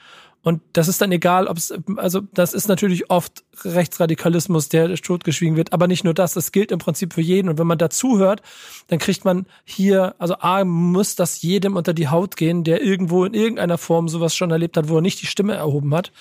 [0.44, 5.56] Und das ist dann egal, ob es, also das ist natürlich oft Rechtsradikalismus, der totgeschwiegen
[5.56, 7.48] wird, aber nicht nur das, das gilt im Prinzip für jeden.
[7.48, 8.42] Und wenn man dazu hört,
[8.88, 13.24] dann kriegt man hier, also A, muss das jedem unter die Haut gehen, der irgendwo
[13.24, 16.12] in irgendeiner Form sowas schon erlebt hat, wo er nicht die Stimme erhoben hat.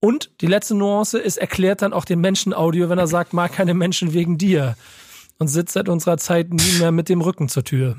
[0.00, 3.52] Und die letzte Nuance ist, erklärt dann auch den Menschen Audio, wenn er sagt, mag
[3.52, 4.76] keine Menschen wegen dir.
[5.38, 7.96] Und sitzt seit unserer Zeit nie mehr mit dem Rücken zur Tür.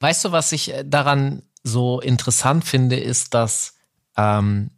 [0.00, 3.74] Weißt du, was ich äh, daran so interessant finde, ist, dass,
[4.16, 4.70] ähm,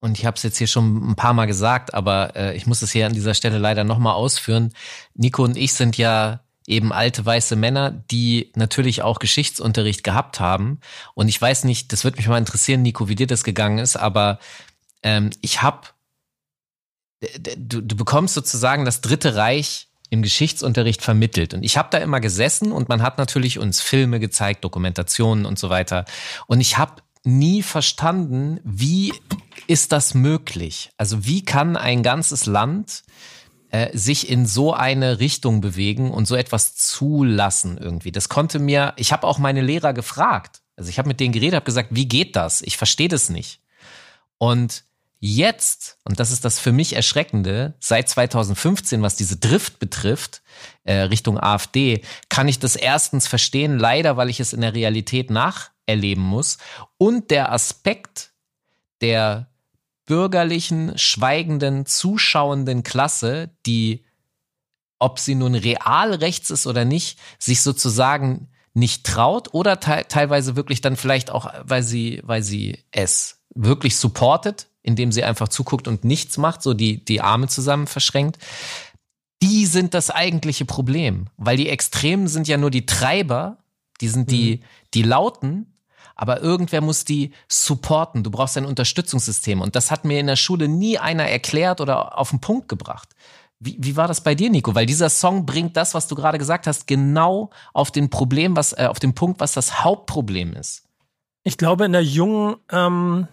[0.00, 2.82] und ich habe es jetzt hier schon ein paar Mal gesagt, aber äh, ich muss
[2.82, 4.72] es hier an dieser Stelle leider nochmal ausführen.
[5.14, 10.80] Nico und ich sind ja eben alte weiße Männer, die natürlich auch Geschichtsunterricht gehabt haben.
[11.14, 13.96] Und ich weiß nicht, das würde mich mal interessieren, Nico, wie dir das gegangen ist,
[13.96, 14.38] aber
[15.02, 15.88] ähm, ich habe,
[17.56, 21.54] du, du bekommst sozusagen das Dritte Reich im Geschichtsunterricht vermittelt.
[21.54, 25.58] Und ich habe da immer gesessen und man hat natürlich uns Filme gezeigt, Dokumentationen und
[25.58, 26.04] so weiter.
[26.46, 29.12] Und ich habe nie verstanden, wie
[29.66, 30.90] ist das möglich?
[30.96, 33.02] Also wie kann ein ganzes Land
[33.70, 38.12] äh, sich in so eine Richtung bewegen und so etwas zulassen irgendwie?
[38.12, 40.62] Das konnte mir, ich habe auch meine Lehrer gefragt.
[40.76, 42.62] Also ich habe mit denen geredet, habe gesagt, wie geht das?
[42.62, 43.60] Ich verstehe das nicht.
[44.38, 44.84] Und
[45.20, 50.42] Jetzt, und das ist das für mich Erschreckende, seit 2015, was diese Drift betrifft,
[50.84, 55.30] äh, Richtung AfD, kann ich das erstens verstehen, leider, weil ich es in der Realität
[55.30, 56.58] nacherleben muss.
[56.98, 58.30] Und der Aspekt
[59.00, 59.50] der
[60.06, 64.04] bürgerlichen, schweigenden, zuschauenden Klasse, die,
[65.00, 70.54] ob sie nun real rechts ist oder nicht, sich sozusagen nicht traut oder te teilweise
[70.54, 75.86] wirklich dann vielleicht auch, weil sie, weil sie es wirklich supportet, indem sie einfach zuguckt
[75.86, 78.38] und nichts macht, so die, die Arme zusammen verschränkt.
[79.42, 83.58] Die sind das eigentliche Problem, weil die Extremen sind ja nur die Treiber,
[84.00, 84.64] die sind die, mhm.
[84.94, 85.74] die Lauten,
[86.16, 88.24] aber irgendwer muss die supporten.
[88.24, 89.60] Du brauchst ein Unterstützungssystem.
[89.60, 93.10] Und das hat mir in der Schule nie einer erklärt oder auf den Punkt gebracht.
[93.60, 94.74] Wie, wie war das bei dir, Nico?
[94.74, 98.72] Weil dieser Song bringt das, was du gerade gesagt hast, genau auf den Problem, was,
[98.72, 100.84] äh, auf den Punkt, was das Hauptproblem ist.
[101.44, 103.28] Ich glaube, in der jungen ähm,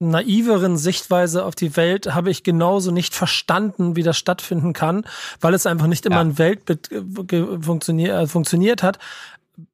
[0.00, 5.04] naiveren Sichtweise auf die Welt habe ich genauso nicht verstanden, wie das stattfinden kann,
[5.40, 6.20] weil es einfach nicht immer ja.
[6.22, 6.88] ein Weltbild
[7.60, 8.98] funktioniert, äh, funktioniert hat.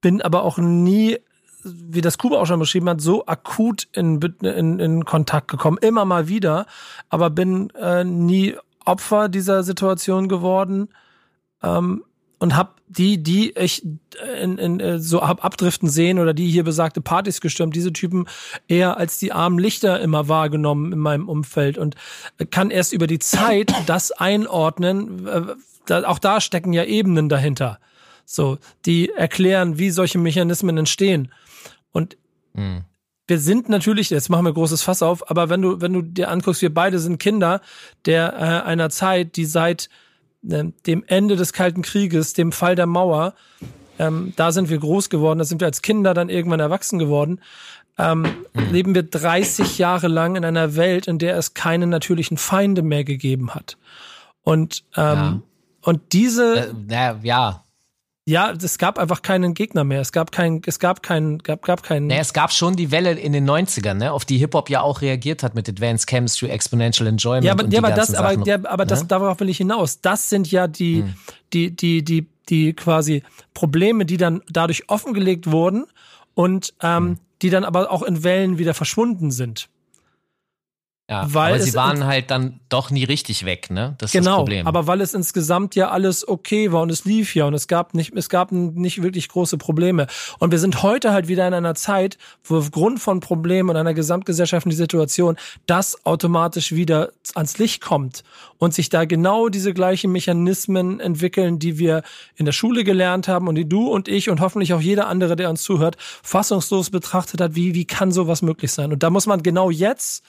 [0.00, 1.18] Bin aber auch nie,
[1.62, 5.78] wie das Kuba auch schon beschrieben hat, so akut in, in, in Kontakt gekommen.
[5.78, 6.66] Immer mal wieder,
[7.10, 8.56] aber bin äh, nie
[8.86, 10.88] Opfer dieser Situation geworden.
[11.62, 12.04] Ähm,
[12.38, 13.84] und hab die, die ich
[14.40, 18.26] in, in, äh, so hab abdriften sehen oder die hier besagte Partys gestürmt, diese Typen
[18.68, 21.96] eher als die armen Lichter immer wahrgenommen in meinem Umfeld und
[22.50, 25.26] kann erst über die Zeit das einordnen.
[25.26, 27.78] Äh, auch da stecken ja Ebenen dahinter.
[28.26, 31.32] So, die erklären, wie solche Mechanismen entstehen.
[31.92, 32.16] Und
[32.54, 32.84] mhm.
[33.26, 36.30] wir sind natürlich, jetzt machen wir großes Fass auf, aber wenn du, wenn du dir
[36.30, 37.60] anguckst, wir beide sind Kinder
[38.06, 39.90] der äh, einer Zeit, die seit
[40.44, 43.34] dem Ende des Kalten Krieges, dem Fall der Mauer,
[43.98, 47.40] ähm, da sind wir groß geworden, da sind wir als Kinder dann irgendwann erwachsen geworden,
[47.96, 48.72] ähm, mhm.
[48.72, 53.04] leben wir 30 Jahre lang in einer Welt, in der es keine natürlichen Feinde mehr
[53.04, 53.76] gegeben hat.
[54.42, 55.40] Und, ähm, ja.
[55.82, 56.74] und diese.
[56.88, 57.63] Äh, ja, ja.
[58.26, 60.00] Ja, es gab einfach keinen Gegner mehr.
[60.00, 62.06] Es gab keinen, es gab keinen, gab, gab keinen.
[62.06, 65.02] Naja, es gab schon die Welle in den 90ern, ne, auf die Hip-Hop ja auch
[65.02, 67.44] reagiert hat mit Advanced Chemistry, Exponential Enjoyment.
[67.44, 68.44] ja, aber, ja, aber das, ganzen aber, Sachen.
[68.44, 69.08] ja, aber das, ne?
[69.08, 70.00] darauf will ich hinaus.
[70.00, 71.14] Das sind ja die, Hm.
[71.52, 73.22] die, die, die, die quasi
[73.52, 75.84] Probleme, die dann dadurch offengelegt wurden
[76.32, 77.18] und ähm, Hm.
[77.42, 79.68] die dann aber auch in Wellen wieder verschwunden sind.
[81.10, 83.94] Ja, weil aber sie waren halt dann doch nie richtig weg, ne?
[83.98, 84.66] Das ist das Genau, Problem.
[84.66, 87.92] aber weil es insgesamt ja alles okay war und es lief ja und es gab
[87.92, 90.06] nicht, es gab nicht wirklich große Probleme.
[90.38, 93.92] Und wir sind heute halt wieder in einer Zeit, wo aufgrund von Problemen und einer
[93.92, 95.36] gesamtgesellschaftlichen Situation
[95.66, 98.24] das automatisch wieder ans Licht kommt
[98.56, 102.02] und sich da genau diese gleichen Mechanismen entwickeln, die wir
[102.34, 105.36] in der Schule gelernt haben und die du und ich und hoffentlich auch jeder andere,
[105.36, 108.90] der uns zuhört, fassungslos betrachtet hat, wie, wie kann sowas möglich sein?
[108.90, 110.24] Und da muss man genau jetzt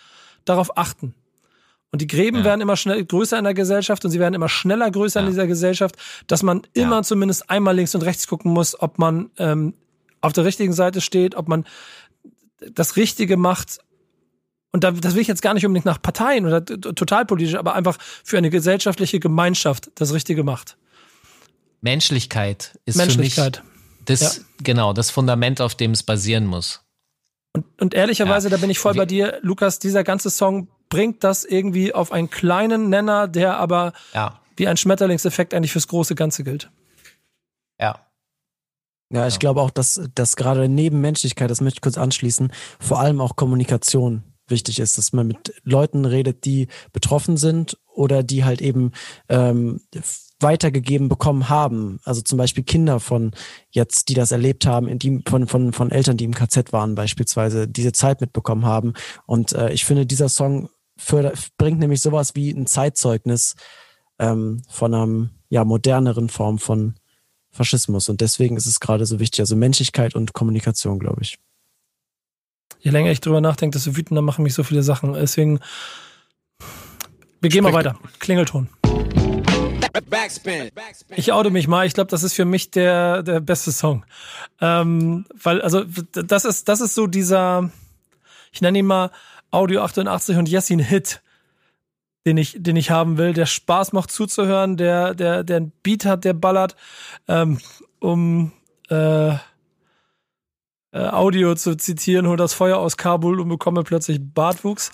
[0.46, 1.14] darauf achten.
[1.92, 2.44] Und die Gräben Ja.
[2.46, 5.32] werden immer schnell größer in der Gesellschaft und sie werden immer schneller größer in Ja.
[5.32, 5.96] dieser Gesellschaft,
[6.28, 7.04] dass man immer Ja.
[7.04, 9.74] zumindest einmal links und rechts gucken muss, ob man ähm,
[10.22, 11.66] auf der richtigen Seite steht, ob man
[12.74, 13.80] das Richtige macht.
[14.72, 17.98] Und da, das will ich jetzt gar nicht unbedingt nach Parteien oder totalpolitisch, aber einfach
[18.24, 20.78] für eine gesellschaftliche Gemeinschaft das Richtige macht.
[21.82, 23.58] Menschlichkeit ist Menschlichkeit.
[23.58, 23.72] für mich
[24.06, 26.82] das, genau, das Fundament, auf dem es basieren muss.
[27.56, 28.56] Und, und ehrlicherweise, Ja.
[28.56, 32.30] da bin ich voll bei dir, Lukas, dieser ganze Song bringt das irgendwie auf einen
[32.30, 36.70] kleinen Nenner, der aber Ja, wie ein Schmetterlingseffekt eigentlich fürs große Ganze gilt.
[37.80, 38.00] ja.
[39.14, 43.00] Ja, ich glaube auch, dass, dass gerade neben Menschlichkeit, das möchte ich kurz anschließen, vor
[43.00, 48.44] allem auch Kommunikation wichtig ist, dass man mit Leuten redet, die betroffen sind oder die
[48.46, 48.92] halt eben
[49.30, 49.82] ähm,
[50.46, 52.00] weitergegeben bekommen haben.
[52.04, 53.32] Also zum Beispiel Kinder von
[53.72, 56.94] jetzt, die das erlebt haben, in die, von, von, von Eltern, die im KZ waren
[56.94, 58.94] beispielsweise, diese Zeit mitbekommen haben.
[59.26, 63.56] Und äh, ich finde, dieser Song förder, bringt nämlich sowas wie ein Zeitzeugnis
[64.20, 66.94] ähm, von einer ja, moderneren Form von
[67.52, 68.08] Faschismus.
[68.08, 69.40] Und deswegen ist es gerade so wichtig.
[69.40, 71.40] Also Menschlichkeit und Kommunikation, glaube ich.
[72.80, 75.14] Je länger ich drüber nachdenke, desto wütender machen mich so viele Sachen.
[75.14, 75.60] Deswegen,
[77.42, 77.98] wir gehen mal weiter.
[78.20, 78.70] Klingelton.
[80.02, 80.72] Backspin.
[81.16, 81.86] Ich oute mich mal.
[81.86, 84.06] Ich glaube, das ist für mich der, der beste Song.
[84.62, 87.70] Ähm, weil, also, das ist, das ist so dieser,
[88.52, 89.12] ich nenne ihn mal
[89.52, 91.22] Audio 88 und Yassin Hit,
[92.26, 96.06] den ich, den ich haben will, der Spaß macht zuzuhören, der, der, der einen Beat
[96.06, 96.76] hat, der ballert,
[97.28, 97.60] ähm,
[98.00, 98.52] um,
[98.90, 99.36] äh,
[100.96, 104.94] äh, Audio zu zitieren, hol das Feuer aus Kabul und bekomme plötzlich Bartwuchs.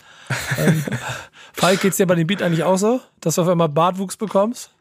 [0.58, 0.84] ähm,
[1.54, 4.72] Falk, geht's dir bei dem Beat eigentlich auch so, dass du auf einmal Bartwuchs bekommst?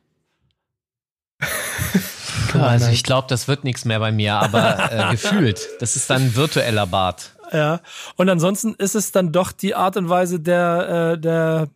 [2.55, 5.69] Also ich glaube, das wird nichts mehr bei mir, aber äh, gefühlt.
[5.79, 7.33] Das ist dann ein virtueller Bart.
[7.53, 7.81] Ja.
[8.17, 11.69] Und ansonsten ist es dann doch die Art und Weise der, äh, der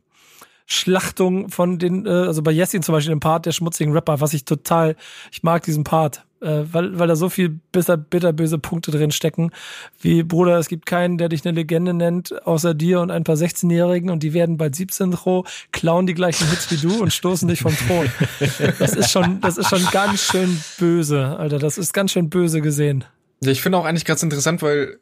[0.66, 4.34] Schlachtung von den, äh, also bei Jessin zum Beispiel, dem Part der schmutzigen Rapper, was
[4.34, 4.96] ich total,
[5.30, 9.50] ich mag diesen Part, äh, weil, weil da so viel bitter, bitterböse Punkte drin stecken,
[10.00, 13.36] wie Bruder, es gibt keinen, der dich eine Legende nennt, außer dir und ein paar
[13.36, 17.48] 16-Jährigen und die werden bald 17 Ro, klauen die gleichen Hits wie du und stoßen
[17.48, 18.10] dich vom Thron.
[18.78, 22.60] Das ist schon, das ist schon ganz schön böse, Alter, das ist ganz schön böse
[22.60, 23.04] gesehen.
[23.42, 24.98] Ja, ich finde auch eigentlich ganz interessant, weil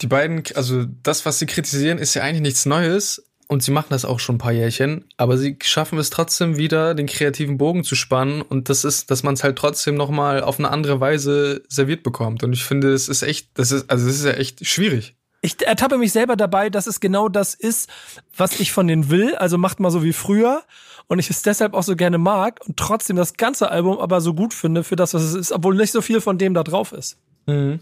[0.00, 3.24] die beiden, also das, was sie kritisieren, ist ja eigentlich nichts Neues.
[3.48, 6.94] Und sie machen das auch schon ein paar Jährchen, aber sie schaffen es trotzdem wieder,
[6.94, 8.42] den kreativen Bogen zu spannen.
[8.42, 12.42] Und das ist, dass man es halt trotzdem nochmal auf eine andere Weise serviert bekommt.
[12.42, 15.14] Und ich finde, es ist echt, das ist, also es ist ja echt schwierig.
[15.42, 17.88] Ich ertappe mich selber dabei, dass es genau das ist,
[18.36, 19.36] was ich von denen will.
[19.36, 20.64] Also macht mal so wie früher.
[21.06, 24.34] Und ich es deshalb auch so gerne mag und trotzdem das ganze Album aber so
[24.34, 26.90] gut finde für das, was es ist, obwohl nicht so viel von dem da drauf
[26.92, 27.16] ist.
[27.46, 27.78] Mhm.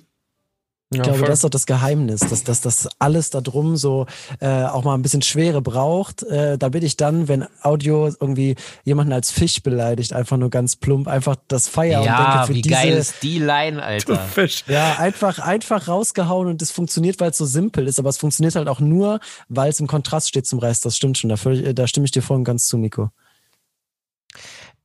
[0.96, 4.06] Ich glaube, das ist doch das Geheimnis, dass, dass das alles da drum so
[4.40, 9.12] äh, auch mal ein bisschen Schwere braucht, äh, damit ich dann, wenn Audio irgendwie jemanden
[9.12, 12.62] als Fisch beleidigt, einfach nur ganz plump, einfach das feier und Ja, denke, für wie
[12.62, 14.16] diese, geil ist die Line, Alter.
[14.18, 14.64] Fisch.
[14.68, 18.54] ja, einfach, einfach rausgehauen und es funktioniert, weil es so simpel ist, aber es funktioniert
[18.56, 20.84] halt auch nur, weil es im Kontrast steht zum Rest.
[20.84, 23.10] Das stimmt schon, da, äh, da stimme ich dir voll und ganz zu, Nico.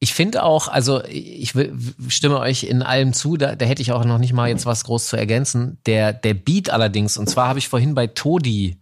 [0.02, 1.78] Ich finde auch, also ich will-
[2.08, 4.86] stimme euch in allem zu, da, da hätte ich auch noch nicht mal jetzt was
[4.86, 5.78] groß zu ergänzen.
[5.86, 8.78] Der, der Beat allerdings, und zwar habe ich vorhin bei Todi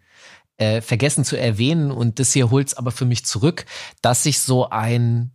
[0.57, 3.65] äh, vergessen zu erwähnen, und das hier holt's aber für mich zurück,
[4.02, 5.31] dass ich so ein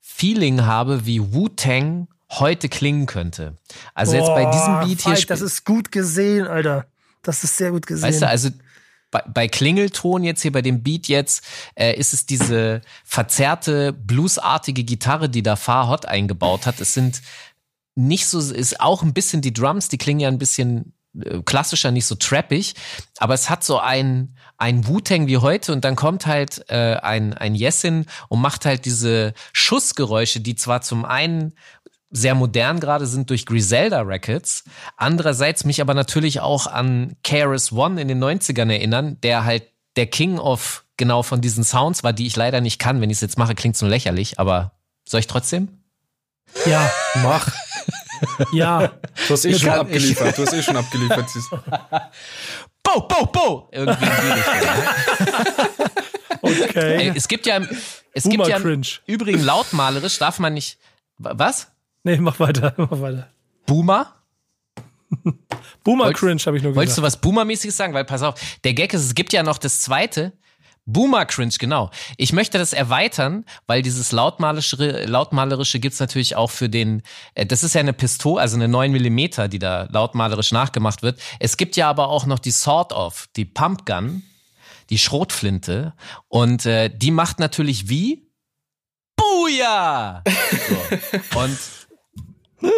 [0.00, 3.56] Feeling habe, wie Wu-Tang heute klingen könnte.
[3.94, 5.14] Also jetzt bei diesem Beat hier.
[5.14, 6.86] Falk, das ist gut gesehen, Alter.
[7.22, 8.08] Das ist sehr gut gesehen.
[8.08, 8.50] Weißt du, also
[9.12, 11.44] bei, bei Klingelton jetzt hier, bei dem Beat jetzt,
[11.76, 16.80] äh, ist es diese verzerrte, bluesartige Gitarre, die da Far Hot eingebaut hat.
[16.80, 17.22] Es sind
[17.94, 20.94] nicht so, ist auch ein bisschen die Drums, die klingen ja ein bisschen
[21.24, 22.74] äh, klassischer, nicht so trappig,
[23.18, 27.34] aber es hat so ein, ein Wu-Tang wie heute und dann kommt halt äh, ein,
[27.34, 31.52] ein Yesin und macht halt diese Schussgeräusche, die zwar zum einen
[32.12, 34.64] sehr modern gerade sind durch Griselda Records.
[34.96, 39.64] Andererseits mich aber natürlich auch an KRS One in den 90ern erinnern, der halt
[39.96, 43.00] der King of genau von diesen Sounds war, die ich leider nicht kann.
[43.00, 44.72] Wenn ich es jetzt mache, klingt es nur lächerlich, aber
[45.08, 45.68] soll ich trotzdem?
[46.66, 46.90] Ja,
[47.22, 47.48] Mach.
[48.52, 48.88] ja.
[49.26, 50.36] Du hast eh schon abgeliefert.
[50.38, 51.26] Du hast eh schon abgeliefert.
[52.84, 53.68] Bo, bo, bo!
[53.72, 54.58] Irgendwie in die Richtung.
[56.42, 57.12] Ey, Okay.
[57.14, 57.68] es gibt ja, im-
[58.12, 58.86] es Boomer gibt ja Cringe.
[59.06, 60.78] Übrigen lautmalerisch darf man nicht.
[61.18, 61.68] Wa- Was?
[62.04, 63.28] Nee, mach weiter, mach weiter.
[63.66, 64.14] Boomer?
[65.84, 67.16] Boomer Cringe habe ich nur Wolltest du gesagt.
[67.16, 67.92] was Boomer-mäßiges sagen?
[67.92, 68.34] Weil pass auf,
[68.64, 70.32] der Gag ist, es gibt ja noch das zweite.
[70.84, 71.90] Boomer Cringe, genau.
[72.16, 77.02] Ich möchte das erweitern, weil dieses lautmalerische, lautmalerische gibt's natürlich auch für den,
[77.34, 81.20] äh, das ist ja eine Pistole, also eine 9 Millimeter, die da lautmalerisch nachgemacht wird.
[81.38, 84.24] Es gibt ja aber auch noch die Sort of, die Pumpgun,
[84.90, 85.94] die Schrotflinte
[86.28, 88.28] und äh, die macht natürlich wie?
[89.16, 90.24] Booyah!
[90.68, 91.38] So.
[91.38, 91.58] Und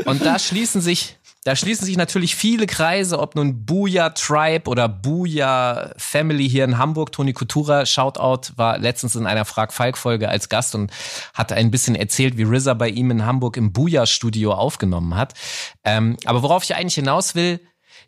[0.04, 4.88] und da schließen sich, da schließen sich natürlich viele Kreise, ob nun Booyah Tribe oder
[4.88, 7.12] Booyah Family hier in Hamburg.
[7.12, 10.90] Toni Kutura, Shoutout, war letztens in einer Frag-Falk-Folge als Gast und
[11.34, 15.34] hat ein bisschen erzählt, wie RZA bei ihm in Hamburg im Booyah-Studio aufgenommen hat.
[15.84, 17.60] Ähm, aber worauf ich eigentlich hinaus will,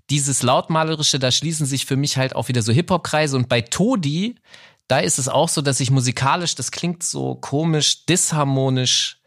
[0.09, 4.37] dieses lautmalerische, da schließen sich für mich halt auch wieder so Hip-Hop-Kreise und bei Todi,
[4.89, 9.19] da ist es auch so, dass ich musikalisch, das klingt so komisch, disharmonisch,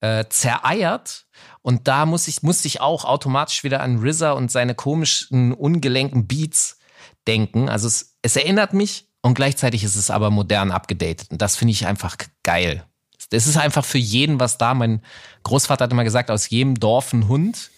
[0.00, 1.26] äh, zereiert.
[1.62, 6.26] Und da muss ich, musste ich auch automatisch wieder an RZA und seine komischen, ungelenken
[6.26, 6.78] Beats
[7.26, 7.68] denken.
[7.68, 11.30] Also es, es erinnert mich und gleichzeitig ist es aber modern abgedatet.
[11.30, 12.84] Und das finde ich einfach geil.
[13.30, 14.74] Das ist einfach für jeden was da.
[14.74, 15.02] Mein
[15.44, 17.70] Großvater hat immer gesagt, aus jedem Dorf ein Hund.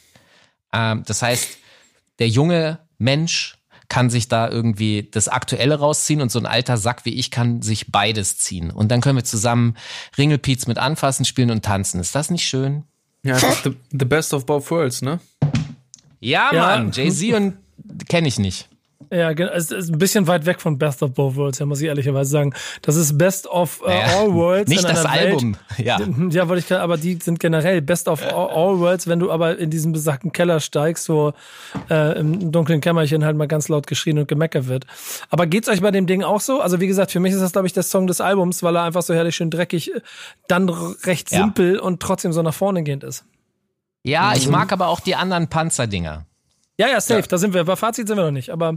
[0.72, 1.58] Ähm, das heißt,
[2.18, 3.58] der junge Mensch
[3.88, 7.60] kann sich da irgendwie das Aktuelle rausziehen und so ein alter Sack wie ich kann
[7.60, 8.70] sich beides ziehen.
[8.70, 9.76] Und dann können wir zusammen
[10.16, 12.00] Ringelpiez mit anfassen, spielen und tanzen.
[12.00, 12.84] Ist das nicht schön?
[13.24, 15.18] Ja, einfach the, the best of both worlds, ne?
[16.20, 16.62] Ja, Ja.
[16.76, 17.54] Mann, Jay-Z und
[18.08, 18.68] kenne ich nicht.
[19.14, 19.52] Ja, genau.
[19.52, 22.30] Es ist ein bisschen weit weg von Best of Both Worlds, ja, muss ich ehrlicherweise
[22.30, 22.52] sagen.
[22.82, 24.68] Das ist Best of Naja, All Worlds.
[24.68, 25.56] Nicht das Welt, Album.
[25.78, 26.00] Ja.
[26.30, 29.30] Ja, wollte ich gerade, aber die sind generell Best of All, all Worlds, wenn du
[29.30, 31.32] aber in diesen besagten Keller steigst, wo
[31.90, 34.84] äh, im dunklen Kämmerchen halt mal ganz laut geschrien und gemeckert wird.
[35.30, 36.60] Aber geht's euch bei dem Ding auch so?
[36.60, 38.82] Also wie gesagt, für mich ist das, glaube ich, der Song des Albums, weil er
[38.82, 40.00] einfach so herrlich schön dreckig, äh,
[40.48, 41.38] dann recht Ja.
[41.40, 43.24] simpel und trotzdem so nach vorne gehend ist.
[44.02, 46.26] Ja, ich mag aber auch die anderen Panzerdinger.
[46.78, 47.64] Ja, ja, safe, da sind wir.
[47.64, 48.74] Bei Fazit sind wir noch nicht, aber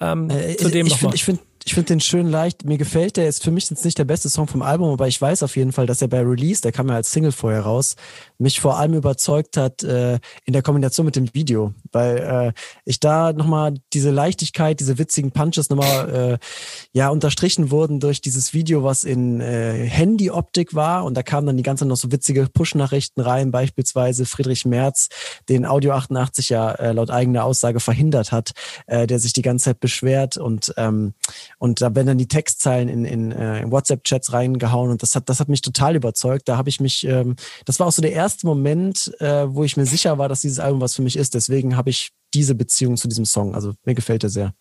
[0.00, 0.98] ähm, Äh, zu dem ich nochmal.
[1.12, 2.64] finde ich find, ich find den schön leicht.
[2.64, 3.28] Mir gefällt der.
[3.28, 5.72] Ist für mich jetzt nicht der beste Song vom Album, aber ich weiß auf jeden
[5.72, 7.96] Fall, dass er bei Release, der kam ja als Single vorher raus,
[8.38, 12.52] mich vor allem überzeugt hat äh, in der Kombination mit dem Video, weil äh,
[12.84, 16.46] ich da nochmal diese Leichtigkeit, diese witzigen Punches nochmal äh,
[16.92, 21.56] ja unterstrichen wurden durch dieses Video, was in äh, Handy-Optik war und da kamen dann
[21.56, 25.08] die ganze Zeit noch so witzige Push-Nachrichten rein, beispielsweise Friedrich Merz,
[25.48, 28.52] den Audio 88 ja äh, laut eigener Aussage verhindert hat,
[28.86, 31.14] äh, der sich die ganze Zeit beschwert und ähm,
[31.58, 35.28] und da werden dann die Textzeilen in, in, äh, in WhatsApp-Chats reingehauen und das hat
[35.28, 36.48] das hat mich total überzeugt.
[36.48, 39.76] Da habe ich mich, ähm, das war auch so der erste Moment, äh, wo ich
[39.76, 41.34] mir sicher war, dass dieses Album was für mich ist.
[41.34, 43.54] Deswegen habe ich diese Beziehung zu diesem Song.
[43.54, 44.54] Also mir gefällt er sehr.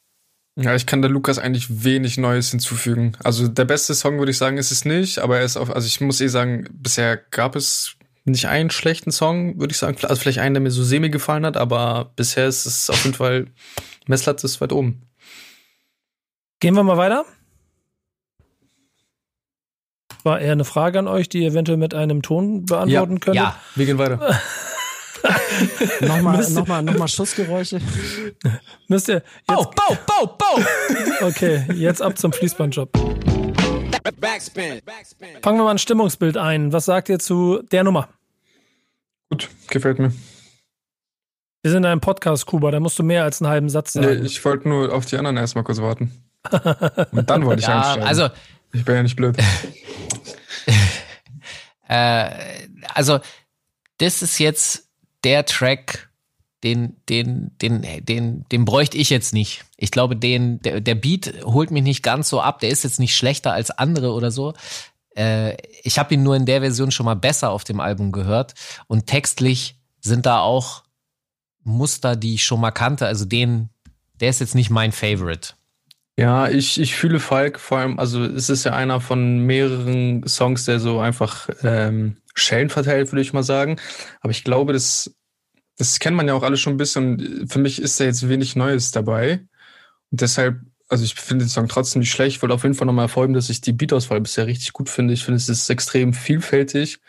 [0.58, 3.18] Ja, ich kann der Lukas eigentlich wenig Neues hinzufügen.
[3.22, 5.86] Also der beste Song würde ich sagen, ist es nicht, aber er ist auf, also
[5.86, 9.98] ich muss eh sagen, bisher gab es nicht einen schlechten Song, würde ich sagen.
[10.04, 13.16] Also vielleicht einen, der mir so semi gefallen hat, aber bisher ist es auf jeden
[13.16, 13.48] Fall,
[14.08, 15.02] Messlatte ist weit oben.
[16.60, 17.26] Gehen wir mal weiter.
[20.24, 23.36] War eher eine Frage an euch, die ihr eventuell mit einem Ton beantworten könntet.
[23.44, 24.20] Ja, Wir gehen weiter.
[26.02, 27.80] Nochmal, Müsste- nochmal, nochmal Schussgeräusche.
[28.88, 30.60] Müsst ihr Bau, bau, bau, bau!
[31.28, 32.92] okay, jetzt ab zum Fließbandjob.
[34.20, 34.82] Backspin.
[35.42, 36.72] Fangen wir mal ein Stimmungsbild ein.
[36.74, 38.10] Was sagt ihr zu der Nummer?
[39.32, 40.12] Gut, gefällt mir.
[41.64, 44.04] Wir sind in einem Podcast, Kuba, da musst du mehr als einen halben Satz Nee,
[44.04, 44.26] sagen.
[44.26, 46.12] ich wollte nur auf die anderen erstmal kurz warten.
[47.12, 48.08] Und dann wollte ich Ja, einsteigen.
[48.08, 48.30] also,
[48.74, 49.38] ich bin ja nicht blöd.
[51.88, 52.30] äh,
[52.94, 53.20] also,
[53.98, 54.90] das ist jetzt
[55.24, 56.10] der Track,
[56.64, 59.66] den, den, den, den, den bräuchte ich jetzt nicht.
[59.78, 62.60] Ich glaube, den, der, der Beat holt mich nicht ganz so ab.
[62.60, 64.54] Der ist jetzt nicht schlechter als andere oder so.
[65.16, 68.56] Äh, ich habe ihn nur in der Version schon mal besser auf dem Album gehört.
[68.88, 70.84] Und textlich sind da auch
[71.64, 73.06] Muster, die ich schon mal kannte.
[73.06, 73.70] Also den,
[74.20, 75.54] der ist jetzt nicht mein Favorite.
[76.18, 80.64] Ja, ich, ich fühle Falk vor allem, also es ist ja einer von mehreren Songs,
[80.64, 83.78] der so einfach ähm, Schellen verteilt, würde ich mal sagen.
[84.22, 85.14] Aber ich glaube, das,
[85.78, 87.48] das kennt man ja auch alle schon ein bisschen.
[87.50, 89.46] Für mich ist da jetzt wenig Neues dabei.
[90.12, 92.38] Und deshalb, also ich finde den Song trotzdem nicht schlecht.
[92.38, 95.14] Ich wollte auf jeden Fall nochmal hervorheben, dass ich die Beatauswahl bisher richtig gut finde.
[95.14, 97.00] Ich finde, es ist extrem vielfältig.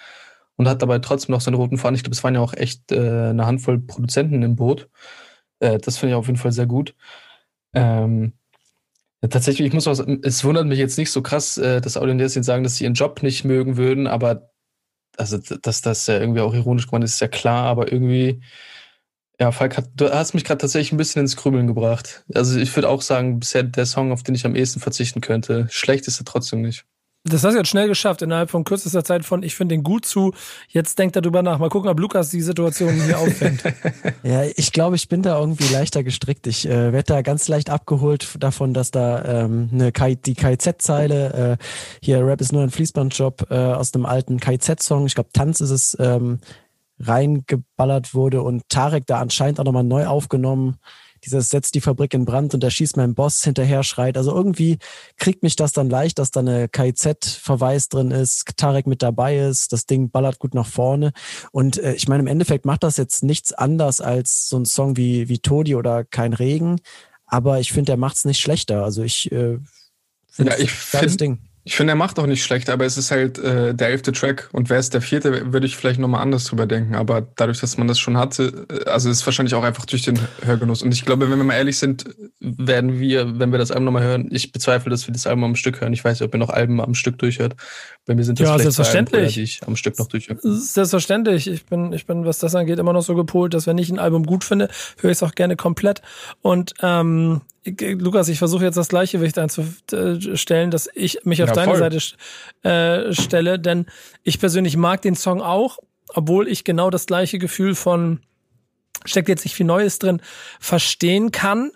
[0.57, 1.97] und hat dabei trotzdem noch seinen roten Faden.
[1.97, 2.97] Ich glaube, es waren ja auch echt äh,
[3.31, 4.89] eine Handvoll Produzenten im Boot.
[5.61, 6.95] Äh, das finde ich auf jeden Fall sehr gut.
[7.74, 8.35] Ähm,
[9.22, 12.34] ja, tatsächlich, ich muss auch, es wundert mich jetzt nicht so krass, äh, dass Audiences
[12.34, 14.51] jetzt sagen, dass sie ihren Job nicht mögen würden, aber
[15.16, 18.43] also, dass das ja irgendwie auch ironisch gemeint ist, ist ja klar, aber irgendwie,
[19.40, 22.24] ja, Falk, hat, du hast mich gerade tatsächlich ein bisschen ins Grübeln gebracht.
[22.34, 25.66] Also ich würde auch sagen, bisher der Song, auf den ich am ehesten verzichten könnte.
[25.70, 26.84] Schlecht ist er trotzdem nicht.
[27.28, 30.07] Das hast du jetzt schnell geschafft, innerhalb von kürzester Zeit von ich finde den gut
[30.07, 30.32] zu,
[30.69, 31.59] jetzt denkt er drüber nach.
[31.59, 33.62] Mal gucken, ob Lukas die Situation hier auffängt.
[34.23, 36.47] ja, ich glaube, ich bin da irgendwie leichter gestrickt.
[36.47, 41.59] Ich äh, werde da ganz leicht abgeholt davon, dass da ähm, eine K die KIZ-Zeile,
[41.59, 41.65] äh,
[42.01, 45.70] hier Rap ist nur ein Fließbandjob äh, aus dem alten KIZ-Song, ich glaube Tanz ist
[45.70, 46.39] es, ähm,
[46.98, 50.78] reingeballert wurde und Tarek da anscheinend auch nochmal neu aufgenommen
[51.27, 54.16] dieses setzt die Fabrik in Brand und da schießt mein Boss hinterher schreit.
[54.16, 54.78] Also irgendwie
[55.19, 59.73] kriegt mich das dann leicht, dass da eine KIZ-Verweis drin ist, Tarek mit dabei ist,
[59.73, 61.12] das Ding ballert gut nach vorne.
[61.53, 64.97] Und äh, ich meine, im Endeffekt macht das jetzt nichts anders als so ein Song
[64.97, 66.81] wie, wie Todi oder Kein Regen.
[67.27, 68.85] Aber ich finde, der macht es nicht schlechter.
[68.85, 69.59] Also ich äh,
[70.28, 71.39] finde ja, ich find, Ding.
[71.66, 74.48] Ich finde, er macht auch nicht schlecht, aber es ist halt äh, der elfte Track
[74.52, 76.94] und wäre es der vierte, würde ich vielleicht nochmal anders drüber denken.
[76.94, 80.16] Aber dadurch, dass man das schon hatte, äh, also ist wahrscheinlich auch einfach durch den
[80.44, 80.82] Hörgenuss.
[80.82, 82.05] Und ich glaube, wenn wir mal ehrlich sind,
[82.38, 85.56] werden wir, wenn wir das Album nochmal hören, ich bezweifle, dass wir das Album am
[85.56, 85.93] Stück hören.
[85.93, 87.56] Ich weiß nicht, ob ihr noch Alben am Stück durchhört.
[88.06, 89.20] Bei mir sind das ja, vielleicht selbstverständlich.
[89.22, 90.38] Alben, die ich am Stück noch durchhöre.
[90.40, 91.48] Selbstverständlich.
[91.48, 93.98] Ich bin, ich bin, was das angeht, immer noch so gepolt, dass wenn ich ein
[93.98, 94.68] Album gut finde,
[95.01, 96.01] höre ich es auch gerne komplett.
[96.43, 101.76] Und ähm, Lukas, ich versuche jetzt das Gleichgewicht einzustellen, dass ich mich auf ja, deine
[101.76, 101.98] Seite
[102.62, 103.86] äh, stelle, denn
[104.22, 105.78] ich persönlich mag den Song auch,
[106.14, 108.20] obwohl ich genau das gleiche Gefühl von
[109.05, 110.20] steckt jetzt nicht viel Neues drin,
[110.60, 111.70] verstehen kann.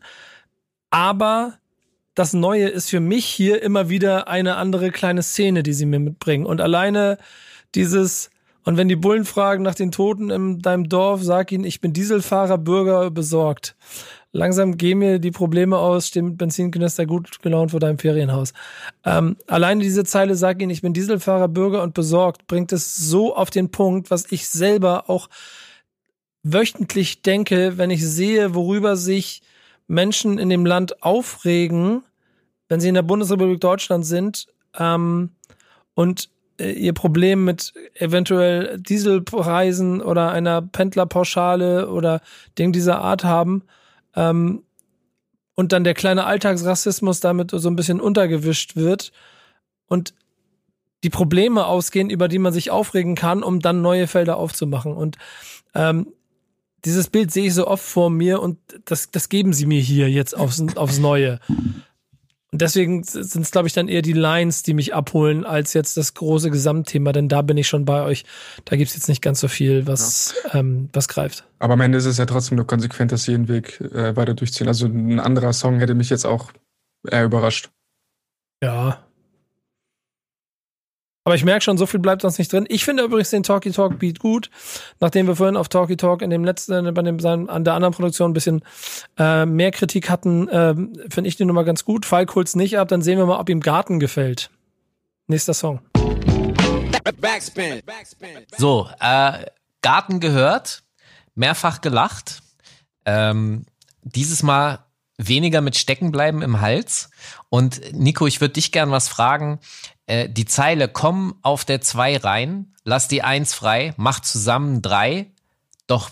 [0.91, 1.55] Aber
[2.15, 6.01] das Neue ist für mich hier immer wieder eine andere kleine Szene, die sie mir
[6.01, 6.47] mitbringen.
[6.47, 7.19] Und alleine
[7.75, 8.31] dieses,
[8.65, 11.93] und wenn die Bullen fragen nach den Toten in deinem Dorf, sag ihnen, ich bin
[11.93, 13.77] Dieselfahrer, Bürger, besorgt
[14.33, 18.53] langsam gehen mir die Probleme aus, stehen mit Benzinkanister gut gelaunt vor deinem Ferienhaus.
[19.05, 23.35] Ähm, alleine diese Zeile, sag Ihnen, ich bin Dieselfahrer, Bürger und besorgt, bringt es so
[23.35, 25.29] auf den Punkt, was ich selber auch
[26.43, 29.43] wöchentlich denke, wenn ich sehe, worüber sich
[29.89, 32.03] Menschen in dem Land aufregen,
[32.69, 34.47] wenn sie in der Bundesrepublik Deutschland sind
[34.79, 35.31] ähm,
[35.95, 42.21] und äh, ihr Problem mit eventuell Dieselpreisen oder einer Pendlerpauschale oder
[42.57, 43.65] Ding dieser Art haben
[44.15, 44.63] ähm,
[45.55, 49.13] und dann der kleine Alltagsrassismus damit so ein bisschen untergewischt wird
[49.89, 50.15] und
[51.03, 54.93] die Probleme ausgehen, über die man sich aufregen kann, um dann neue Felder aufzumachen.
[54.93, 55.17] Und
[55.75, 56.13] ähm,
[56.85, 60.11] dieses Bild sehe ich so oft vor mir und das, das geben sie mir hier
[60.11, 61.41] jetzt aufs, aufs Neue.
[62.53, 65.97] Und deswegen sind es, glaube ich, dann eher die Lines, die mich abholen, als jetzt
[65.97, 68.25] das große Gesamtthema, denn da bin ich schon bei euch.
[68.65, 70.59] Da gibt's jetzt nicht ganz so viel, was, ja.
[70.59, 71.45] ähm, was greift.
[71.61, 74.35] Aber am Ende ist es ja trotzdem nur konsequent, dass sie den Weg äh, weiter
[74.35, 74.67] durchziehen.
[74.67, 76.51] Also ein anderer Song hätte mich jetzt auch
[77.09, 77.71] eher überrascht.
[78.63, 79.07] Ja,
[81.25, 82.67] aber ich merke schon, so viel bleibt sonst nicht drin.
[82.69, 84.51] Ich finde übrigens den Talkie Talk Beat gut,
[85.01, 88.31] nachdem wir vorhin auf Talkie Talk in dem letzten, bei dem an der anderen Produktion
[88.31, 88.63] ein bisschen
[89.19, 90.75] äh, mehr Kritik hatten, äh,
[91.11, 92.07] finde ich den Nummer ganz gut.
[92.07, 94.51] Falk holt's nicht ab, dann sehen wir mal, ob ihm Garten gefällt.
[95.27, 95.81] Nächster Song.
[97.21, 97.83] Backspin.
[98.57, 99.45] So, äh,
[99.83, 100.83] Garten gehört,
[101.35, 102.43] mehrfach gelacht.
[103.05, 103.65] Ähm,
[104.03, 104.81] dieses Mal
[105.29, 107.11] weniger mit Steckenbleiben im Hals.
[107.49, 109.61] Und Nico, ich würde dich gern was fragen.
[110.07, 115.31] Äh, die Zeile komm auf der 2 rein, lass die 1 frei, mach zusammen 3,
[115.87, 116.11] doch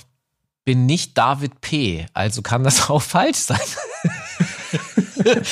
[0.64, 2.06] bin nicht David P.
[2.12, 3.60] Also kann das auch falsch sein.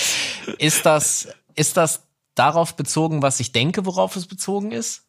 [0.58, 2.02] ist das, ist das
[2.34, 5.04] darauf bezogen, was ich denke, worauf es bezogen ist?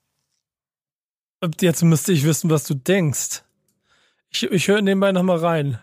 [1.59, 3.43] Jetzt müsste ich wissen, was du denkst.
[4.29, 5.79] Ich, ich höre nebenbei nochmal rein.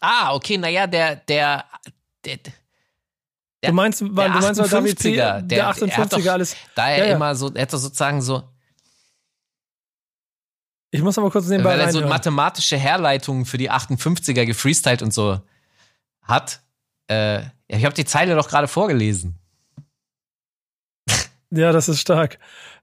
[0.00, 1.64] Ah, okay, naja, der, der,
[2.24, 6.56] der, der, du meinst, weil, du meinst, weil David C, der, der 58er doch, alles.
[6.74, 7.16] Da er ja, ja.
[7.16, 8.42] immer so, er hat sozusagen so.
[10.90, 15.14] Ich muss aber kurz nebenbei Weil er so mathematische Herleitungen für die 58er gefreestylt und
[15.14, 15.40] so
[16.22, 16.60] hat.
[17.06, 19.38] Äh, ich habe die Zeile doch gerade vorgelesen.
[21.50, 22.38] Ja, das ist stark.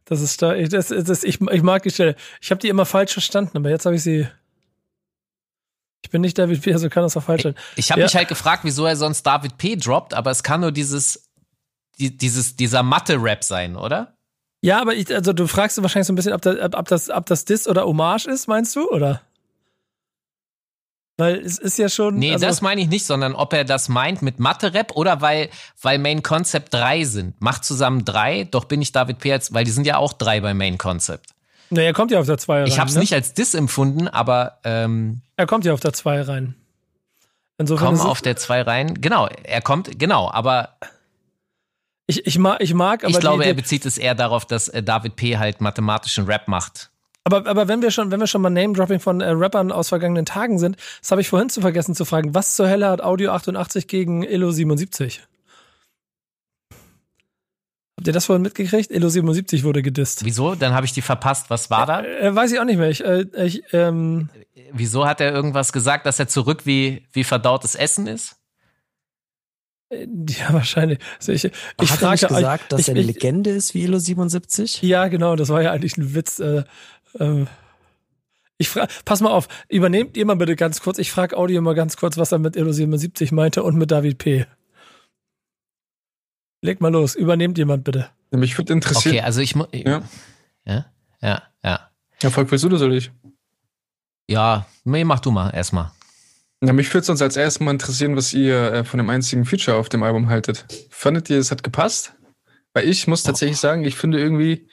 [0.06, 0.58] Das ist stark.
[0.58, 2.16] Ich, das, das, ich, ich mag die Stelle.
[2.42, 4.28] Ich habe die immer falsch verstanden, aber jetzt habe ich sie
[6.08, 7.56] ich bin nicht David P., also kann das auch falsch sein.
[7.76, 8.06] Ich habe ja.
[8.06, 9.76] mich halt gefragt, wieso er sonst David P.
[9.76, 11.30] droppt, aber es kann nur dieses,
[12.00, 14.16] die, dieses, dieser Mathe-Rap sein, oder?
[14.62, 17.26] Ja, aber ich, also du fragst wahrscheinlich so ein bisschen, ob das, ob das, ob
[17.26, 19.22] das Diss oder Hommage ist, meinst du, oder?
[21.18, 22.16] Weil es ist ja schon.
[22.16, 25.50] Nee, also das meine ich nicht, sondern ob er das meint mit Mathe-Rap oder weil,
[25.82, 27.42] weil Main Concept drei sind.
[27.42, 29.28] Macht zusammen drei, doch bin ich David P.
[29.28, 31.32] jetzt, weil die sind ja auch drei bei Main Concept.
[31.70, 32.68] Nee, er kommt ja auf der 2 rein.
[32.68, 33.02] Ich habe es ne?
[33.02, 36.56] nicht als Diss empfunden, aber ähm, Er kommt ja auf der 2 rein.
[37.58, 39.02] Insofern kommen auf der 2 rein.
[39.02, 40.78] Genau, er kommt, genau, aber
[42.06, 44.82] ich, ich, mag, ich mag, aber ich glaube, er bezieht es eher darauf, dass äh,
[44.82, 45.38] David P.
[45.38, 46.90] halt mathematischen Rap macht.
[47.26, 50.26] aber, aber wenn wir schon, wenn wir schon mal Name-Dropping von äh, Rappern aus vergangenen
[50.26, 53.32] Tagen sind, das habe ich vorhin zu vergessen zu fragen, was zur Hölle hat Audio
[53.32, 55.28] 88 gegen Elo 77?
[57.98, 58.92] Habt ihr das vorhin mitgekriegt?
[58.92, 60.24] Elo 77 wurde gedisst.
[60.24, 60.54] Wieso?
[60.54, 61.50] Dann habe ich die verpasst.
[61.50, 62.04] Was war da?
[62.04, 62.90] Äh, weiß ich auch nicht mehr.
[62.90, 64.30] Ich, äh, ich, ähm,
[64.72, 68.36] Wieso hat er irgendwas gesagt, dass er zurück wie, wie verdautes Essen ist?
[69.90, 71.00] äh, ja, wahrscheinlich.
[71.20, 71.52] Also ich, ich
[71.92, 74.82] Hat er nicht frage, gesagt, dass ich, er eine Legende ist wie Elo 77?
[74.82, 76.40] Ja, genau, das war ja eigentlich ein Witz.
[76.40, 76.64] Äh,
[77.20, 77.48] ähm,
[78.58, 81.76] ich frage, pass mal auf, übernehmt ihr mal bitte ganz kurz, ich frage Audio mal
[81.76, 84.46] ganz kurz, was er mit Elo 77 meinte und mit David P.
[86.62, 88.10] Leg mal los, übernehmt jemand bitte.
[88.32, 89.16] Mich würde interessieren.
[89.16, 90.02] Okay, also ich mu- Ja.
[90.66, 90.86] ja,
[91.22, 91.90] ja, ja.
[92.22, 93.12] Ja, Volk, willst du oder soll ich?
[94.30, 95.92] Ja, nee, mach du mal erstmal.
[96.64, 99.78] Ja, mich würde sonst als erstes mal interessieren, was ihr äh, von dem einzigen Feature
[99.78, 100.66] auf dem Album haltet.
[100.90, 102.14] Fandet ihr, es hat gepasst?
[102.74, 104.68] Weil ich muss tatsächlich sagen, ich finde irgendwie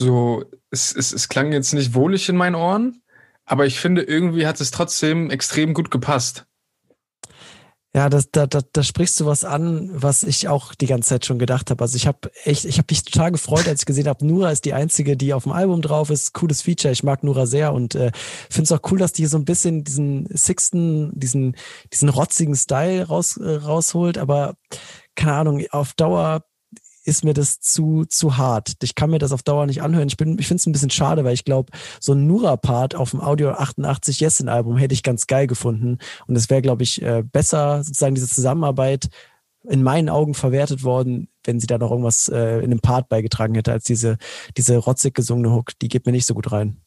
[0.00, 3.02] so, es, es, es klang jetzt nicht wohlig in meinen Ohren,
[3.44, 6.46] aber ich finde irgendwie hat es trotzdem extrem gut gepasst.
[7.94, 11.26] Ja, das, da, da, da sprichst du was an, was ich auch die ganze Zeit
[11.26, 11.82] schon gedacht habe.
[11.84, 14.64] Also ich habe echt, ich habe mich total gefreut, als ich gesehen habe, Nura ist
[14.64, 16.32] die einzige, die auf dem Album drauf ist.
[16.32, 16.92] Cooles Feature.
[16.92, 18.10] Ich mag Nura sehr und äh,
[18.48, 21.54] finde es auch cool, dass die so ein bisschen diesen Sixten, diesen,
[21.92, 24.16] diesen rotzigen Style raus, äh, rausholt.
[24.16, 24.54] Aber
[25.14, 26.44] keine Ahnung, auf Dauer
[27.04, 28.74] ist mir das zu, zu hart.
[28.82, 30.08] Ich kann mir das auf Dauer nicht anhören.
[30.08, 33.10] Ich bin, ich finde es ein bisschen schade, weil ich glaube, so ein Nura-Part auf
[33.10, 35.98] dem Audio 88 Yesin-Album hätte ich ganz geil gefunden.
[36.26, 39.08] Und es wäre, glaube ich, äh, besser, sozusagen diese Zusammenarbeit
[39.68, 43.54] in meinen Augen verwertet worden, wenn sie da noch irgendwas äh, in dem Part beigetragen
[43.54, 44.16] hätte, als diese,
[44.56, 45.70] diese rotzig gesungene Hook.
[45.80, 46.80] Die geht mir nicht so gut rein.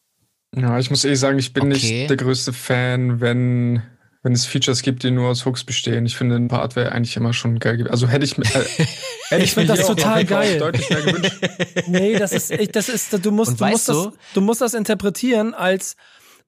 [0.55, 1.73] Ja, ich muss ehrlich sagen, ich bin Okay.
[1.73, 3.81] nicht der größte Fan, wenn,
[4.25, 6.05] wenn es Features gibt, die nur aus Hooks bestehen.
[6.07, 7.91] Ich finde, ein Part wäre eigentlich immer schon geil gewesen.
[7.91, 8.85] Also hätte ich, mir- äh,
[9.29, 10.57] hätte Ich find mir das total geil.
[10.57, 11.33] Deutlich mehr gewünscht.
[11.87, 15.53] Nee, das ist, ich- das ist, du musst, du musst das, du- musst das interpretieren
[15.53, 15.95] als,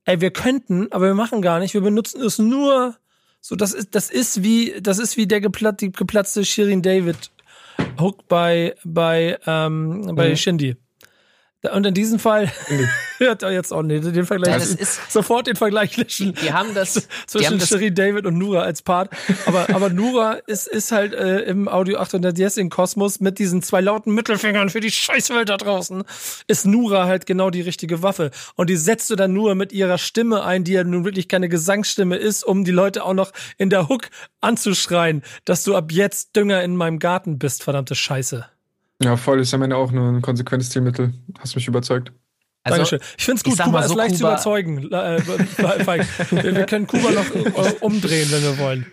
[0.05, 2.95] ey, wir könnten, aber wir machen gar nicht, wir benutzen es nur,
[3.41, 7.29] so, das ist, das ist wie, das ist wie der geplat, die geplatzte Shirin David
[7.99, 10.35] Hook bei, bei, ähm, bei Mhm.
[10.35, 10.75] Shindy.
[11.73, 12.51] Und in diesem Fall,
[13.17, 16.35] hört er jetzt auch nicht, den Vergleich, Ja, das ist- sofort den Vergleich löschen.
[16.41, 19.09] Die haben das, die zwischen haben das Shirin David und Nura als Part.
[19.47, 23.63] Aber, aber Nura ist, ist halt äh, im Audio 800 Yes in Kosmos mit diesen
[23.63, 26.03] zwei lauten Mittelfingern für die Scheißwelt da draußen,
[26.47, 28.29] ist Nura halt genau die richtige Waffe.
[28.55, 31.49] Und die setzt du dann nur mit ihrer Stimme ein, die ja nun wirklich keine
[31.49, 34.09] Gesangsstimme ist, um die Leute auch noch in der Hook
[34.41, 38.45] anzuschreien, dass du ab jetzt Dünger in meinem Garten bist, verdammte Scheiße.
[39.03, 41.13] Ja, voll, ist am Ende auch nur ein konsequentes Stilmittel.
[41.39, 42.11] Hast mich überzeugt.
[42.63, 42.99] also, Dankeschön.
[43.17, 44.91] Ich find's ich gut, Kuba mal ist so, leicht zu Kuba- überzeugen.
[44.91, 45.27] Äh,
[46.31, 48.85] wir, wir können Kuba noch äh, umdrehen, wenn wir wollen.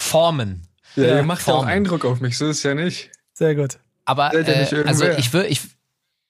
[0.00, 0.66] Formen.
[0.96, 1.70] Ja, Ja, ihr macht ja auch Formen.
[1.70, 3.10] Eindruck auf mich, so ist es ja nicht.
[3.32, 3.78] Sehr gut.
[4.04, 5.60] Aber äh, also ich würde ich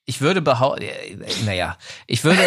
[0.05, 0.85] ich würde behaupten,
[1.47, 1.79] naja,
[2.09, 2.41] ich würde,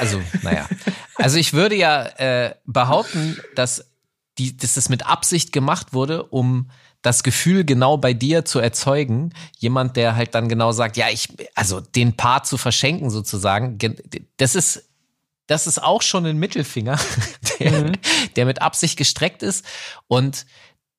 [0.00, 0.68] also, naja,
[1.16, 3.90] also ich würde ja äh, behaupten, dass,
[4.38, 6.70] die, dass das mit Absicht gemacht wurde, um
[7.02, 9.32] das Gefühl genau bei dir zu erzeugen.
[9.58, 13.96] Jemand, der halt dann genau sagt, ja, ich, also den Part zu verschenken sozusagen, gen-
[14.36, 14.84] das ist,
[15.46, 16.98] das ist auch schon ein Mittelfinger,
[17.60, 17.92] der,
[18.36, 19.64] der mit Absicht gestreckt ist
[20.08, 20.44] und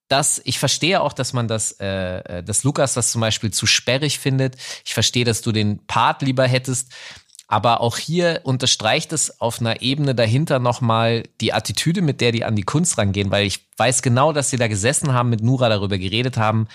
[0.07, 4.17] das, ich verstehe auch, dass man das, äh, dass Lukas das zum Beispiel zu sperrig
[4.17, 4.55] findet.
[4.83, 6.91] Ich verstehe, dass du den Part lieber hättest.
[7.51, 12.45] Aber auch hier unterstreicht es auf einer Ebene dahinter nochmal die Attitüde, mit der die
[12.45, 15.67] an die Kunst rangehen, weil ich weiß genau, dass sie da gesessen haben, mit Nura
[15.67, 16.67] darüber geredet haben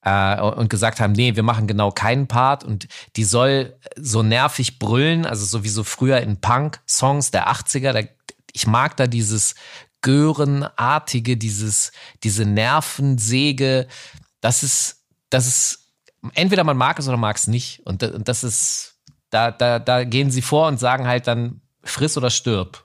[0.00, 2.64] äh, und gesagt haben, nee, wir machen genau keinen Part.
[2.64, 8.00] Und die soll so nervig brüllen, also sowieso früher in Punk-Songs der 80er, da,
[8.54, 9.56] ich mag da dieses
[10.00, 11.92] Görenartige, dieses,
[12.22, 13.88] diese Nervensäge,
[14.40, 15.90] das ist, das ist,
[16.32, 17.80] entweder man mag es oder mag es nicht.
[17.84, 18.93] Und, da- und das ist,
[19.34, 22.84] da, da, da gehen sie vor und sagen halt dann, friss oder stirb.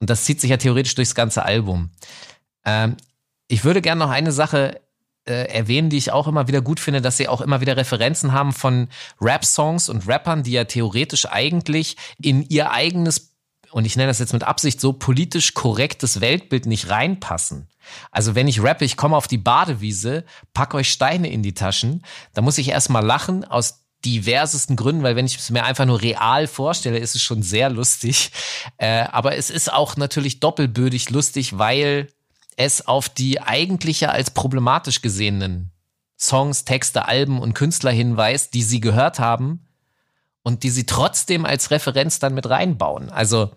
[0.00, 1.90] Und das zieht sich ja theoretisch durchs ganze Album.
[2.64, 2.96] Ähm,
[3.48, 4.80] ich würde gerne noch eine Sache
[5.26, 8.32] äh, erwähnen, die ich auch immer wieder gut finde, dass sie auch immer wieder Referenzen
[8.32, 8.88] haben von
[9.20, 13.32] Rap-Songs und Rappern, die ja theoretisch eigentlich in ihr eigenes
[13.72, 17.66] und ich nenne das jetzt mit Absicht so politisch korrektes Weltbild nicht reinpassen.
[18.12, 22.04] Also wenn ich rappe, ich komme auf die Badewiese, pack euch Steine in die Taschen,
[22.34, 26.02] da muss ich erstmal lachen aus diversesten Gründen, weil wenn ich es mir einfach nur
[26.02, 28.30] real vorstelle, ist es schon sehr lustig.
[28.78, 32.08] Äh, aber es ist auch natürlich doppelbödig lustig, weil
[32.56, 35.70] es auf die eigentliche als problematisch gesehenen
[36.18, 39.66] Songs, Texte, Alben und Künstler hinweist, die sie gehört haben
[40.42, 43.10] und die sie trotzdem als Referenz dann mit reinbauen.
[43.10, 43.50] Also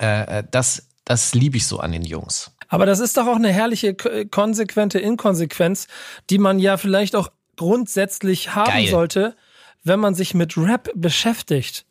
[0.00, 2.50] äh, äh das, das liebe ich so an den Jungs.
[2.68, 5.86] Aber das ist doch auch eine herrliche, konsequente Inkonsequenz,
[6.30, 8.88] die man ja vielleicht auch grundsätzlich haben Geil.
[8.88, 9.36] sollte,
[9.82, 11.86] wenn man sich mit Rap beschäftigt.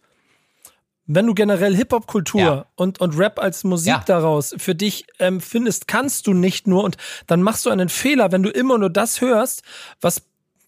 [1.06, 2.65] Wenn du generell Hip-Hop-Kultur ja.
[2.76, 4.03] und, und Rap als Musik ja.
[4.06, 6.95] daraus für dich ähm, findest, kannst du nicht nur und
[7.27, 9.64] dann machst du einen Fehler, wenn du immer nur das hörst,
[9.99, 10.22] was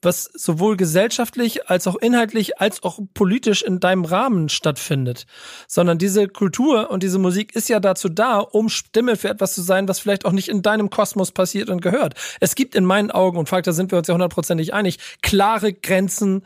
[0.06, 5.26] was sowohl gesellschaftlich als auch inhaltlich als auch politisch in deinem Rahmen stattfindet.
[5.68, 9.62] Sondern diese Kultur und diese Musik ist ja dazu da, um Stimme für etwas zu
[9.62, 12.14] sein, was vielleicht auch nicht in deinem Kosmos passiert und gehört.
[12.40, 15.74] Es gibt in meinen Augen, und Falk, da sind wir uns ja hundertprozentig einig, klare
[15.74, 16.46] Grenzen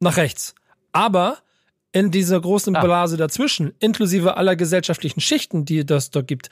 [0.00, 0.54] nach rechts.
[0.92, 1.38] Aber
[1.92, 2.82] in dieser großen ah.
[2.82, 6.50] Blase dazwischen, inklusive aller gesellschaftlichen Schichten, die das dort gibt,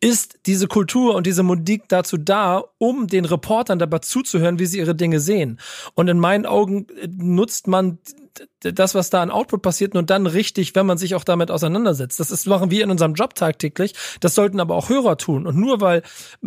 [0.00, 4.78] ist diese Kultur und diese Musik dazu da, um den Reportern dabei zuzuhören, wie sie
[4.78, 5.60] ihre Dinge sehen.
[5.94, 7.98] Und in meinen Augen äh, nutzt man
[8.60, 12.20] das, was da an Output passiert, nur dann richtig, wenn man sich auch damit auseinandersetzt.
[12.20, 13.94] Das ist, machen wir in unserem Job tagtäglich.
[14.20, 15.46] Das sollten aber auch Hörer tun.
[15.46, 16.02] Und nur weil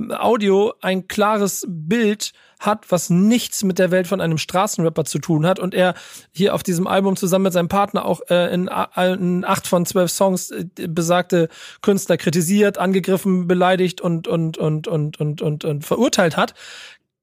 [0.10, 2.34] Audio ein klares Bild
[2.66, 5.96] hat, was nichts mit der Welt von einem Straßenrapper zu tun hat und er
[6.32, 10.12] hier auf diesem Album zusammen mit seinem Partner auch äh, in, in acht von zwölf
[10.12, 11.50] Songs äh, besagte
[11.82, 16.54] Künstler kritisiert, angegriffen, beleidigt und und und und und und, und verurteilt hat,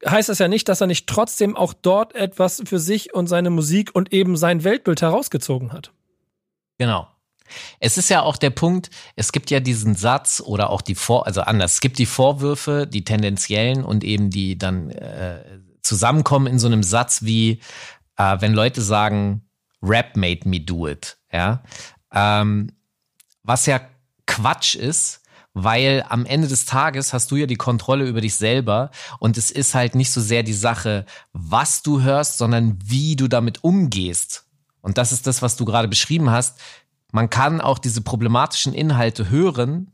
[0.07, 3.51] heißt das ja nicht, dass er nicht trotzdem auch dort etwas für sich und seine
[3.51, 5.93] Musik und eben sein Weltbild herausgezogen hat.
[6.79, 7.09] Genau.
[7.81, 11.27] Es ist ja auch der Punkt, es gibt ja diesen Satz oder auch die Vor,
[11.27, 15.43] also anders, es gibt die Vorwürfe, die tendenziellen und eben die dann äh,
[15.83, 17.61] zusammenkommen in so einem Satz wie,
[18.17, 19.43] äh, wenn Leute sagen,
[19.83, 21.63] Rap made me do it, ja,
[22.13, 22.71] ähm,
[23.43, 23.81] was ja
[24.27, 25.20] Quatsch ist,
[25.55, 29.51] weil am Ende des Tages hast du ja die Kontrolle über dich selber und es
[29.51, 34.45] ist halt nicht so sehr die Sache, was du hörst, sondern wie du damit umgehst.
[34.81, 36.59] Und das ist das, was du gerade beschrieben hast
[37.13, 39.93] man kann auch diese problematischen Inhalte hören.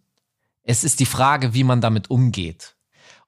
[0.62, 2.76] Es ist die Frage, wie man damit umgeht.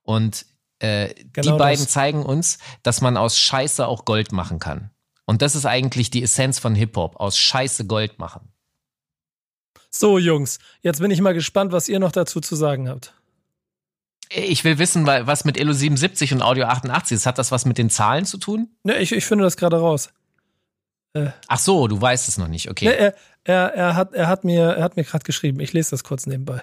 [0.02, 0.46] Und
[0.78, 1.92] äh, genau die beiden das.
[1.92, 4.90] zeigen uns, dass man aus Scheiße auch Gold machen kann.
[5.24, 8.52] Und das ist eigentlich die Essenz von Hip-Hop, aus Scheiße Gold machen.
[9.90, 13.14] So, Jungs, jetzt bin ich mal gespannt, was ihr noch dazu zu sagen habt.
[14.30, 17.26] Ich will wissen, was mit Elo 77 und Audio 88 ist.
[17.26, 18.68] Hat das was mit den Zahlen zu tun?
[18.82, 20.10] Ne, ich, ich finde das gerade raus.
[21.14, 22.86] Äh, Ach so, du weißt es noch nicht, okay.
[22.86, 25.60] Ne, er, er, er, hat, er hat mir, er hat mir gerade geschrieben.
[25.60, 26.62] Ich lese das kurz nebenbei.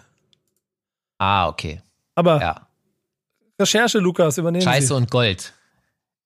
[1.17, 1.81] Ah, okay.
[2.13, 2.67] Aber ja.
[3.59, 4.93] Recherche, Lukas, übernehmen Scheiße Sie.
[4.93, 5.53] und Gold.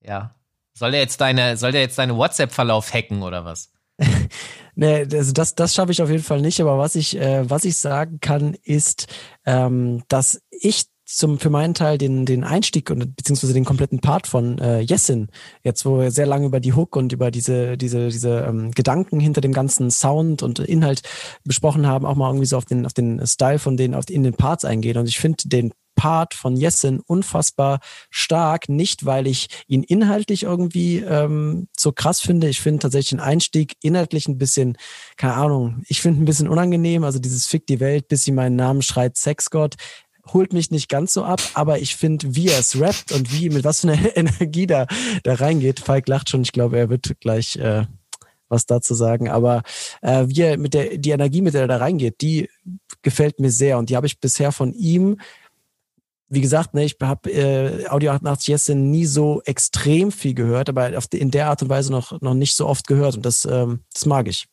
[0.01, 0.35] Ja.
[0.73, 3.71] Soll der jetzt deine, soll der jetzt deine WhatsApp-Verlauf hacken oder was?
[4.75, 6.61] nee, also das, das schaffe ich auf jeden Fall nicht.
[6.61, 9.07] Aber was ich, äh, was ich sagen kann, ist,
[9.45, 14.27] ähm, dass ich zum für meinen Teil den den Einstieg und beziehungsweise den kompletten Part
[14.27, 15.29] von äh, Jessin
[15.63, 19.19] jetzt wo wir sehr lange über die Hook und über diese diese diese ähm, Gedanken
[19.19, 21.01] hinter dem ganzen Sound und Inhalt
[21.43, 24.23] besprochen haben auch mal irgendwie so auf den auf den Style von denen auf in
[24.23, 27.79] den Parts eingehen und ich finde den Part von Jessin unfassbar
[28.09, 32.47] stark, nicht weil ich ihn inhaltlich irgendwie ähm, so krass finde.
[32.47, 34.77] Ich finde tatsächlich den Einstieg inhaltlich ein bisschen,
[35.17, 37.03] keine Ahnung, ich finde ein bisschen unangenehm.
[37.03, 39.75] Also dieses Fick die Welt, bis sie meinen Namen schreit, Sexgott
[40.33, 43.49] holt mich nicht ganz so ab, aber ich finde, wie er es rappt und wie,
[43.49, 44.87] mit was für einer Energie da,
[45.23, 45.79] da reingeht.
[45.79, 47.85] Falk lacht schon, ich glaube, er wird gleich äh,
[48.49, 49.29] was dazu sagen.
[49.29, 49.63] Aber
[50.01, 52.49] äh, wie er mit der, die Energie, mit der er da reingeht, die
[53.01, 53.77] gefällt mir sehr.
[53.77, 55.19] Und die habe ich bisher von ihm,
[56.27, 60.95] wie gesagt, ne, ich habe äh, Audio 88 Jessen nie so extrem viel gehört, aber
[60.97, 63.15] auf, in der Art und Weise noch, noch nicht so oft gehört.
[63.15, 64.47] Und das, ähm, das mag ich.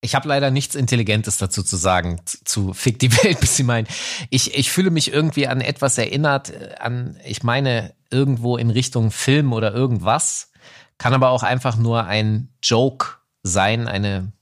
[0.00, 3.86] Ich habe leider nichts Intelligentes dazu zu sagen, zu Fick die Welt, bis sie meinen.
[4.30, 9.10] Ich, ich fühle mich irgendwie an etwas erinnert, äh, an, ich meine, irgendwo in Richtung
[9.10, 10.50] Film oder irgendwas.
[10.98, 13.06] Kann aber auch einfach nur ein Joke
[13.42, 14.32] sein, eine,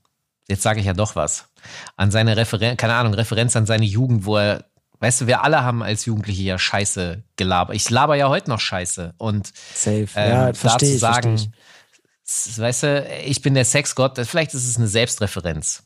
[0.47, 1.49] jetzt sage ich ja doch was,
[1.97, 4.65] an seine Referenz, keine Ahnung, Referenz an seine Jugend, wo er,
[4.99, 7.75] weißt du, wir alle haben als Jugendliche ja Scheiße gelabert.
[7.75, 9.15] Ich laber ja heute noch Scheiße.
[9.17, 10.07] Und Safe.
[10.15, 11.51] Ähm, ja, da zu sagen, versteh
[12.25, 15.83] weißt du, ich bin der Sexgott, vielleicht ist es eine Selbstreferenz.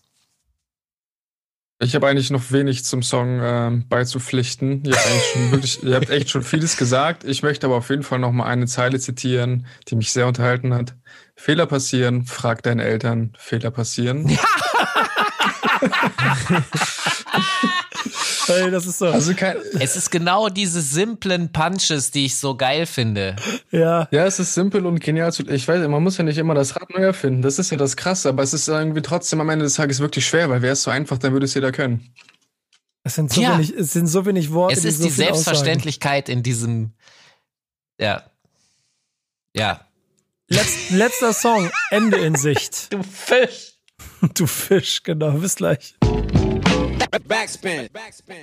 [1.82, 4.84] Ich habe eigentlich noch wenig zum Song äh, beizupflichten.
[4.84, 7.24] Ihr habt, wirklich, ihr habt echt schon vieles gesagt.
[7.24, 10.74] Ich möchte aber auf jeden Fall noch mal eine Zeile zitieren, die mich sehr unterhalten
[10.74, 10.96] hat.
[11.38, 14.38] Fehler passieren, frag deine Eltern, Fehler passieren.
[18.54, 19.08] Hey, das ist so.
[19.08, 23.36] Also kein, es ist genau diese simplen Punches, die ich so geil finde.
[23.72, 24.08] Ja.
[24.12, 25.32] Ja, es ist simpel und genial.
[25.48, 27.42] Ich weiß, man muss ja nicht immer das Rad neu erfinden.
[27.42, 30.26] Das ist ja das Krasse, aber es ist irgendwie trotzdem am Ende des Tages wirklich
[30.26, 32.14] schwer, weil wäre es so einfach, dann würde es jeder können.
[33.04, 33.54] Es sind so, ja.
[33.54, 34.74] wenig, es sind so wenig Worte.
[34.74, 36.40] Es ist die, so die Selbstverständlichkeit aussagen.
[36.40, 36.94] in diesem,
[38.00, 38.24] ja.
[39.56, 39.86] Ja.
[40.48, 42.90] Letz, letzter Song, Ende in Sicht.
[42.92, 43.74] Du Fisch.
[44.34, 45.96] Du Fisch, genau, bis gleich.
[47.12, 47.90] Backspin.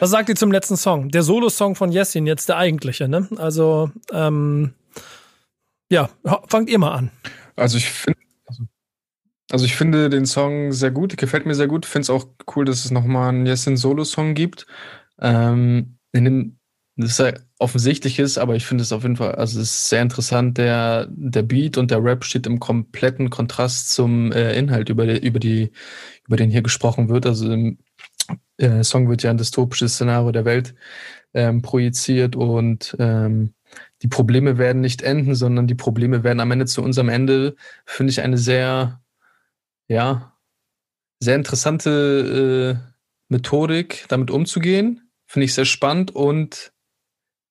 [0.01, 1.11] Was sagt ihr zum letzten Song?
[1.11, 3.29] Der Solo-Song von Jessin, jetzt der eigentliche, ne?
[3.37, 4.75] Also, ähm,
[5.91, 6.11] ja,
[6.49, 7.11] fangt ihr mal an.
[7.55, 8.65] Also ich finde, also,
[9.51, 11.87] also ich finde den Song sehr gut, gefällt mir sehr gut.
[11.87, 14.67] Finde es auch cool, dass es nochmal einen Yesin Solo-Song gibt.
[15.21, 16.59] Ähm, in dem,
[16.97, 19.89] das ist ja offensichtlich ist, aber ich finde es auf jeden Fall, also es ist
[19.89, 20.59] sehr interessant.
[20.59, 25.25] Der, der Beat und der Rap steht im kompletten Kontrast zum äh, Inhalt, über, die,
[25.27, 25.71] über, die,
[26.27, 27.27] über den hier gesprochen wird.
[27.27, 27.79] Also im
[28.59, 30.75] äh, Song wird ja ein dystopisches Szenario der Welt
[31.35, 33.55] ähm, projiziert und ähm,
[34.03, 38.11] die Probleme werden nicht enden, sondern die Probleme werden am Ende zu unserem Ende, finde
[38.11, 39.01] ich eine sehr,
[39.89, 40.33] ja,
[41.21, 42.93] sehr interessante äh,
[43.29, 45.11] Methodik, damit umzugehen.
[45.27, 46.73] Finde ich sehr spannend und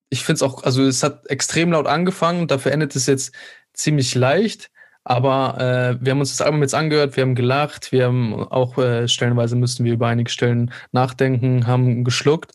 [0.09, 3.33] ich finde es auch, also es hat extrem laut angefangen und dafür endet es jetzt
[3.73, 4.71] ziemlich leicht.
[5.07, 8.77] Aber äh, wir haben uns das Album jetzt angehört, wir haben gelacht, wir haben auch
[8.79, 12.53] äh, stellenweise müssten wir über einige Stellen nachdenken, haben geschluckt.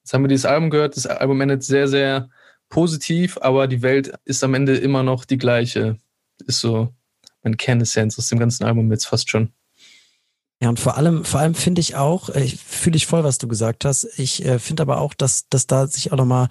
[0.00, 2.28] Jetzt haben wir dieses Album gehört, das Album endet sehr, sehr
[2.68, 5.96] positiv, aber die Welt ist am Ende immer noch die gleiche.
[6.44, 6.92] Ist so
[7.44, 9.52] meine Kernessenz aus dem ganzen Album jetzt fast schon.
[10.62, 13.38] Ja, und vor allem, vor allem finde ich auch, äh, ich fühle ich voll, was
[13.38, 14.04] du gesagt hast.
[14.16, 16.46] Ich äh, finde aber auch, dass, dass da sich auch nochmal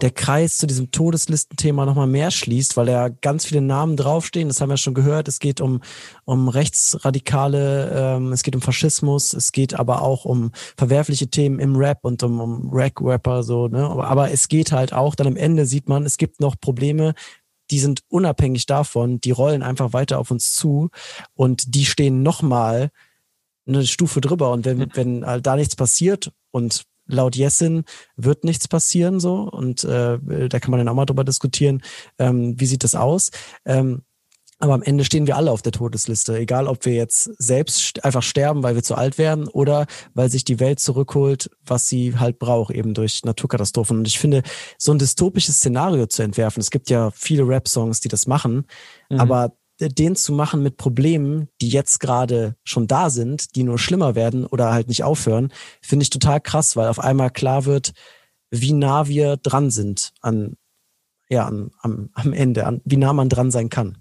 [0.00, 4.46] der Kreis zu diesem Todeslistenthema nochmal mehr schließt, weil da ganz viele Namen draufstehen.
[4.46, 5.26] Das haben wir schon gehört.
[5.26, 5.80] Es geht um,
[6.24, 11.74] um Rechtsradikale, ähm, es geht um Faschismus, es geht aber auch um verwerfliche Themen im
[11.74, 13.84] Rap und um, um Rack-Rapper, so, ne?
[13.84, 17.14] Aber, aber es geht halt auch, dann am Ende sieht man, es gibt noch Probleme,
[17.72, 20.90] die sind unabhängig davon, die rollen einfach weiter auf uns zu
[21.34, 22.92] und die stehen nochmal
[23.66, 24.52] eine Stufe drüber.
[24.52, 27.84] Und wenn, wenn halt da nichts passiert und laut Jessin
[28.16, 30.18] wird nichts passieren so und äh,
[30.48, 31.82] da kann man dann auch mal drüber diskutieren,
[32.18, 33.30] ähm, wie sieht das aus.
[33.64, 34.02] Ähm,
[34.58, 38.00] aber am Ende stehen wir alle auf der Todesliste, egal ob wir jetzt selbst st-
[38.00, 42.18] einfach sterben, weil wir zu alt werden oder weil sich die Welt zurückholt, was sie
[42.18, 43.98] halt braucht, eben durch Naturkatastrophen.
[43.98, 44.42] Und ich finde,
[44.78, 48.64] so ein dystopisches Szenario zu entwerfen, es gibt ja viele Rap-Songs, die das machen,
[49.10, 54.14] aber den zu machen mit Problemen, die jetzt gerade schon da sind, die nur schlimmer
[54.14, 57.92] werden oder halt nicht aufhören, finde ich total krass, weil auf einmal klar wird,
[58.50, 60.56] wie nah wir dran sind an,
[61.28, 63.98] ja, an, am, am Ende, an, wie nah man dran sein kann.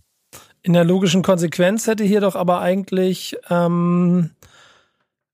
[0.61, 4.31] In der logischen Konsequenz hätte hier doch aber eigentlich, ähm,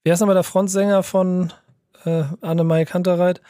[0.04, 1.54] wie heißt nochmal der Frontsänger von
[2.06, 3.42] äh, Annemai Kantereit?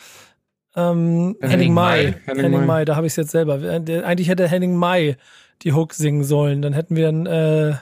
[0.75, 2.03] Ähm, Henning, Henning May.
[2.03, 2.15] May.
[2.25, 2.85] Henning, Henning May, May.
[2.85, 3.61] da habe ich es jetzt selber.
[3.61, 5.17] Äh, Eigentlich hätte Henning May
[5.63, 6.61] die Hook singen sollen.
[6.61, 7.75] Dann hätten wir ein äh,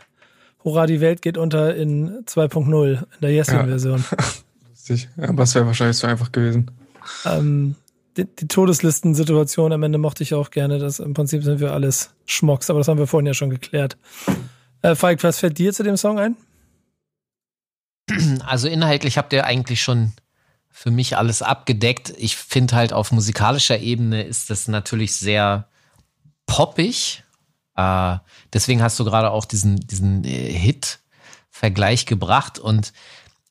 [0.63, 4.03] Hurra, die Welt geht unter in 2.0 in der Jessin-Version.
[4.69, 5.09] Lustig.
[5.17, 6.71] Aber es wäre wahrscheinlich so einfach gewesen.
[7.25, 7.75] ähm,
[8.17, 10.79] die, die Todeslisten-Situation am Ende mochte ich auch gerne.
[10.79, 13.97] Das im Prinzip sind wir alles Schmocks, aber das haben wir vorhin ja schon geklärt.
[14.81, 16.35] Äh, Falk, was fällt dir zu dem Song ein?
[18.45, 20.13] Also inhaltlich habt ihr eigentlich schon
[20.71, 22.13] für mich alles abgedeckt.
[22.17, 25.67] Ich finde halt auf musikalischer Ebene ist das natürlich sehr
[26.45, 27.23] poppig.
[27.75, 28.17] Äh,
[28.53, 32.59] deswegen hast du gerade auch diesen, diesen äh, Hit-Vergleich gebracht.
[32.59, 32.93] Und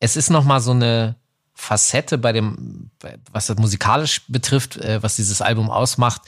[0.00, 1.16] es ist nochmal so eine
[1.54, 2.90] Facette bei dem,
[3.32, 6.22] was das musikalisch betrifft, äh, was dieses Album ausmacht.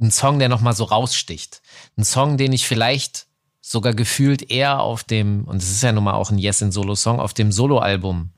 [0.00, 1.60] Ein Song, der nochmal so raussticht.
[1.96, 3.26] Ein Song, den ich vielleicht
[3.60, 6.72] sogar gefühlt eher auf dem, und es ist ja nun mal auch ein Yes in
[6.72, 8.30] Solo-Song, auf dem Solo-Album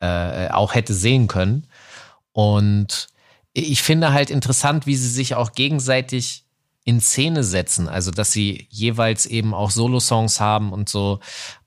[0.00, 1.66] äh, auch hätte sehen können.
[2.32, 3.08] Und
[3.52, 6.44] ich finde halt interessant, wie sie sich auch gegenseitig
[6.88, 7.86] in Szene setzen.
[7.86, 11.20] Also, dass sie jeweils eben auch Solo-Songs haben und so.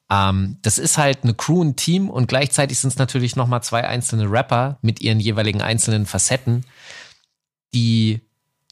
[0.09, 3.87] Ähm, das ist halt eine Crew, ein Team und gleichzeitig sind es natürlich nochmal zwei
[3.87, 6.65] einzelne Rapper mit ihren jeweiligen einzelnen Facetten,
[7.71, 8.21] die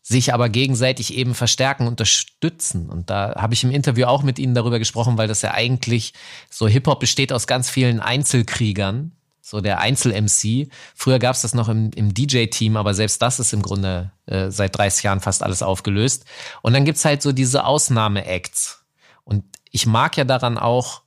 [0.01, 2.89] sich aber gegenseitig eben verstärken, unterstützen.
[2.89, 6.13] Und da habe ich im Interview auch mit ihnen darüber gesprochen, weil das ja eigentlich
[6.49, 9.11] so Hip-Hop besteht aus ganz vielen Einzelkriegern,
[9.49, 10.69] so der Einzel-MC.
[10.95, 14.51] Früher gab es das noch im, im DJ-Team, aber selbst das ist im Grunde äh,
[14.51, 16.25] seit 30 Jahren fast alles aufgelöst.
[16.61, 18.85] Und dann gibt's halt so diese Ausnahme-Acts.
[19.23, 21.01] Und ich mag ja daran auch,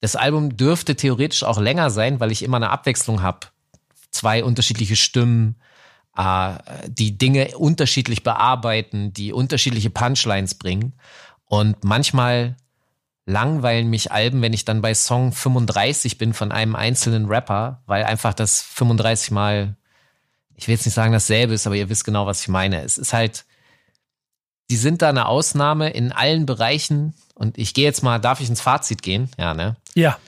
[0.00, 3.46] das Album dürfte theoretisch auch länger sein, weil ich immer eine Abwechslung habe.
[4.10, 5.60] Zwei unterschiedliche Stimmen,
[6.16, 6.54] äh,
[6.88, 10.94] die Dinge unterschiedlich bearbeiten, die unterschiedliche Punchlines bringen.
[11.44, 12.56] Und manchmal
[13.30, 18.04] langweilen mich Alben, wenn ich dann bei Song 35 bin von einem einzelnen Rapper, weil
[18.04, 19.76] einfach das 35 mal,
[20.54, 22.82] ich will jetzt nicht sagen dasselbe ist, aber ihr wisst genau, was ich meine.
[22.82, 23.44] Es ist halt,
[24.70, 27.14] die sind da eine Ausnahme in allen Bereichen.
[27.34, 29.30] Und ich gehe jetzt mal, darf ich ins Fazit gehen?
[29.38, 29.76] Ja, ne?
[29.94, 30.18] Ja.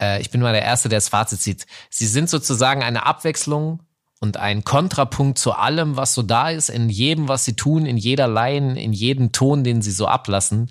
[0.00, 1.66] Äh, ich bin mal der Erste, der das Fazit zieht.
[1.90, 3.80] Sie sind sozusagen eine Abwechslung
[4.20, 7.98] und ein Kontrapunkt zu allem, was so da ist, in jedem, was sie tun, in
[7.98, 10.70] jeder Line, in jedem Ton, den sie so ablassen,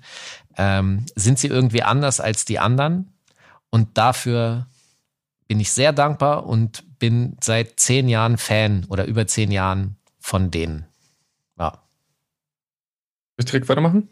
[0.56, 3.12] ähm, sind sie irgendwie anders als die anderen.
[3.70, 4.66] Und dafür
[5.48, 10.50] bin ich sehr dankbar und bin seit zehn Jahren Fan oder über zehn Jahren von
[10.50, 10.86] denen.
[11.58, 11.72] Ja.
[11.72, 11.80] Soll
[13.38, 14.08] ich direkt weitermachen?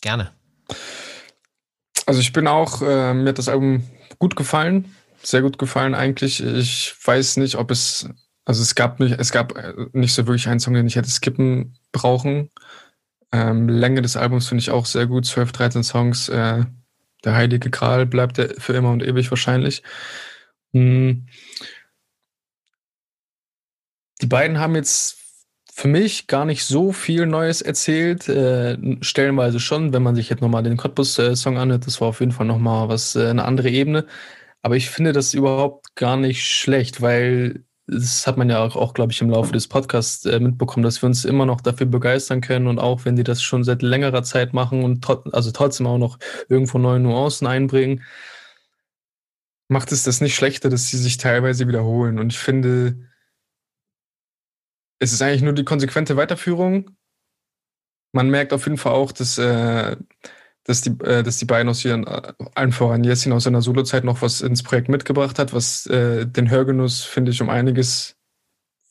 [0.00, 0.30] Gerne.
[2.06, 3.88] Also ich bin auch, äh, mir hat das Album
[4.18, 4.94] gut gefallen
[5.26, 6.42] sehr gut gefallen eigentlich.
[6.42, 8.08] Ich weiß nicht, ob es,
[8.44, 11.10] also es gab nicht, es gab äh, nicht so wirklich einen Song, den ich hätte
[11.10, 12.50] skippen brauchen.
[13.34, 15.26] Ähm, Länge des Albums finde ich auch sehr gut.
[15.26, 16.28] 12, 13 Songs.
[16.28, 16.64] Äh,
[17.24, 19.82] der Heilige Gral bleibt der für immer und ewig wahrscheinlich.
[20.72, 21.26] Hm.
[24.22, 25.18] Die beiden haben jetzt
[25.72, 28.28] für mich gar nicht so viel Neues erzählt.
[28.28, 32.30] Äh, stellenweise schon, wenn man sich jetzt nochmal den Cottbus-Song anhört, das war auf jeden
[32.32, 34.06] Fall nochmal was, äh, eine andere Ebene.
[34.62, 38.94] Aber ich finde das überhaupt gar nicht schlecht, weil das hat man ja auch, auch
[38.94, 42.40] glaube ich, im Laufe des Podcasts äh, mitbekommen, dass wir uns immer noch dafür begeistern
[42.40, 45.98] können und auch wenn die das schon seit längerer Zeit machen und also trotzdem auch
[45.98, 48.02] noch irgendwo neue Nuancen einbringen,
[49.68, 52.18] macht es das nicht schlechter, dass sie sich teilweise wiederholen.
[52.18, 52.96] Und ich finde,
[54.98, 56.96] es ist eigentlich nur die konsequente Weiterführung.
[58.12, 59.96] Man merkt auf jeden Fall auch, dass äh,
[60.64, 64.04] dass die, äh, dass die beiden aus ihren, äh, allen voran Jessin aus seiner Solozeit
[64.04, 68.16] noch was ins Projekt mitgebracht hat, was äh, den Hörgenuss, finde ich, um einiges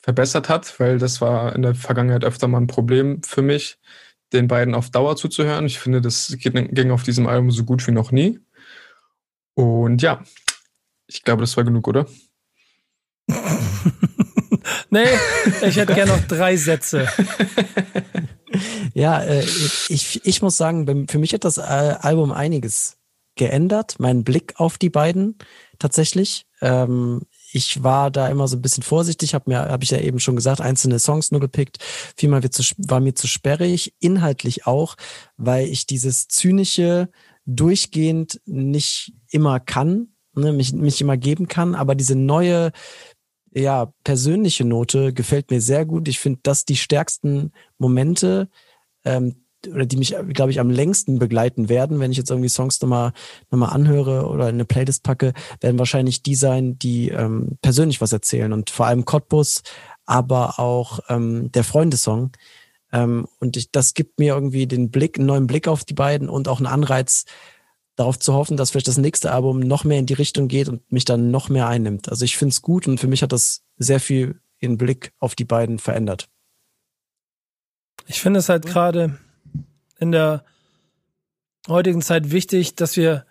[0.01, 3.79] verbessert hat, weil das war in der Vergangenheit öfter mal ein Problem für mich,
[4.33, 5.65] den beiden auf Dauer zuzuhören.
[5.65, 8.39] Ich finde, das ging auf diesem Album so gut wie noch nie.
[9.55, 10.23] Und ja,
[11.07, 12.05] ich glaube, das war genug, oder?
[14.89, 15.07] nee,
[15.61, 17.07] ich hätte gerne noch drei Sätze.
[18.93, 19.43] Ja, äh,
[19.89, 22.97] ich, ich muss sagen, für mich hat das äh, Album einiges
[23.35, 25.37] geändert, mein Blick auf die beiden
[25.79, 26.45] tatsächlich.
[26.61, 27.21] Ähm,
[27.51, 30.35] ich war da immer so ein bisschen vorsichtig, habe mir, habe ich ja eben schon
[30.35, 31.77] gesagt, einzelne Songs nur gepickt.
[32.15, 34.95] Vielmal wird zu, war mir zu sperrig, inhaltlich auch,
[35.37, 37.09] weil ich dieses zynische
[37.45, 42.71] durchgehend nicht immer kann, ne, mich, mich immer geben kann, aber diese neue
[43.55, 46.07] ja, persönliche Note gefällt mir sehr gut.
[46.07, 48.49] Ich finde, dass die stärksten Momente
[49.05, 49.35] ähm,
[49.71, 53.13] oder die mich, glaube ich, am längsten begleiten werden, wenn ich jetzt irgendwie Songs nochmal
[53.49, 58.01] noch mal anhöre oder in eine Playlist packe, werden wahrscheinlich die sein, die ähm, persönlich
[58.01, 58.51] was erzählen.
[58.51, 59.61] Und vor allem Cottbus,
[60.05, 62.31] aber auch ähm, der Freundesong.
[62.91, 66.29] Ähm, und ich, das gibt mir irgendwie den Blick, einen neuen Blick auf die beiden
[66.29, 67.25] und auch einen Anreiz,
[67.95, 70.91] darauf zu hoffen, dass vielleicht das nächste Album noch mehr in die Richtung geht und
[70.91, 72.09] mich dann noch mehr einnimmt.
[72.09, 75.35] Also ich finde es gut und für mich hat das sehr viel den Blick auf
[75.35, 76.29] die beiden verändert.
[78.07, 79.19] Ich finde es halt gerade
[79.99, 80.43] in der
[81.67, 83.25] heutigen Zeit wichtig, dass wir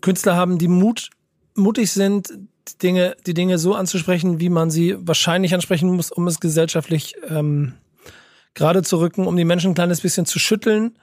[0.00, 1.10] Künstler haben, die Mut,
[1.54, 2.30] mutig sind,
[2.68, 7.16] die Dinge, die Dinge so anzusprechen, wie man sie wahrscheinlich ansprechen muss, um es gesellschaftlich
[7.28, 7.74] ähm,
[8.54, 10.96] gerade zu rücken, um die Menschen ein kleines bisschen zu schütteln.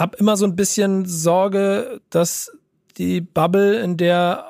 [0.00, 2.50] Hab immer so ein bisschen Sorge, dass
[2.96, 4.46] die Bubble, in der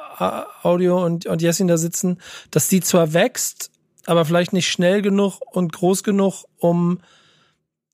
[0.62, 2.18] Audio und, und Jessin da sitzen,
[2.52, 3.72] dass die zwar wächst,
[4.06, 7.00] aber vielleicht nicht schnell genug und groß genug, um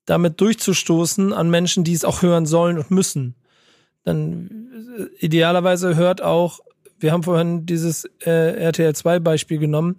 [0.05, 3.33] damit durchzustoßen an Menschen, die es auch hören sollen und müssen.
[4.03, 6.59] Dann äh, idealerweise hört auch,
[6.99, 9.97] wir haben vorhin dieses äh, RTL 2 Beispiel genommen,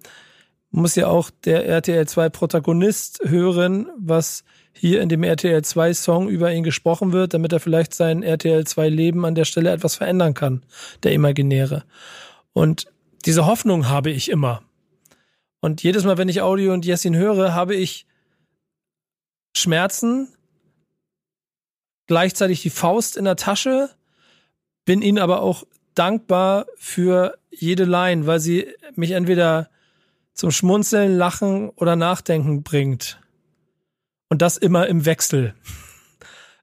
[0.70, 6.28] muss ja auch der RTL 2 Protagonist hören, was hier in dem RTL 2 Song
[6.28, 9.96] über ihn gesprochen wird, damit er vielleicht sein RTL 2 Leben an der Stelle etwas
[9.96, 10.62] verändern kann,
[11.02, 11.84] der imaginäre.
[12.52, 12.86] Und
[13.24, 14.62] diese Hoffnung habe ich immer.
[15.60, 18.06] Und jedes Mal, wenn ich Audio und Jessin höre, habe ich
[19.56, 20.28] Schmerzen,
[22.06, 23.90] gleichzeitig die Faust in der Tasche,
[24.84, 25.64] bin ihnen aber auch
[25.94, 29.68] dankbar für jede Line, weil sie mich entweder
[30.32, 33.20] zum Schmunzeln, Lachen oder Nachdenken bringt.
[34.28, 35.54] Und das immer im Wechsel.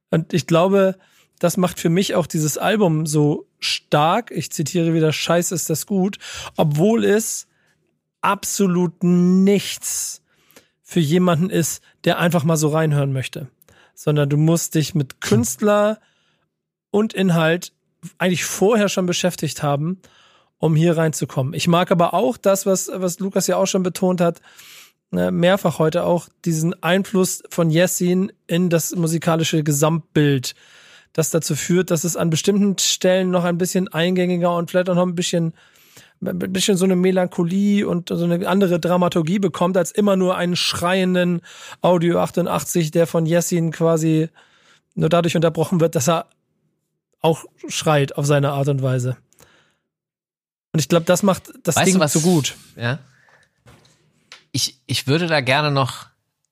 [0.10, 0.98] Und ich glaube,
[1.40, 4.32] das macht für mich auch dieses Album so stark.
[4.32, 6.18] Ich zitiere wieder, scheiße ist das gut,
[6.56, 7.48] obwohl es
[8.22, 10.22] absolut nichts
[10.82, 13.50] für jemanden ist, der einfach mal so reinhören möchte.
[13.94, 16.00] Sondern du musst dich mit Künstler
[16.92, 17.74] und Inhalt
[18.18, 20.02] eigentlich vorher schon beschäftigt haben,
[20.58, 21.54] um hier reinzukommen.
[21.54, 24.42] Ich mag aber auch das, was, was Lukas ja auch schon betont hat,
[25.12, 30.56] ne, mehrfach heute auch, diesen Einfluss von Jessin in das musikalische Gesamtbild,
[31.14, 34.96] das dazu führt, dass es an bestimmten Stellen noch ein bisschen eingängiger und vielleicht auch
[34.96, 35.54] noch ein bisschen
[36.22, 40.56] ein bisschen so eine Melancholie und so eine andere Dramaturgie bekommt, als immer nur einen
[40.56, 41.42] schreienden
[41.82, 44.30] Audio 88, der von Jessin quasi
[44.96, 46.28] nur dadurch unterbrochen wird, dass er
[47.22, 49.18] auch schreit auf seine Art und Weise.
[50.72, 52.56] Und ich glaube, das macht das Weißt Ding was- so gut.
[52.78, 53.00] Ja.
[54.56, 56.06] Ich, ich würde da gerne noch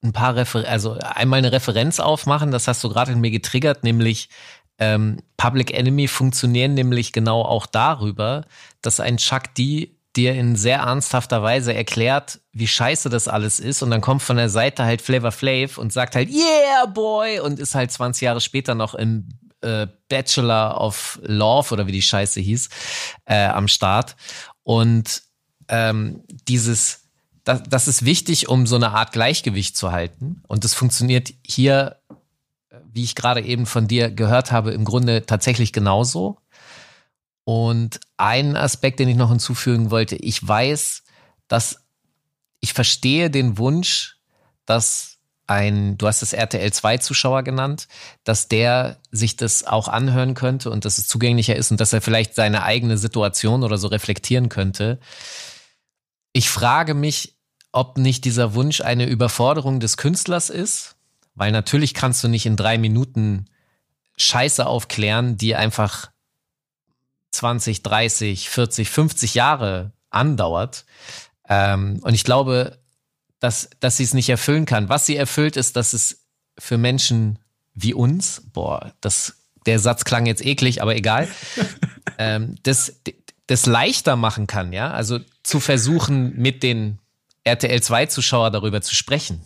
[0.03, 3.85] ein paar Refer also einmal eine Referenz aufmachen, das hast du gerade in mir getriggert,
[3.85, 4.27] nämlich
[4.77, 8.45] ähm, Public Enemy funktionieren nämlich genau auch darüber,
[8.81, 13.81] dass ein Chuck D dir in sehr ernsthafter Weise erklärt, wie scheiße das alles ist.
[13.81, 17.39] Und dann kommt von der Seite halt Flavor Flav und sagt halt Yeah Boy!
[17.39, 19.29] Und ist halt 20 Jahre später noch im
[19.61, 22.69] äh, Bachelor of Love oder wie die Scheiße hieß
[23.25, 24.15] äh, am Start.
[24.61, 25.23] Und
[25.69, 27.02] ähm, dieses
[27.43, 30.41] das, das ist wichtig, um so eine Art Gleichgewicht zu halten.
[30.47, 31.97] Und das funktioniert hier,
[32.91, 36.37] wie ich gerade eben von dir gehört habe, im Grunde tatsächlich genauso.
[37.43, 41.03] Und ein Aspekt, den ich noch hinzufügen wollte, ich weiß,
[41.47, 41.81] dass
[42.61, 44.17] ich verstehe den Wunsch,
[44.65, 47.89] dass ein, du hast es RTL 2 Zuschauer genannt,
[48.23, 52.01] dass der sich das auch anhören könnte und dass es zugänglicher ist und dass er
[52.01, 54.99] vielleicht seine eigene Situation oder so reflektieren könnte.
[56.31, 57.32] Ich frage mich,
[57.73, 60.95] ob nicht dieser Wunsch eine Überforderung des Künstlers ist,
[61.35, 63.47] weil natürlich kannst du nicht in drei Minuten
[64.15, 66.11] Scheiße aufklären, die einfach
[67.31, 70.85] 20, 30, 40, 50 Jahre andauert.
[71.49, 72.77] Ähm, und ich glaube,
[73.39, 74.87] dass, dass sie es nicht erfüllen kann.
[74.87, 76.21] Was sie erfüllt, ist, dass es
[76.59, 77.39] für Menschen
[77.73, 81.27] wie uns, boah, das, der Satz klang jetzt eklig, aber egal,
[82.19, 83.01] ähm, das,
[83.47, 84.91] das leichter machen kann, ja.
[84.91, 86.99] Also zu versuchen, mit den
[87.43, 89.45] RTL 2 Zuschauer darüber zu sprechen.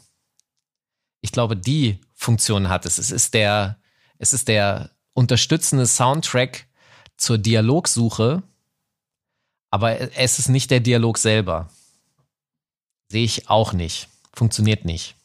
[1.22, 2.98] Ich glaube, die Funktion hat es.
[2.98, 3.80] Es ist der,
[4.18, 6.68] es ist der unterstützende Soundtrack
[7.18, 8.44] zur Dialogsuche,
[9.72, 11.70] aber es ist nicht der Dialog selber.
[13.10, 14.10] Sehe ich auch nicht.
[14.34, 15.16] Funktioniert nicht.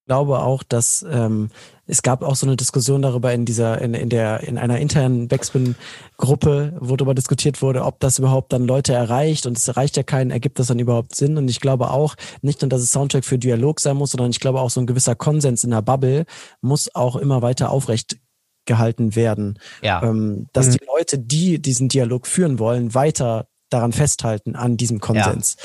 [0.00, 1.50] Ich glaube auch, dass ähm,
[1.88, 5.26] es gab auch so eine Diskussion darüber in dieser, in, in der, in einer internen
[5.26, 10.02] Backspin-Gruppe, wo darüber diskutiert wurde, ob das überhaupt dann Leute erreicht und es erreicht ja
[10.02, 11.38] keinen, ergibt das dann überhaupt Sinn?
[11.38, 14.38] Und ich glaube auch, nicht nur, dass es Soundtrack für Dialog sein muss, sondern ich
[14.38, 16.26] glaube auch so ein gewisser Konsens in der Bubble
[16.60, 18.18] muss auch immer weiter aufrecht
[18.66, 19.58] gehalten werden.
[19.82, 20.02] Ja.
[20.02, 25.56] Ähm, dass die Leute, die diesen Dialog führen wollen, weiter daran festhalten, an diesem Konsens.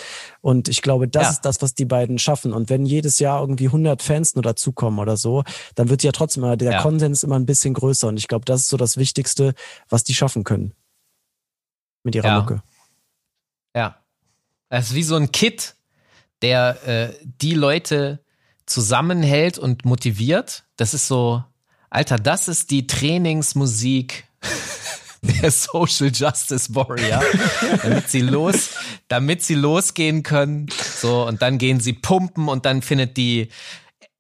[0.42, 1.30] Und ich glaube, das Ja.
[1.30, 2.54] ist das, was die beiden schaffen.
[2.54, 5.44] Und wenn jedes Jahr irgendwie 100 Fans nur dazukommen oder so,
[5.76, 6.82] dann wird ja trotzdem immer der Ja.
[6.82, 8.08] Konsens immer ein bisschen größer.
[8.08, 9.54] Und ich glaube, das ist so das Wichtigste,
[9.90, 10.74] was die schaffen können.
[12.04, 12.40] Mit ihrer Ja.
[12.42, 12.62] Mucke.
[13.76, 13.98] Ja.
[14.70, 15.76] Es ist wie so ein Kit,
[16.42, 18.20] der äh, die Leute
[18.66, 20.64] zusammenhält und motiviert.
[20.78, 21.44] Das ist so,
[21.90, 24.26] Alter, das ist die Trainingsmusik
[25.24, 27.24] der Social Justice Warrior,
[27.82, 28.72] damit sie los,
[29.08, 30.68] damit sie losgehen können.
[30.70, 33.48] So, und dann gehen sie pumpen und dann findet die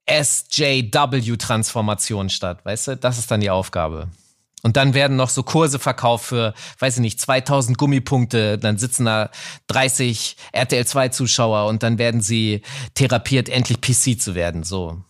[0.09, 2.65] SJW-Transformation statt.
[2.65, 4.09] Weißt du, das ist dann die Aufgabe.
[4.63, 8.57] Und dann werden noch so Kurse verkauft für, weiß ich nicht, 2000 Gummipunkte.
[8.57, 9.29] Dann sitzen da
[9.67, 12.61] 30 RTL 2 Zuschauer und dann werden sie
[12.93, 14.63] therapiert, endlich PC zu werden.
[14.63, 15.03] So.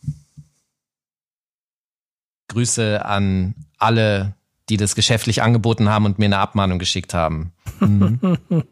[2.48, 4.36] Grüße an alle,
[4.70, 7.54] die das geschäftlich angeboten haben und mir eine Abmahnung geschickt haben.
[7.80, 8.38] Mhm.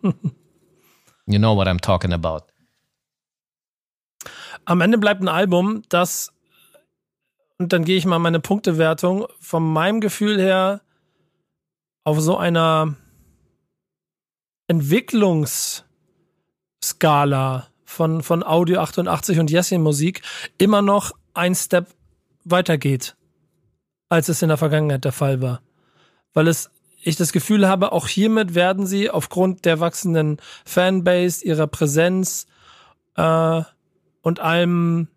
[1.26, 2.46] you know what I'm talking about.
[4.66, 6.32] Am Ende bleibt ein Album, das,
[7.58, 10.82] und dann gehe ich mal meine Punktewertung, von meinem Gefühl her
[12.04, 12.96] auf so einer
[14.68, 20.22] Entwicklungsskala von, von Audio 88 und Jessin Musik
[20.58, 21.88] immer noch ein Step
[22.46, 23.18] weitergeht,
[24.10, 25.62] als es in der Vergangenheit der Fall war.
[26.34, 26.70] Weil es
[27.04, 32.48] ich das Gefühl habe, auch hiermit werden sie aufgrund der wachsenden Fanbase, ihrer Präsenz
[33.16, 33.62] äh,
[34.22, 35.08] und allem,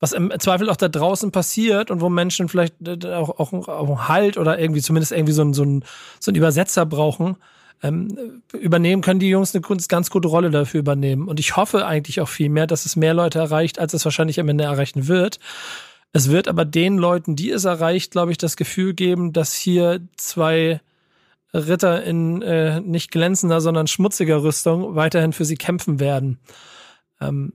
[0.00, 3.88] was im Zweifel auch da draußen passiert und wo Menschen vielleicht äh, auch, auch, auch
[3.88, 5.84] einen Halt oder irgendwie zumindest irgendwie so einen, so einen,
[6.18, 7.36] so einen Übersetzer brauchen,
[7.82, 11.28] ähm, übernehmen, können die Jungs eine ganz, ganz gute Rolle dafür übernehmen.
[11.28, 14.40] Und ich hoffe eigentlich auch viel mehr, dass es mehr Leute erreicht, als es wahrscheinlich
[14.40, 15.38] am Ende erreichen wird.
[16.12, 20.00] Es wird aber den Leuten, die es erreicht, glaube ich, das Gefühl geben, dass hier
[20.16, 20.80] zwei
[21.52, 26.38] Ritter in äh, nicht glänzender, sondern schmutziger Rüstung weiterhin für sie kämpfen werden.
[27.20, 27.52] Ähm,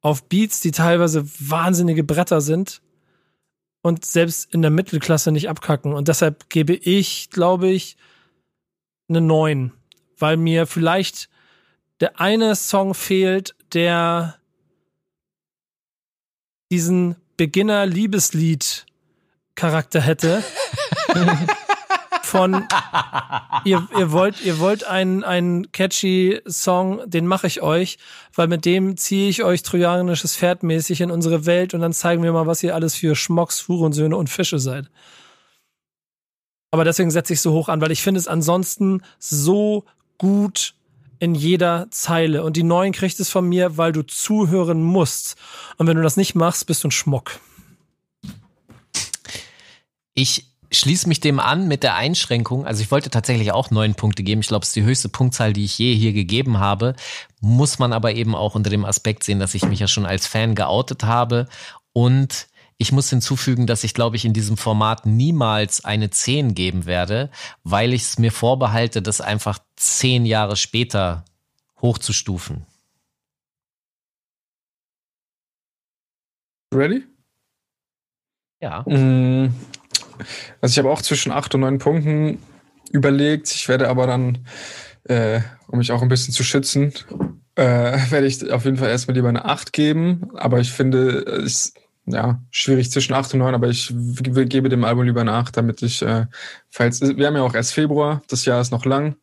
[0.00, 2.82] auf Beats, die teilweise wahnsinnige Bretter sind
[3.82, 5.92] und selbst in der Mittelklasse nicht abkacken.
[5.92, 7.96] Und deshalb gebe ich, glaube ich,
[9.08, 9.72] eine 9,
[10.18, 11.28] weil mir vielleicht
[12.00, 14.36] der eine Song fehlt, der
[16.72, 20.42] diesen Beginner-Liebeslied-Charakter hätte.
[22.22, 22.66] Von
[23.64, 27.98] ihr, ihr wollt, ihr wollt einen, einen catchy Song, den mache ich euch,
[28.34, 32.22] weil mit dem ziehe ich euch trojanisches Pferd mäßig in unsere Welt und dann zeigen
[32.22, 34.88] wir mal, was ihr alles für Schmocks, Hurensöhne und Fische seid.
[36.70, 39.84] Aber deswegen setze ich so hoch an, weil ich finde es ansonsten so
[40.16, 40.74] gut
[41.22, 42.42] in jeder Zeile.
[42.42, 45.36] Und die neuen kriegst es von mir, weil du zuhören musst.
[45.76, 47.38] Und wenn du das nicht machst, bist du ein Schmuck.
[50.14, 52.66] Ich schließe mich dem an mit der Einschränkung.
[52.66, 54.40] Also ich wollte tatsächlich auch neun Punkte geben.
[54.40, 56.96] Ich glaube, es ist die höchste Punktzahl, die ich je hier gegeben habe.
[57.40, 60.26] Muss man aber eben auch unter dem Aspekt sehen, dass ich mich ja schon als
[60.26, 61.46] Fan geoutet habe.
[61.92, 62.48] Und
[62.82, 67.30] ich muss hinzufügen, dass ich, glaube ich, in diesem Format niemals eine 10 geben werde,
[67.62, 71.24] weil ich es mir vorbehalte, das einfach zehn Jahre später
[71.80, 72.66] hochzustufen.
[76.74, 77.04] Ready?
[78.60, 78.82] Ja.
[78.82, 79.54] Mm,
[80.60, 82.38] Also ich habe auch zwischen 8 und 9 Punkten
[82.90, 83.50] überlegt.
[83.52, 84.46] Ich werde aber dann,
[85.04, 86.92] äh, um mich auch ein bisschen zu schützen,
[87.54, 87.62] äh,
[88.10, 90.30] werde ich auf jeden Fall erstmal lieber eine 8 geben.
[90.34, 93.92] Aber ich finde, es ist ja schwierig zwischen 8 und 9, aber ich
[94.22, 96.26] gebe dem Album lieber eine 8, damit ich, äh,
[96.70, 99.16] falls, wir haben ja auch erst Februar, das Jahr ist noch lang.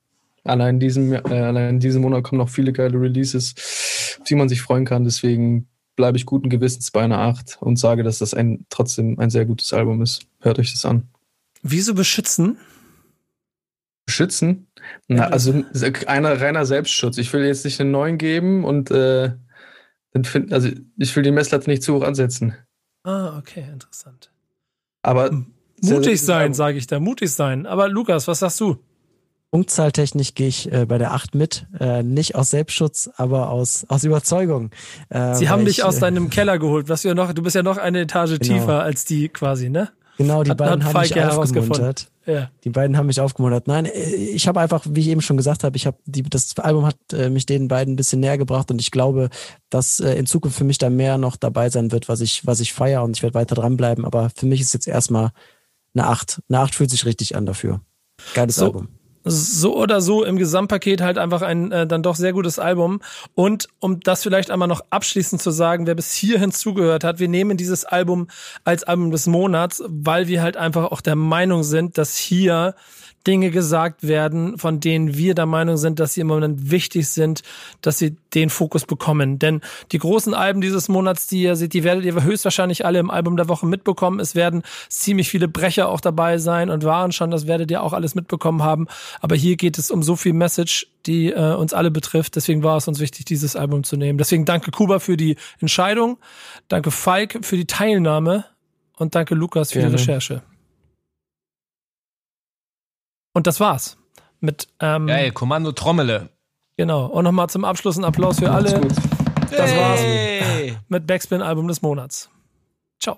[0.44, 3.54] Allein in diesem, äh, allein in diesem Monat kommen noch viele geile Releases,
[4.20, 5.04] auf die man sich freuen kann.
[5.04, 9.30] Deswegen bleibe ich guten Gewissens bei einer 8 und sage, dass das ein, trotzdem ein
[9.30, 10.22] sehr gutes Album ist.
[10.40, 11.10] Hört euch das an.
[11.62, 12.58] Wieso beschützen?
[14.08, 14.68] Schützen?
[15.08, 15.64] Na, also
[16.08, 17.18] einer reiner Selbstschutz.
[17.18, 19.34] Ich will jetzt nicht einen neuen geben und äh,
[20.14, 22.56] dann find, also ich will die Messlatte nicht zu hoch ansetzen.
[23.04, 24.32] Ah, okay, interessant.
[25.02, 25.32] Aber
[25.82, 27.00] Mutig sein, sage ich da.
[27.00, 27.66] Mutig sein.
[27.66, 28.78] Aber Lukas, was sagst du?
[29.52, 31.66] Punktzahltechnisch gehe ich äh, bei der 8 mit.
[31.80, 34.70] Äh, nicht aus Selbstschutz, aber aus, aus Überzeugung.
[35.10, 36.88] Äh, Sie haben dich ich, aus äh, deinem Keller geholt.
[36.88, 38.60] Was du ja noch, du bist ja noch eine Etage Genau.
[38.60, 39.90] tiefer als die quasi, ne?
[40.20, 42.08] Genau, die Hat- beiden hat haben mich aufgemuntert.
[42.26, 42.52] Ja.
[42.64, 43.68] Die beiden haben mich aufgemuntert.
[43.68, 46.56] Nein, äh, ich habe einfach, wie ich eben schon gesagt habe, ich habe die, das
[46.60, 49.30] Album hat äh, mich den beiden ein bisschen näher gebracht und ich glaube,
[49.70, 52.60] dass äh, in Zukunft für mich da mehr noch dabei sein wird, was ich, was
[52.60, 54.06] ich feiere und ich werde weiter dranbleiben.
[54.06, 55.32] Aber für mich ist jetzt erstmal
[55.96, 56.42] eine 8.
[56.50, 57.82] Eine 8 fühlt sich richtig an dafür.
[58.36, 58.66] Geiles So.
[58.66, 58.90] Album.
[59.24, 63.02] So oder so im Gesamtpaket halt einfach ein äh, dann doch sehr gutes Album.
[63.36, 67.28] Und um das vielleicht einmal noch abschließend zu sagen, wer bis hierhin zugehört hat, wir
[67.28, 68.28] nehmen dieses Album
[68.64, 72.76] als Album des Monats, weil wir halt einfach auch der Meinung sind, dass hier
[73.30, 77.44] Dinge gesagt werden, von denen wir der Meinung sind, dass sie im Moment wichtig sind,
[77.82, 79.38] dass sie den Fokus bekommen.
[79.38, 79.62] Denn
[79.92, 83.38] die großen Alben dieses Monats, die ihr seht, die werdet ihr höchstwahrscheinlich alle im Album
[83.38, 84.20] der Woche mitbekommen.
[84.20, 87.94] Es werden ziemlich viele Brecher auch dabei sein und waren schon, das werdet ihr auch
[87.94, 88.88] alles mitbekommen haben.
[89.22, 92.36] Aber hier geht es um so viel Message, die äh, uns alle betrifft.
[92.36, 94.18] Deswegen war es uns wichtig, dieses Album zu nehmen.
[94.18, 96.18] Deswegen danke Kuba für die Entscheidung,
[96.68, 98.46] danke Falk für die Teilnahme
[98.98, 99.96] und danke Lukas für Gerne.
[99.96, 100.42] die Recherche.
[103.34, 103.98] Und das war's.
[104.40, 106.30] Mit, ähm, Geil, Kommando Trommele.
[106.78, 107.06] genau.
[107.08, 108.80] Und nochmal zum Abschluss ein Applaus für alle.
[108.80, 108.92] gut.
[109.52, 110.78] Das war's Hey.
[110.88, 112.30] mit Backspin Album des Monats.
[113.02, 113.18] Ciao.